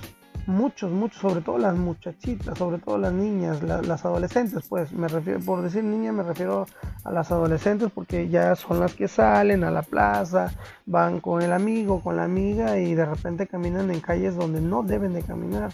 muchos, 0.47 0.91
muchos, 0.91 1.21
sobre 1.21 1.41
todo 1.41 1.57
las 1.57 1.75
muchachitas, 1.75 2.57
sobre 2.57 2.79
todo 2.79 2.97
las 2.97 3.13
niñas, 3.13 3.61
las 3.61 4.05
adolescentes, 4.05 4.67
pues, 4.67 4.91
me 4.91 5.07
refiero, 5.07 5.39
por 5.39 5.61
decir 5.61 5.83
niña 5.83 6.11
me 6.11 6.23
refiero 6.23 6.65
a 7.03 7.11
las 7.11 7.31
adolescentes 7.31 7.91
porque 7.93 8.29
ya 8.29 8.55
son 8.55 8.79
las 8.79 8.93
que 8.93 9.07
salen 9.07 9.63
a 9.63 9.71
la 9.71 9.83
plaza, 9.83 10.51
van 10.85 11.19
con 11.19 11.41
el 11.41 11.53
amigo, 11.53 12.01
con 12.01 12.17
la 12.17 12.23
amiga 12.23 12.79
y 12.79 12.95
de 12.95 13.05
repente 13.05 13.47
caminan 13.47 13.91
en 13.91 13.99
calles 13.99 14.35
donde 14.35 14.59
no 14.59 14.83
deben 14.83 15.13
de 15.13 15.21
caminar. 15.21 15.71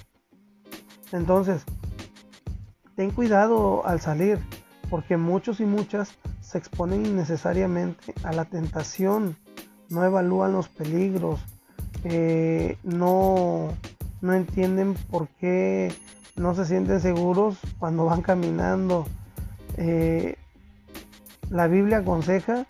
Entonces, 1.12 1.64
ten 2.96 3.12
cuidado 3.12 3.86
al 3.88 4.00
salir, 4.00 4.40
porque 4.90 5.18
muchos 5.18 5.60
y 5.60 5.66
muchas 5.66 6.18
se 6.42 6.58
exponen 6.58 7.06
innecesariamente 7.06 8.14
a 8.24 8.34
la 8.34 8.46
tentación, 8.46 9.38
no 9.90 10.04
evalúan 10.04 10.54
los 10.54 10.70
peligros, 10.70 11.40
eh, 12.04 12.78
no, 12.84 13.70
no 14.22 14.34
entienden 14.34 14.94
por 14.94 15.28
qué 15.40 15.92
no 16.36 16.56
se 16.56 16.66
sienten 16.66 17.02
seguros 17.02 17.58
cuando 17.80 18.06
van 18.06 18.22
caminando. 18.22 19.06
Eh, 19.78 20.36
la 21.50 21.68
Biblia 21.68 22.00
aconseja 22.00 22.66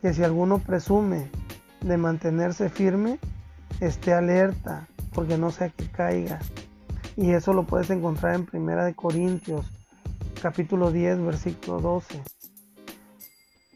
que 0.00 0.12
si 0.14 0.22
alguno 0.22 0.58
presume 0.58 1.28
de 1.80 1.96
mantenerse 1.96 2.68
firme, 2.68 3.18
esté 3.80 4.12
alerta, 4.12 4.88
porque 5.12 5.38
no 5.38 5.50
sea 5.50 5.68
que 5.68 5.86
caiga. 5.90 6.40
Y 7.16 7.30
eso 7.30 7.52
lo 7.52 7.64
puedes 7.64 7.90
encontrar 7.90 8.34
en 8.34 8.46
Primera 8.46 8.84
de 8.84 8.94
Corintios, 8.94 9.66
capítulo 10.42 10.90
10, 10.90 11.22
versículo 11.22 11.80
12. 11.80 12.22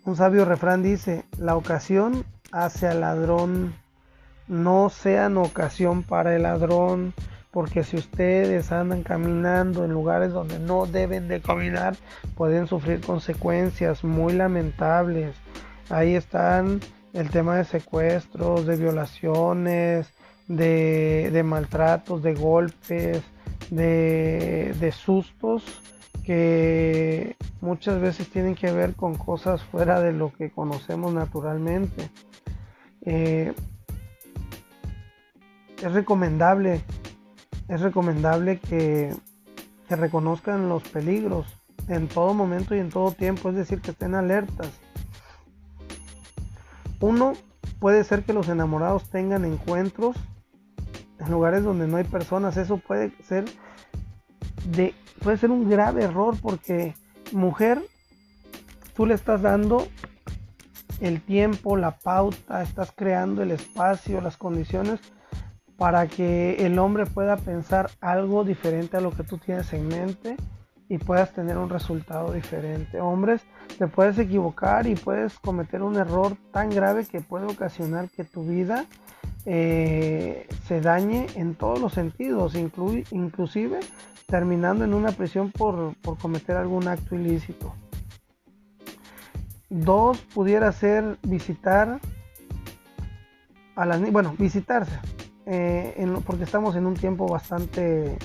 Un 0.04 0.16
sabio 0.16 0.44
refrán 0.44 0.82
dice, 0.82 1.24
la 1.38 1.54
ocasión 1.56 2.24
hace 2.52 2.88
al 2.88 3.00
ladrón, 3.00 3.74
no 4.46 4.88
sean 4.88 5.36
ocasión 5.36 6.02
para 6.02 6.34
el 6.34 6.42
ladrón, 6.42 7.14
porque 7.50 7.82
si 7.84 7.96
ustedes 7.96 8.72
andan 8.72 9.02
caminando 9.02 9.84
en 9.84 9.92
lugares 9.92 10.32
donde 10.32 10.58
no 10.58 10.86
deben 10.86 11.28
de 11.28 11.40
caminar, 11.40 11.96
pueden 12.34 12.66
sufrir 12.66 13.00
consecuencias 13.00 14.04
muy 14.04 14.34
lamentables. 14.34 15.34
Ahí 15.90 16.14
están 16.14 16.80
el 17.14 17.30
tema 17.30 17.56
de 17.56 17.64
secuestros, 17.64 18.66
de 18.66 18.76
violaciones, 18.76 20.12
de, 20.46 21.42
maltratos, 21.44 22.22
de 22.22 22.34
golpes, 22.34 23.22
de, 23.70 24.92
sustos 24.96 25.64
que 26.28 27.38
muchas 27.62 28.02
veces 28.02 28.28
tienen 28.28 28.54
que 28.54 28.70
ver 28.70 28.94
con 28.94 29.16
cosas 29.16 29.62
fuera 29.62 29.98
de 30.02 30.12
lo 30.12 30.30
que 30.30 30.50
conocemos 30.50 31.14
naturalmente. 31.14 32.10
Eh, 33.00 33.54
es 35.82 35.90
recomendable, 35.90 36.82
es 37.68 37.80
recomendable 37.80 38.58
que, 38.58 39.14
que 39.88 39.96
reconozcan 39.96 40.68
los 40.68 40.82
peligros 40.82 41.46
en 41.88 42.08
todo 42.08 42.34
momento 42.34 42.76
y 42.76 42.80
en 42.80 42.90
todo 42.90 43.12
tiempo, 43.12 43.48
es 43.48 43.54
decir, 43.54 43.80
que 43.80 43.92
estén 43.92 44.14
alertas. 44.14 44.68
Uno, 47.00 47.32
puede 47.80 48.04
ser 48.04 48.24
que 48.24 48.34
los 48.34 48.50
enamorados 48.50 49.08
tengan 49.08 49.46
encuentros 49.46 50.14
en 51.20 51.30
lugares 51.30 51.64
donde 51.64 51.88
no 51.88 51.96
hay 51.96 52.04
personas. 52.04 52.58
Eso 52.58 52.76
puede 52.76 53.14
ser 53.22 53.46
de 54.72 54.94
puede 55.22 55.38
ser 55.38 55.50
un 55.50 55.68
grave 55.68 56.04
error 56.04 56.36
porque 56.40 56.94
mujer 57.32 57.82
tú 58.94 59.06
le 59.06 59.14
estás 59.14 59.42
dando 59.42 59.88
el 61.00 61.20
tiempo, 61.20 61.76
la 61.76 61.92
pauta, 61.92 62.62
estás 62.62 62.92
creando 62.94 63.42
el 63.42 63.52
espacio, 63.52 64.20
las 64.20 64.36
condiciones 64.36 65.00
para 65.76 66.08
que 66.08 66.66
el 66.66 66.78
hombre 66.78 67.06
pueda 67.06 67.36
pensar 67.36 67.90
algo 68.00 68.42
diferente 68.42 68.96
a 68.96 69.00
lo 69.00 69.12
que 69.12 69.22
tú 69.22 69.38
tienes 69.38 69.72
en 69.72 69.86
mente 69.86 70.36
y 70.88 70.98
puedas 70.98 71.32
tener 71.32 71.56
un 71.56 71.70
resultado 71.70 72.32
diferente. 72.32 73.00
Hombres, 73.00 73.42
te 73.78 73.86
puedes 73.86 74.18
equivocar 74.18 74.86
y 74.86 74.96
puedes 74.96 75.38
cometer 75.38 75.82
un 75.82 75.96
error 75.96 76.36
tan 76.52 76.70
grave 76.70 77.06
que 77.06 77.20
puede 77.20 77.46
ocasionar 77.46 78.08
que 78.08 78.24
tu 78.24 78.44
vida 78.44 78.86
eh, 79.46 80.48
se 80.66 80.80
dañe 80.80 81.26
en 81.36 81.54
todos 81.54 81.80
los 81.80 81.92
sentidos, 81.92 82.54
inclusive 82.54 83.80
terminando 84.28 84.84
en 84.84 84.92
una 84.92 85.10
prisión 85.12 85.50
por, 85.50 85.94
cometer 86.20 86.56
algún 86.56 86.86
acto 86.86 87.16
ilícito. 87.16 87.74
Dos, 89.70 90.18
pudiera 90.34 90.70
ser 90.70 91.18
visitar 91.22 91.98
a 93.74 93.86
las 93.86 94.00
bueno, 94.12 94.34
visitarse, 94.38 94.98
eh, 95.46 96.06
porque 96.26 96.44
estamos 96.44 96.76
en 96.76 96.86
un 96.86 96.94
tiempo 96.94 97.26
bastante, 97.26 98.18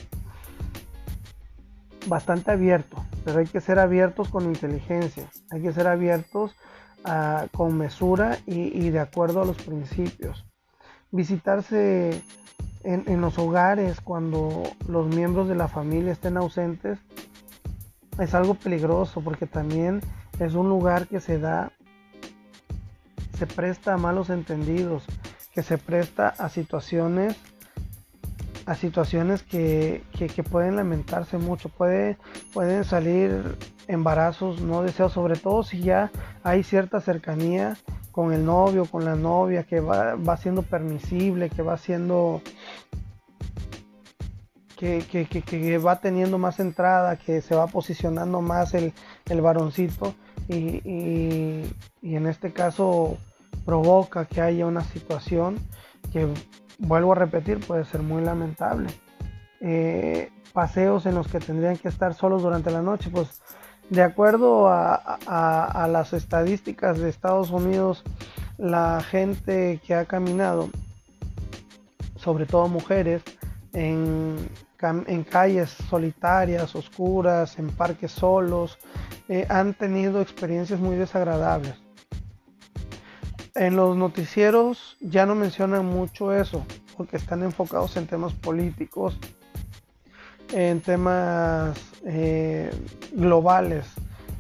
bastante 2.08 2.52
abierto, 2.52 3.04
pero 3.24 3.40
hay 3.40 3.46
que 3.46 3.62
ser 3.62 3.80
abiertos 3.80 4.30
con 4.30 4.46
inteligencia, 4.46 5.30
hay 5.52 5.62
que 5.62 5.74
ser 5.74 5.88
abiertos 5.88 6.56
ah, 7.06 7.48
con 7.56 7.78
mesura 7.78 8.40
y 8.46 8.90
de 8.90 9.00
acuerdo 9.00 9.42
a 9.42 9.46
los 9.46 9.58
principios 9.58 10.46
visitarse 11.14 12.24
en, 12.84 13.22
los 13.22 13.38
hogares 13.38 14.02
cuando 14.02 14.64
los 14.88 15.08
miembros 15.08 15.48
de 15.48 15.56
la 15.56 15.68
familia 15.68 16.12
estén 16.12 16.38
ausentes 16.38 17.00
es 18.20 18.34
algo 18.34 18.56
peligroso 18.56 19.22
porque 19.22 19.48
también 19.48 20.02
es 20.40 20.54
un 20.54 20.70
lugar 20.70 21.08
que 21.08 21.20
se 21.20 21.40
da, 21.40 21.72
se 23.38 23.48
presta 23.48 23.94
a 23.94 23.98
malos 23.98 24.30
entendidos, 24.30 25.06
que 25.54 25.64
se 25.64 25.78
presta 25.78 26.30
a 26.30 26.50
situaciones 26.50 27.38
a 28.66 28.76
situaciones 28.76 29.44
que, 29.44 30.04
pueden 30.50 30.76
lamentarse 30.76 31.38
mucho. 31.38 31.70
Puede, 31.70 32.18
pueden 32.54 32.84
salir 32.84 33.58
embarazos 33.88 34.62
no 34.62 34.84
deseados, 34.84 35.14
sobre 35.14 35.36
todo 35.36 35.64
si 35.64 35.82
ya 35.82 36.12
hay 36.44 36.64
cierta 36.64 37.02
cercanía 37.02 37.76
con 38.12 38.32
el 38.32 38.46
novio, 38.46 38.86
con 38.86 39.06
la 39.06 39.16
novia, 39.16 39.64
que 39.64 39.80
va, 39.80 40.38
siendo 40.38 40.62
permisible, 40.62 41.50
que 41.50 41.62
va 41.62 41.78
siendo... 41.78 42.42
Que, 44.84 45.78
va 45.78 46.02
teniendo 46.02 46.38
más 46.38 46.60
entrada, 46.60 47.16
que 47.16 47.42
se 47.42 47.56
va 47.56 47.68
posicionando 47.68 48.42
más 48.42 48.74
el, 48.74 48.92
varoncito 49.42 50.14
y, 50.50 50.82
en 52.02 52.28
este 52.28 52.52
caso 52.52 53.18
provoca 53.64 54.26
que 54.26 54.42
haya 54.42 54.66
una 54.66 54.84
situación 54.84 55.58
que, 56.12 56.28
vuelvo 56.80 57.14
a 57.14 57.16
repetir, 57.16 57.62
puede 57.66 57.86
ser 57.86 58.02
muy 58.02 58.22
lamentable. 58.24 58.90
Eh, 59.62 60.30
paseos 60.52 61.06
en 61.06 61.16
los 61.16 61.30
que 61.30 61.40
tendrían 61.40 61.78
que 61.78 61.88
estar 61.88 62.14
solos 62.14 62.44
durante 62.44 62.70
la 62.70 62.82
noche, 62.82 63.10
pues 63.10 63.42
De 63.90 64.02
acuerdo 64.02 64.68
a, 64.68 65.88
las 65.90 66.12
estadísticas 66.12 67.00
de 67.00 67.08
Estados 67.08 67.52
Unidos, 67.52 68.04
la 68.58 69.02
gente 69.02 69.80
que 69.86 69.96
ha 69.96 70.04
caminado, 70.04 70.70
sobre 72.18 72.46
todo 72.46 72.68
mujeres, 72.68 73.24
en, 73.74 74.38
calles 75.30 75.70
solitarias, 75.90 76.76
oscuras, 76.76 77.58
en 77.58 77.70
parques 77.70 78.12
solos, 78.12 78.78
eh, 79.30 79.46
han 79.50 79.74
tenido 79.74 80.22
experiencias 80.22 80.80
muy 80.80 80.96
desagradables. 80.96 81.76
En 83.56 83.76
los 83.76 83.96
noticieros 83.96 84.98
ya 85.00 85.26
no 85.26 85.36
mencionan 85.36 85.86
mucho 85.86 86.34
eso, 86.34 86.66
porque 86.98 87.18
están 87.18 87.44
enfocados 87.44 87.96
en 87.98 88.08
temas 88.08 88.34
políticos, 88.34 89.18
en 90.52 90.82
temas 90.82 91.78
eh, 92.06 92.72
globales, 93.14 93.86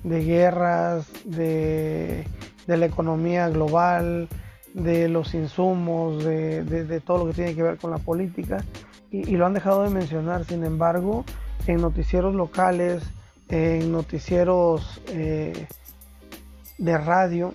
de 0.04 0.24
guerras, 0.24 1.08
de, 1.24 2.26
la 2.68 2.86
economía 2.86 3.50
global, 3.50 4.28
de 4.74 5.08
los 5.08 5.34
insumos, 5.34 6.24
de, 6.24 7.02
todo 7.06 7.20
lo 7.20 7.28
que 7.28 7.34
tiene 7.34 7.56
que 7.56 7.64
ver 7.64 7.78
con 7.78 7.92
la 7.92 7.98
política, 7.98 8.64
y, 9.14 9.38
lo 9.38 9.46
han 9.46 9.54
dejado 9.54 9.84
de 9.84 9.92
mencionar. 9.92 10.44
Sin 10.44 10.66
embargo, 10.66 11.24
en 11.68 11.82
noticieros 11.82 12.34
locales, 12.34 13.04
en 13.48 13.92
noticieros 13.92 15.02
eh, 15.08 15.68
de 16.80 16.98
radio, 16.98 17.54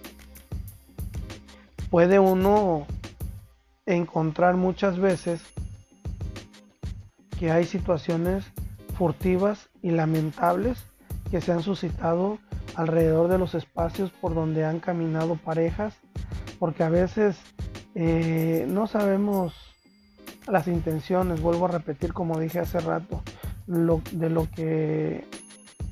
puede 1.90 2.20
uno 2.20 2.86
encontrar 3.86 4.56
muchas 4.56 4.98
veces 4.98 5.42
que 7.40 7.50
hay 7.50 7.64
situaciones 7.64 8.44
furtivas 8.96 9.68
y 9.82 9.90
lamentables 9.90 10.84
que 11.30 11.40
se 11.40 11.52
han 11.52 11.62
suscitado 11.62 12.38
alrededor 12.76 13.28
de 13.28 13.38
los 13.38 13.56
espacios 13.56 14.12
por 14.12 14.34
donde 14.34 14.64
han 14.64 14.78
caminado 14.78 15.34
parejas, 15.34 15.94
porque 16.60 16.84
a 16.84 16.88
veces 16.88 17.36
eh, 17.96 18.64
no 18.68 18.86
sabemos 18.86 19.67
las 20.50 20.68
intenciones, 20.68 21.40
vuelvo 21.40 21.66
a 21.66 21.70
repetir 21.70 22.12
como 22.12 22.38
dije 22.38 22.60
hace 22.60 22.80
rato, 22.80 23.22
de 23.66 24.30
lo 24.30 24.50
que 24.50 25.26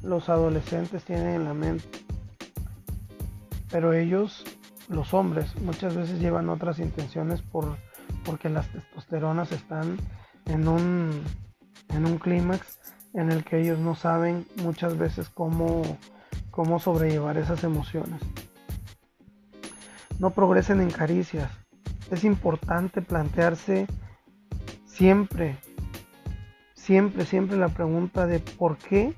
los 0.03 0.29
adolescentes 0.29 1.05
tienen 1.05 1.35
en 1.35 1.45
la 1.45 1.55
mente. 1.55 1.87
Pero 3.71 3.93
ellos, 3.93 4.45
los 4.89 5.13
hombres, 5.13 5.55
muchas 5.61 5.95
veces 5.95 6.21
llevan 6.21 6.49
otras 6.49 6.79
intenciones 6.79 7.43
por, 7.43 7.77
porque 8.25 8.49
las 8.49 8.69
testosteronas 8.69 9.53
están 9.53 9.99
en 10.47 10.69
un, 10.69 11.23
en 11.89 12.07
un 12.07 12.19
clímax 12.19 12.79
en 13.13 13.33
el 13.33 13.45
que 13.45 13.61
ellos 13.61 13.79
no 13.79 13.95
saben 13.95 14.47
muchas 14.63 14.97
veces 14.97 15.29
cómo, 15.29 15.83
cómo 16.51 16.79
sobrellevar 16.79 17.37
esas 17.37 17.65
emociones. 17.65 18.21
No 20.19 20.31
progresen 20.31 20.81
en 20.81 20.91
caricias. 20.91 21.51
Es 22.11 22.25
importante 22.25 23.03
plantearse 23.03 23.87
siempre, 24.97 25.59
siempre, 26.75 27.27
siempre 27.27 27.59
la 27.59 27.69
pregunta 27.69 28.27
de 28.27 28.41
por 28.41 28.79
qué 28.79 29.15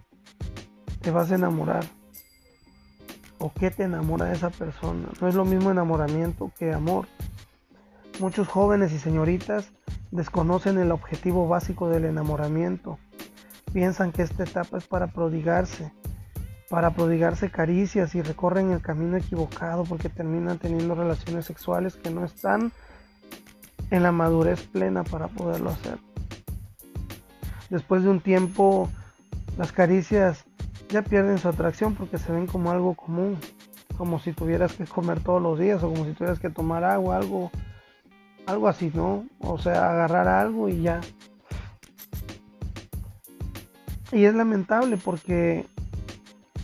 te 1.01 1.13
vas 1.13 1.31
a 1.31 1.37
enamorar 1.37 1.85
o 3.39 3.53
qué 3.53 3.71
te 3.71 3.85
enamora 3.85 4.25
de 4.25 4.35
esa 4.35 4.51
persona. 4.51 5.09
No 5.21 5.29
es 5.29 5.37
lo 5.37 5.45
mismo 5.45 5.71
enamoramiento 5.71 6.51
que 6.59 6.73
amor. 6.73 7.07
Muchos 8.19 8.49
jóvenes 8.49 8.93
y 8.93 8.99
señoritas 8.99 9.71
desconocen 10.11 10.79
el 10.79 10.91
objetivo 10.91 11.47
básico 11.47 11.89
del 11.89 12.07
enamoramiento. 12.07 12.99
Piensan 13.73 14.11
que 14.11 14.23
esta 14.23 14.43
etapa 14.43 14.79
es 14.79 14.87
para 14.89 15.07
prodigarse, 15.13 15.93
para 16.69 16.91
prodigarse 16.91 17.53
caricias 17.53 18.17
y 18.17 18.23
recorren 18.23 18.73
el 18.73 18.83
camino 18.83 19.17
equivocado 19.17 19.85
porque 19.85 20.09
terminan 20.09 20.59
teniendo 20.59 20.97
relaciones 20.97 21.45
sexuales 21.45 21.95
que 21.95 22.11
no 22.11 22.25
están 22.25 22.73
en 23.91 24.03
la 24.03 24.13
madurez 24.13 24.63
plena 24.67 25.05
para 25.05 25.29
poderlo 25.29 25.71
hacer. 25.71 25.99
Después 27.71 28.03
de 28.03 28.11
un 28.11 28.21
tiempo, 28.21 28.91
las 29.57 29.73
caricias 29.73 30.45
ya 30.89 31.03
pierden 31.03 31.39
su 31.39 31.49
atracción 31.49 31.95
porque 31.95 32.19
se 32.19 32.33
ven 32.33 32.47
como 32.47 32.71
algo 32.71 32.95
común, 32.95 33.39
como 33.97 34.19
si 34.19 34.33
tuvieras 34.33 34.73
que 34.75 34.85
comer 34.85 35.21
todos 35.21 35.43
los 35.43 35.59
días 35.59 35.83
o 35.83 35.91
como 35.91 36.05
si 36.05 36.13
tuvieras 36.13 36.39
que 36.39 36.51
tomar 36.51 36.85
agua, 36.85 37.17
algo, 37.17 37.51
algo 38.47 38.69
así, 38.69 38.91
¿no? 38.95 39.27
O 39.41 39.59
sea, 39.59 39.91
agarrar 39.91 40.29
algo 40.29 40.69
y 40.69 40.83
ya. 40.83 41.01
Y 44.13 44.25
es 44.25 44.35
lamentable 44.35 44.97
porque 44.97 45.67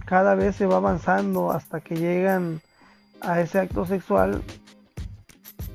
cada 0.07 0.35
vez 0.35 0.57
se 0.57 0.67
va 0.67 0.77
avanzando 0.77 1.51
hasta 1.51 1.81
que 1.81 1.97
llegan 1.97 2.63
a 3.21 3.41
ese 3.41 3.59
acto 3.59 3.85
sexual 3.85 4.43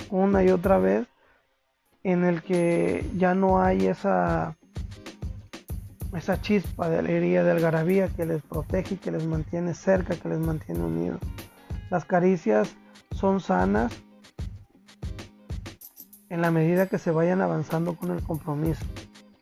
una 0.09 0.43
y 0.43 0.49
otra 0.49 0.79
vez 0.79 1.07
en 2.03 2.23
el 2.23 2.41
que 2.41 3.05
ya 3.17 3.35
no 3.35 3.61
hay 3.61 3.87
esa 3.87 4.55
esa 6.15 6.41
chispa 6.41 6.89
de 6.89 6.99
alegría, 6.99 7.43
de 7.43 7.51
algarabía 7.51 8.07
que 8.07 8.25
les 8.25 8.41
protege 8.41 8.95
y 8.95 8.97
que 8.97 9.11
les 9.11 9.25
mantiene 9.25 9.73
cerca, 9.73 10.15
que 10.15 10.29
les 10.29 10.39
mantiene 10.39 10.81
unidos. 10.81 11.19
Las 11.89 12.05
caricias 12.05 12.75
son 13.11 13.39
sanas 13.39 13.93
en 16.29 16.41
la 16.41 16.51
medida 16.51 16.87
que 16.87 16.97
se 16.97 17.11
vayan 17.11 17.41
avanzando 17.41 17.95
con 17.95 18.11
el 18.11 18.23
compromiso. 18.23 18.85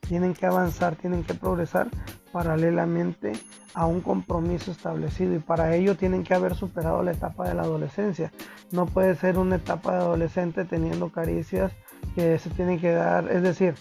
Tienen 0.01 0.33
que 0.33 0.45
avanzar, 0.45 0.95
tienen 0.95 1.23
que 1.23 1.33
progresar 1.33 1.89
paralelamente 2.31 3.33
a 3.73 3.85
un 3.85 4.01
compromiso 4.01 4.71
establecido 4.71 5.35
y 5.35 5.39
para 5.39 5.75
ello 5.75 5.95
tienen 5.95 6.23
que 6.23 6.33
haber 6.33 6.55
superado 6.55 7.03
la 7.03 7.11
etapa 7.11 7.47
de 7.47 7.53
la 7.53 7.63
adolescencia. 7.63 8.31
No 8.71 8.85
puede 8.85 9.15
ser 9.15 9.37
una 9.37 9.57
etapa 9.57 9.93
de 9.93 9.99
adolescente 9.99 10.65
teniendo 10.65 11.11
caricias 11.11 11.71
que 12.15 12.39
se 12.39 12.49
tienen 12.49 12.79
que 12.79 12.91
dar, 12.91 13.31
es 13.31 13.43
decir, 13.43 13.75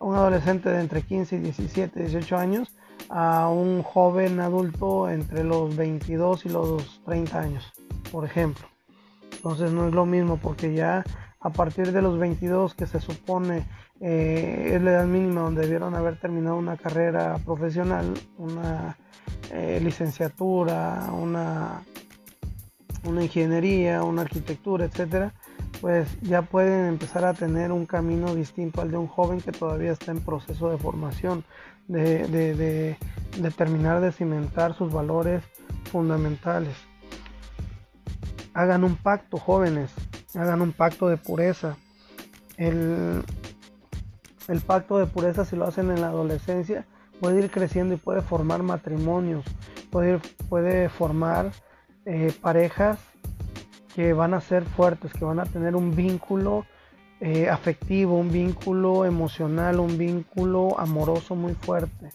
un 0.00 0.14
adolescente 0.14 0.68
de 0.70 0.80
entre 0.80 1.02
15 1.02 1.36
y 1.36 1.38
17, 1.40 2.00
18 2.00 2.36
años 2.36 2.74
a 3.08 3.48
un 3.48 3.82
joven 3.82 4.40
adulto 4.40 5.08
entre 5.08 5.44
los 5.44 5.76
22 5.76 6.46
y 6.46 6.48
los 6.48 7.02
30 7.04 7.38
años, 7.38 7.72
por 8.10 8.24
ejemplo. 8.24 8.66
Entonces 9.36 9.72
no 9.72 9.88
es 9.88 9.94
lo 9.94 10.06
mismo 10.06 10.38
porque 10.38 10.74
ya 10.74 11.04
a 11.40 11.50
partir 11.50 11.92
de 11.92 12.02
los 12.02 12.18
22 12.18 12.74
que 12.74 12.86
se 12.86 13.00
supone 13.00 13.64
eh, 14.00 14.72
es 14.74 14.82
la 14.82 14.92
edad 14.92 15.06
mínima 15.06 15.42
donde 15.42 15.62
debieron 15.62 15.94
haber 15.94 16.18
terminado 16.18 16.56
una 16.56 16.76
carrera 16.76 17.38
profesional, 17.44 18.14
una 18.38 18.96
eh, 19.52 19.80
licenciatura, 19.82 21.08
una, 21.12 21.82
una 23.04 23.22
ingeniería, 23.22 24.02
una 24.02 24.22
arquitectura, 24.22 24.84
etcétera, 24.84 25.34
pues 25.80 26.08
ya 26.20 26.42
pueden 26.42 26.86
empezar 26.86 27.24
a 27.24 27.34
tener 27.34 27.72
un 27.72 27.86
camino 27.86 28.34
distinto 28.34 28.80
al 28.80 28.90
de 28.90 28.96
un 28.96 29.08
joven 29.08 29.40
que 29.40 29.52
todavía 29.52 29.92
está 29.92 30.12
en 30.12 30.20
proceso 30.20 30.70
de 30.70 30.78
formación, 30.78 31.44
de, 31.88 32.96
terminar 33.56 34.00
de 34.00 34.12
cimentar 34.12 34.74
sus 34.74 34.92
valores 34.92 35.42
fundamentales. 35.90 36.76
Hagan 38.54 38.84
un 38.84 38.96
pacto, 38.96 39.38
jóvenes, 39.38 39.90
hagan 40.34 40.60
un 40.60 40.72
pacto 40.72 41.08
de 41.08 41.16
pureza. 41.16 41.76
El, 42.56 43.24
el 44.48 44.60
pacto 44.60 44.98
de 44.98 45.06
pureza, 45.06 45.44
si 45.44 45.56
lo 45.56 45.66
hacen 45.66 45.90
en 45.90 46.00
la 46.00 46.08
adolescencia, 46.08 46.86
puede 47.20 47.40
ir 47.40 47.50
creciendo 47.50 47.94
y 47.94 47.96
puede 47.96 48.20
formar 48.20 48.62
matrimonios, 48.62 49.44
puede, 49.90 50.20
puede 50.48 50.88
formar 50.88 51.52
eh, 52.04 52.32
parejas 52.40 52.98
que 53.94 54.12
van 54.12 54.34
a 54.34 54.40
ser 54.40 54.64
fuertes, 54.64 55.12
que 55.12 55.24
van 55.24 55.40
a 55.40 55.46
tener 55.46 55.76
un 55.76 55.94
vínculo 55.94 56.64
eh, 57.20 57.48
afectivo, 57.48 58.18
un 58.18 58.30
vínculo 58.30 59.04
emocional, 59.04 59.80
un 59.80 59.98
vínculo 59.98 60.78
amoroso 60.78 61.34
muy 61.34 61.54
fuerte. 61.54 62.10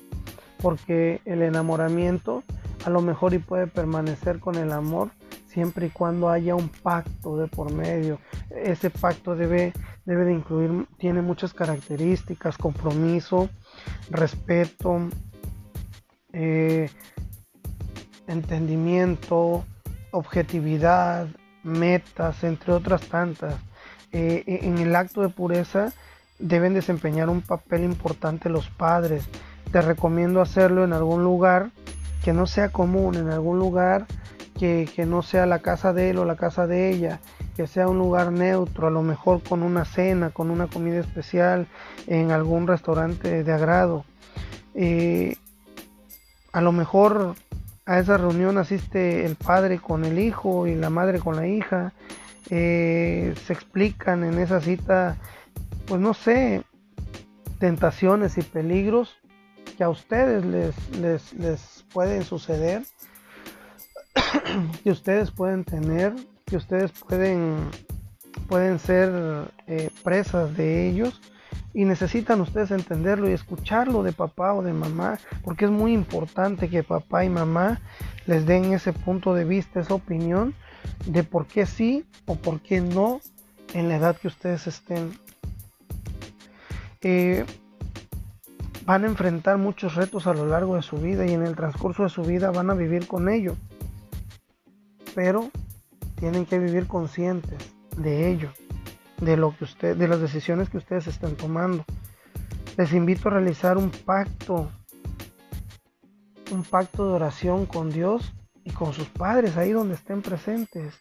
Porque 0.61 1.21
el 1.25 1.43
enamoramiento 1.43 2.43
a 2.85 2.89
lo 2.89 3.01
mejor 3.01 3.33
y 3.33 3.39
puede 3.39 3.67
permanecer 3.67 4.39
con 4.39 4.55
el 4.55 4.71
amor 4.71 5.11
siempre 5.47 5.87
y 5.87 5.89
cuando 5.89 6.29
haya 6.29 6.55
un 6.55 6.69
pacto 6.69 7.37
de 7.37 7.47
por 7.47 7.71
medio. 7.71 8.19
Ese 8.49 8.89
pacto 8.89 9.35
debe, 9.35 9.73
debe 10.05 10.25
de 10.25 10.33
incluir, 10.33 10.87
tiene 10.97 11.21
muchas 11.21 11.53
características, 11.53 12.57
compromiso, 12.57 13.49
respeto, 14.09 15.09
eh, 16.33 16.89
entendimiento, 18.27 19.65
objetividad, 20.11 21.27
metas, 21.67 22.43
entre 22.43 22.73
otras 22.73 23.01
tantas. 23.01 23.55
Eh, 24.11 24.43
e, 24.47 24.65
en 24.65 24.77
el 24.79 24.95
acto 24.95 25.21
de 25.21 25.29
pureza 25.29 25.93
deben 26.39 26.73
desempeñar 26.73 27.29
un 27.29 27.41
papel 27.41 27.83
importante 27.83 28.49
los 28.49 28.69
padres. 28.69 29.27
Te 29.71 29.81
recomiendo 29.81 30.41
hacerlo 30.41 30.83
en 30.83 30.93
algún 30.93 31.23
lugar 31.23 31.71
que 32.23 32.33
no 32.33 32.47
sea 32.47 32.69
común, 32.69 33.15
en 33.15 33.29
algún 33.29 33.59
lugar 33.59 34.05
que, 34.57 34.89
que, 34.95 35.05
no 35.05 35.21
sea 35.21 35.45
la 35.45 35.59
casa 35.59 35.93
de 35.93 36.09
él 36.09 36.17
o 36.17 36.25
la 36.25 36.35
casa 36.35 36.65
de 36.65 36.89
ella, 36.89 37.19
que 37.55 37.67
sea 37.67 37.87
un 37.87 37.97
lugar 37.97 38.31
neutro, 38.31 38.87
a 38.87 38.91
lo 38.91 39.03
mejor 39.03 39.43
con 39.43 39.61
una 39.61 39.85
cena, 39.85 40.31
con 40.31 40.49
una 40.49 40.67
comida 40.67 40.99
especial, 40.99 41.67
en 42.07 42.31
algún 42.31 42.67
restaurante 42.67 43.43
de 43.43 43.53
agrado. 43.53 44.05
Eh, 44.73 45.35
a 46.53 46.61
lo 46.61 46.71
mejor 46.71 47.35
a 47.87 47.99
esa 47.99 48.17
reunión 48.17 48.57
asiste 48.57 49.25
el 49.25 49.35
padre 49.35 49.79
con 49.79 50.03
el 50.03 50.19
hijo 50.19 50.67
y 50.67 50.75
la 50.75 50.89
madre 50.89 51.19
con 51.19 51.37
la 51.37 51.47
hija. 51.47 51.93
Eh, 52.49 53.33
se 53.45 53.53
explican 53.53 54.25
en 54.25 54.37
esa 54.39 54.59
cita, 54.59 55.15
pues 55.85 56.01
no 56.01 56.13
sé, 56.13 56.63
tentaciones 57.59 58.37
y 58.37 58.41
peligros 58.41 59.15
que 59.77 59.85
a 59.85 59.89
ustedes 59.89 60.45
les, 60.45 61.33
les, 61.33 61.85
pueden 61.93 62.23
suceder, 62.23 62.83
que 64.83 64.91
ustedes 64.91 65.31
pueden 65.31 65.63
tener, 65.63 66.13
que 66.45 66.57
ustedes 66.57 66.91
pueden, 66.91 67.69
pueden 68.49 68.79
ser 68.79 69.49
eh, 69.67 69.89
presas 70.03 70.55
de 70.57 70.89
ellos 70.89 71.21
y 71.77 71.85
necesitan 71.85 72.41
ustedes 72.41 72.71
entenderlo 72.71 73.29
y 73.29 73.33
escucharlo 73.33 74.01
de 74.01 74.11
papá 74.11 74.55
o 74.55 74.63
de 74.63 74.73
mamá, 74.73 75.19
porque 75.43 75.65
es 75.65 75.71
muy 75.71 75.93
importante 75.93 76.69
que 76.69 76.81
papá 76.81 77.23
y 77.23 77.29
mamá 77.29 77.81
les 78.25 78.47
den 78.47 78.73
ese 78.73 78.93
punto 78.93 79.35
de 79.35 79.45
vista, 79.45 79.79
esa 79.79 79.93
opinión 79.93 80.55
de 81.05 81.21
por 81.21 81.45
qué 81.45 81.67
sí 81.67 82.03
o 82.25 82.33
por 82.33 82.61
qué 82.61 82.81
no 82.81 83.21
en 83.75 83.89
la 83.89 83.97
edad 83.97 84.17
que 84.17 84.27
ustedes 84.27 84.65
estén. 84.65 85.11
Eh, 87.01 87.45
van 88.87 89.03
a 89.03 89.07
enfrentar 89.07 89.59
muchos 89.59 89.93
retos 89.93 90.25
a 90.25 90.33
lo 90.33 90.47
largo 90.47 90.77
de 90.77 90.81
su 90.81 90.97
vida 90.97 91.27
y 91.27 91.33
en 91.33 91.45
el 91.45 91.55
transcurso 91.55 92.01
de 92.01 92.09
su 92.09 92.23
vida 92.23 92.49
van 92.49 92.71
a 92.71 92.73
vivir 92.73 93.05
con 93.05 93.29
ello. 93.29 93.55
Pero 95.13 95.51
tienen 96.15 96.47
que 96.47 96.57
vivir 96.57 96.87
conscientes 96.87 97.71
de 97.95 98.31
ello 98.31 98.49
de 99.21 99.37
lo 99.37 99.55
que 99.57 99.63
usted, 99.63 99.95
de 99.95 100.07
las 100.07 100.21
decisiones 100.21 100.69
que 100.69 100.77
ustedes 100.77 101.07
están 101.07 101.35
tomando. 101.35 101.85
Les 102.77 102.93
invito 102.93 103.29
a 103.29 103.33
realizar 103.33 103.77
un 103.77 103.89
pacto, 103.89 104.71
un 106.51 106.63
pacto 106.63 107.07
de 107.07 107.13
oración 107.13 107.65
con 107.65 107.89
Dios 107.89 108.33
y 108.63 108.71
con 108.71 108.93
sus 108.93 109.07
padres 109.07 109.57
ahí 109.57 109.71
donde 109.71 109.95
estén 109.95 110.21
presentes. 110.21 110.95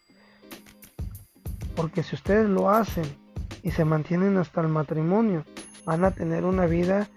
Porque 1.75 2.01
si 2.01 2.15
ustedes 2.15 2.49
lo 2.49 2.69
hacen 2.69 3.05
y 3.61 3.71
se 3.71 3.85
mantienen 3.85 4.37
hasta 4.37 4.61
el 4.61 4.67
matrimonio, 4.67 5.45
van 5.85 6.03
a 6.03 6.11
tener 6.11 6.43
una 6.45 6.65
vida 6.65 7.07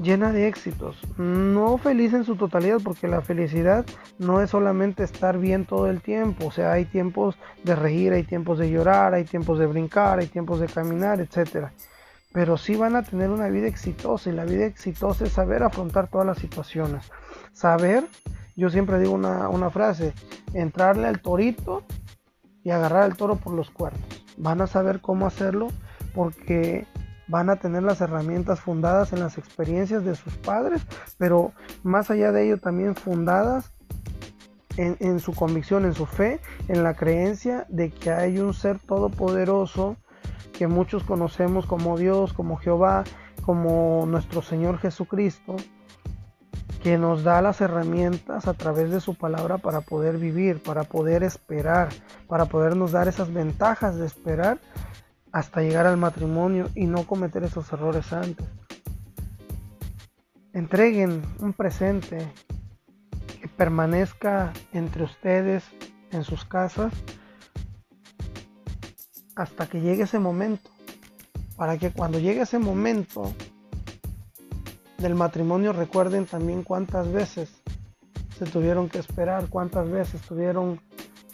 llena 0.00 0.32
de 0.32 0.48
éxitos. 0.48 0.98
No 1.16 1.78
feliz 1.78 2.12
en 2.14 2.24
su 2.24 2.36
totalidad, 2.36 2.78
porque 2.82 3.08
la 3.08 3.20
felicidad 3.20 3.84
no 4.18 4.40
es 4.40 4.50
solamente 4.50 5.04
estar 5.04 5.38
bien 5.38 5.64
todo 5.64 5.88
el 5.88 6.00
tiempo. 6.00 6.46
O 6.46 6.50
sea, 6.50 6.72
hay 6.72 6.84
tiempos 6.84 7.36
de 7.64 7.74
reír, 7.74 8.12
hay 8.12 8.24
tiempos 8.24 8.58
de 8.58 8.70
llorar, 8.70 9.14
hay 9.14 9.24
tiempos 9.24 9.58
de 9.58 9.66
brincar, 9.66 10.18
hay 10.18 10.26
tiempos 10.26 10.60
de 10.60 10.66
caminar, 10.66 11.20
etc. 11.20 11.68
Pero 12.32 12.56
sí 12.56 12.76
van 12.76 12.96
a 12.96 13.02
tener 13.02 13.30
una 13.30 13.48
vida 13.48 13.66
exitosa 13.66 14.30
y 14.30 14.32
la 14.32 14.44
vida 14.44 14.66
exitosa 14.66 15.24
es 15.24 15.32
saber 15.32 15.62
afrontar 15.62 16.08
todas 16.08 16.26
las 16.26 16.38
situaciones. 16.38 17.10
Saber, 17.52 18.04
yo 18.56 18.70
siempre 18.70 18.98
digo 18.98 19.12
una, 19.12 19.48
una 19.48 19.70
frase, 19.70 20.12
entrarle 20.52 21.06
al 21.06 21.20
torito 21.20 21.82
y 22.62 22.70
agarrar 22.70 23.04
al 23.04 23.16
toro 23.16 23.36
por 23.36 23.52
los 23.54 23.70
cuernos. 23.70 24.02
Van 24.36 24.60
a 24.60 24.66
saber 24.66 25.00
cómo 25.00 25.26
hacerlo 25.26 25.68
porque 26.14 26.86
van 27.28 27.50
a 27.50 27.56
tener 27.56 27.82
las 27.82 28.00
herramientas 28.00 28.60
fundadas 28.60 29.12
en 29.12 29.20
las 29.20 29.38
experiencias 29.38 30.04
de 30.04 30.14
sus 30.14 30.36
padres, 30.36 30.86
pero 31.18 31.52
más 31.82 32.10
allá 32.10 32.32
de 32.32 32.46
ello 32.46 32.58
también 32.58 32.94
fundadas 32.94 33.72
en, 34.76 35.20
su 35.20 35.32
convicción, 35.32 35.84
en 35.86 35.94
su 35.94 36.06
fe, 36.06 36.40
en 36.68 36.82
la 36.82 36.94
creencia 36.94 37.66
de 37.68 37.90
que 37.90 38.10
hay 38.10 38.38
un 38.38 38.52
ser 38.52 38.78
todopoderoso 38.78 39.96
que 40.52 40.66
muchos 40.66 41.02
conocemos 41.02 41.66
como 41.66 41.96
Dios, 41.96 42.32
como 42.32 42.56
Jehová, 42.56 43.04
como 43.42 44.04
nuestro 44.06 44.42
Señor 44.42 44.78
Jesucristo, 44.78 45.56
que 46.82 46.98
nos 46.98 47.24
da 47.24 47.42
las 47.42 47.60
herramientas 47.60 48.46
a 48.46 48.54
través 48.54 48.90
de 48.90 49.00
su 49.00 49.14
palabra 49.14 49.58
para 49.58 49.80
poder 49.80 50.18
vivir, 50.18 50.62
para 50.62 50.84
poder 50.84 51.22
esperar, 51.22 51.88
para 52.28 52.44
podernos 52.46 52.92
dar 52.92 53.08
esas 53.08 53.32
ventajas 53.32 53.96
de 53.96 54.06
esperar 54.06 54.58
hasta 55.36 55.60
llegar 55.60 55.86
al 55.86 55.98
matrimonio 55.98 56.70
y 56.74 56.86
no 56.86 57.06
cometer 57.06 57.44
esos 57.44 57.70
errores 57.70 58.10
antes. 58.10 58.46
Entreguen 60.54 61.20
un 61.40 61.52
presente 61.52 62.26
que 63.38 63.46
permanezca 63.46 64.54
entre 64.72 65.02
ustedes 65.04 65.62
en 66.10 66.24
sus 66.24 66.46
casas 66.46 66.90
hasta 69.34 69.66
que 69.66 69.82
llegue 69.82 70.04
ese 70.04 70.18
momento. 70.18 70.70
Para 71.54 71.76
que 71.76 71.90
cuando 71.90 72.18
llegue 72.18 72.40
ese 72.40 72.58
momento 72.58 73.34
del 74.96 75.16
matrimonio 75.16 75.74
recuerden 75.74 76.24
también 76.24 76.62
cuántas 76.62 77.12
veces 77.12 77.52
se 78.38 78.46
tuvieron 78.46 78.88
que 78.88 79.00
esperar, 79.00 79.50
cuántas 79.50 79.90
veces 79.90 80.22
tuvieron 80.22 80.80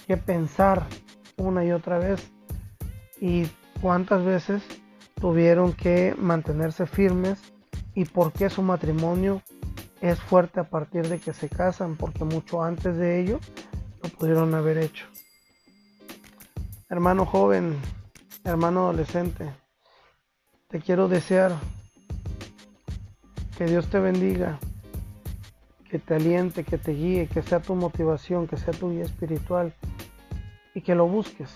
que 0.09 0.16
pensar 0.16 0.88
una 1.36 1.64
y 1.64 1.70
otra 1.70 1.98
vez 1.98 2.32
y 3.20 3.46
cuántas 3.80 4.24
veces 4.24 4.62
tuvieron 5.20 5.72
que 5.72 6.14
mantenerse 6.18 6.86
firmes 6.86 7.38
y 7.94 8.04
por 8.04 8.32
qué 8.32 8.50
su 8.50 8.62
matrimonio 8.62 9.42
es 10.00 10.20
fuerte 10.20 10.60
a 10.60 10.64
partir 10.64 11.08
de 11.08 11.18
que 11.20 11.32
se 11.32 11.48
casan, 11.48 11.96
porque 11.96 12.24
mucho 12.24 12.62
antes 12.62 12.96
de 12.96 13.20
ello 13.20 13.38
lo 14.02 14.08
pudieron 14.10 14.54
haber 14.54 14.78
hecho. 14.78 15.06
Hermano 16.88 17.24
joven, 17.24 17.76
hermano 18.44 18.80
adolescente, 18.80 19.52
te 20.68 20.80
quiero 20.80 21.06
desear 21.08 21.52
que 23.56 23.66
Dios 23.66 23.88
te 23.88 24.00
bendiga, 24.00 24.58
que 25.88 25.98
te 25.98 26.16
aliente, 26.16 26.64
que 26.64 26.78
te 26.78 26.92
guíe, 26.92 27.28
que 27.28 27.42
sea 27.42 27.60
tu 27.60 27.74
motivación, 27.74 28.48
que 28.48 28.56
sea 28.56 28.74
tu 28.74 28.90
guía 28.90 29.04
espiritual 29.04 29.72
y 30.74 30.80
que 30.80 30.94
lo 30.94 31.06
busques 31.06 31.50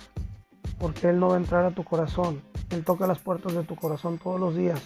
porque 0.78 1.08
Él 1.08 1.18
no 1.18 1.28
va 1.28 1.34
a 1.34 1.38
entrar 1.38 1.64
a 1.64 1.70
tu 1.70 1.84
corazón. 1.84 2.42
Él 2.70 2.84
toca 2.84 3.06
las 3.06 3.18
puertas 3.18 3.54
de 3.54 3.62
tu 3.62 3.76
corazón 3.76 4.18
todos 4.18 4.40
los 4.40 4.56
días, 4.56 4.80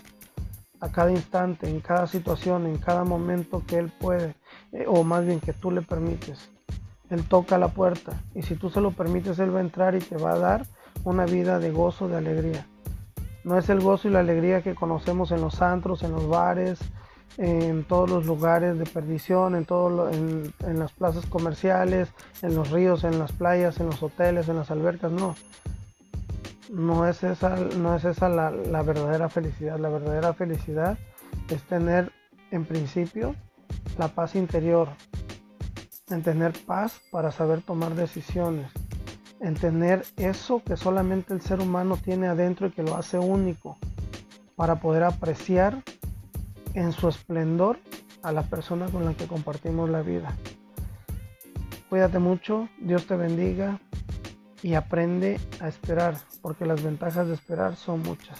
a 0.80 0.90
cada 0.90 1.10
instante, 1.10 1.68
en 1.68 1.80
cada 1.80 2.06
situación, 2.06 2.66
en 2.66 2.78
cada 2.78 3.04
momento 3.04 3.62
que 3.66 3.78
Él 3.78 3.92
puede, 3.98 4.34
eh, 4.72 4.84
o 4.86 5.02
más 5.04 5.24
bien 5.26 5.40
que 5.40 5.52
tú 5.52 5.70
le 5.70 5.82
permites. 5.82 6.50
Él 7.10 7.24
toca 7.24 7.58
la 7.58 7.68
puerta 7.68 8.12
y 8.34 8.42
si 8.42 8.54
tú 8.54 8.70
se 8.70 8.80
lo 8.80 8.92
permites, 8.92 9.38
Él 9.40 9.54
va 9.54 9.58
a 9.58 9.62
entrar 9.62 9.94
y 9.96 9.98
te 9.98 10.16
va 10.16 10.32
a 10.32 10.38
dar 10.38 10.66
una 11.04 11.24
vida 11.24 11.58
de 11.58 11.70
gozo, 11.70 12.08
de 12.08 12.16
alegría. 12.16 12.66
No 13.42 13.58
es 13.58 13.68
el 13.68 13.80
gozo 13.80 14.08
y 14.08 14.12
la 14.12 14.20
alegría 14.20 14.62
que 14.62 14.74
conocemos 14.74 15.32
en 15.32 15.40
los 15.40 15.60
antros, 15.62 16.02
en 16.02 16.12
los 16.12 16.28
bares, 16.28 16.78
en 17.36 17.84
todos 17.84 18.10
los 18.10 18.26
lugares 18.26 18.78
de 18.78 18.84
perdición, 18.84 19.54
en, 19.54 19.64
todo 19.64 20.10
en, 20.10 20.52
en 20.60 20.78
las 20.78 20.92
plazas 20.92 21.26
comerciales, 21.26 22.08
en 22.42 22.54
los 22.54 22.70
ríos, 22.70 23.02
en 23.02 23.18
las 23.18 23.32
playas, 23.32 23.80
en 23.80 23.86
los 23.86 24.02
hoteles, 24.02 24.48
en 24.48 24.56
las 24.56 24.70
albercas, 24.70 25.10
no 25.10 25.34
no 26.70 27.06
es 27.06 27.22
esa, 27.24 27.56
no 27.56 27.96
es 27.96 28.04
esa 28.04 28.28
la, 28.28 28.50
la, 28.50 28.82
verdadera 28.82 29.28
felicidad. 29.28 29.78
La 29.78 29.88
verdadera 29.88 30.32
felicidad 30.32 30.98
es 31.48 31.62
tener 31.64 32.12
en 32.50 32.64
principio 32.64 33.34
la 33.98 34.08
paz 34.08 34.34
interior, 34.34 34.88
en 36.08 36.22
tener 36.22 36.52
paz 36.66 37.00
para 37.10 37.32
saber 37.32 37.62
tomar 37.62 37.94
decisiones, 37.94 38.70
en 39.40 39.54
tener 39.54 40.04
eso 40.16 40.62
que 40.64 40.76
solamente 40.76 41.34
el 41.34 41.40
ser 41.40 41.60
humano 41.60 41.96
tiene 41.96 42.28
adentro 42.28 42.68
y 42.68 42.70
que 42.70 42.82
lo 42.82 42.96
hace 42.96 43.18
único, 43.18 43.76
para 44.54 44.76
poder 44.76 45.04
apreciar 45.04 45.82
en 46.74 46.92
su 46.92 47.08
esplendor 47.08 47.78
a 48.22 48.32
la 48.32 48.42
persona 48.42 48.86
con 48.86 49.04
la 49.04 49.14
que 49.14 49.26
compartimos 49.26 49.88
la 49.90 50.02
vida. 50.02 50.36
Cuídate 51.88 52.20
mucho, 52.20 52.68
Dios 52.78 53.06
te 53.06 53.16
bendiga, 53.16 53.80
y 54.62 54.74
aprende 54.74 55.40
a 55.60 55.68
esperar, 55.68 56.16
porque 56.42 56.66
las 56.66 56.82
ventajas 56.82 57.28
de 57.28 57.34
esperar 57.34 57.76
son 57.76 58.02
muchas. 58.02 58.38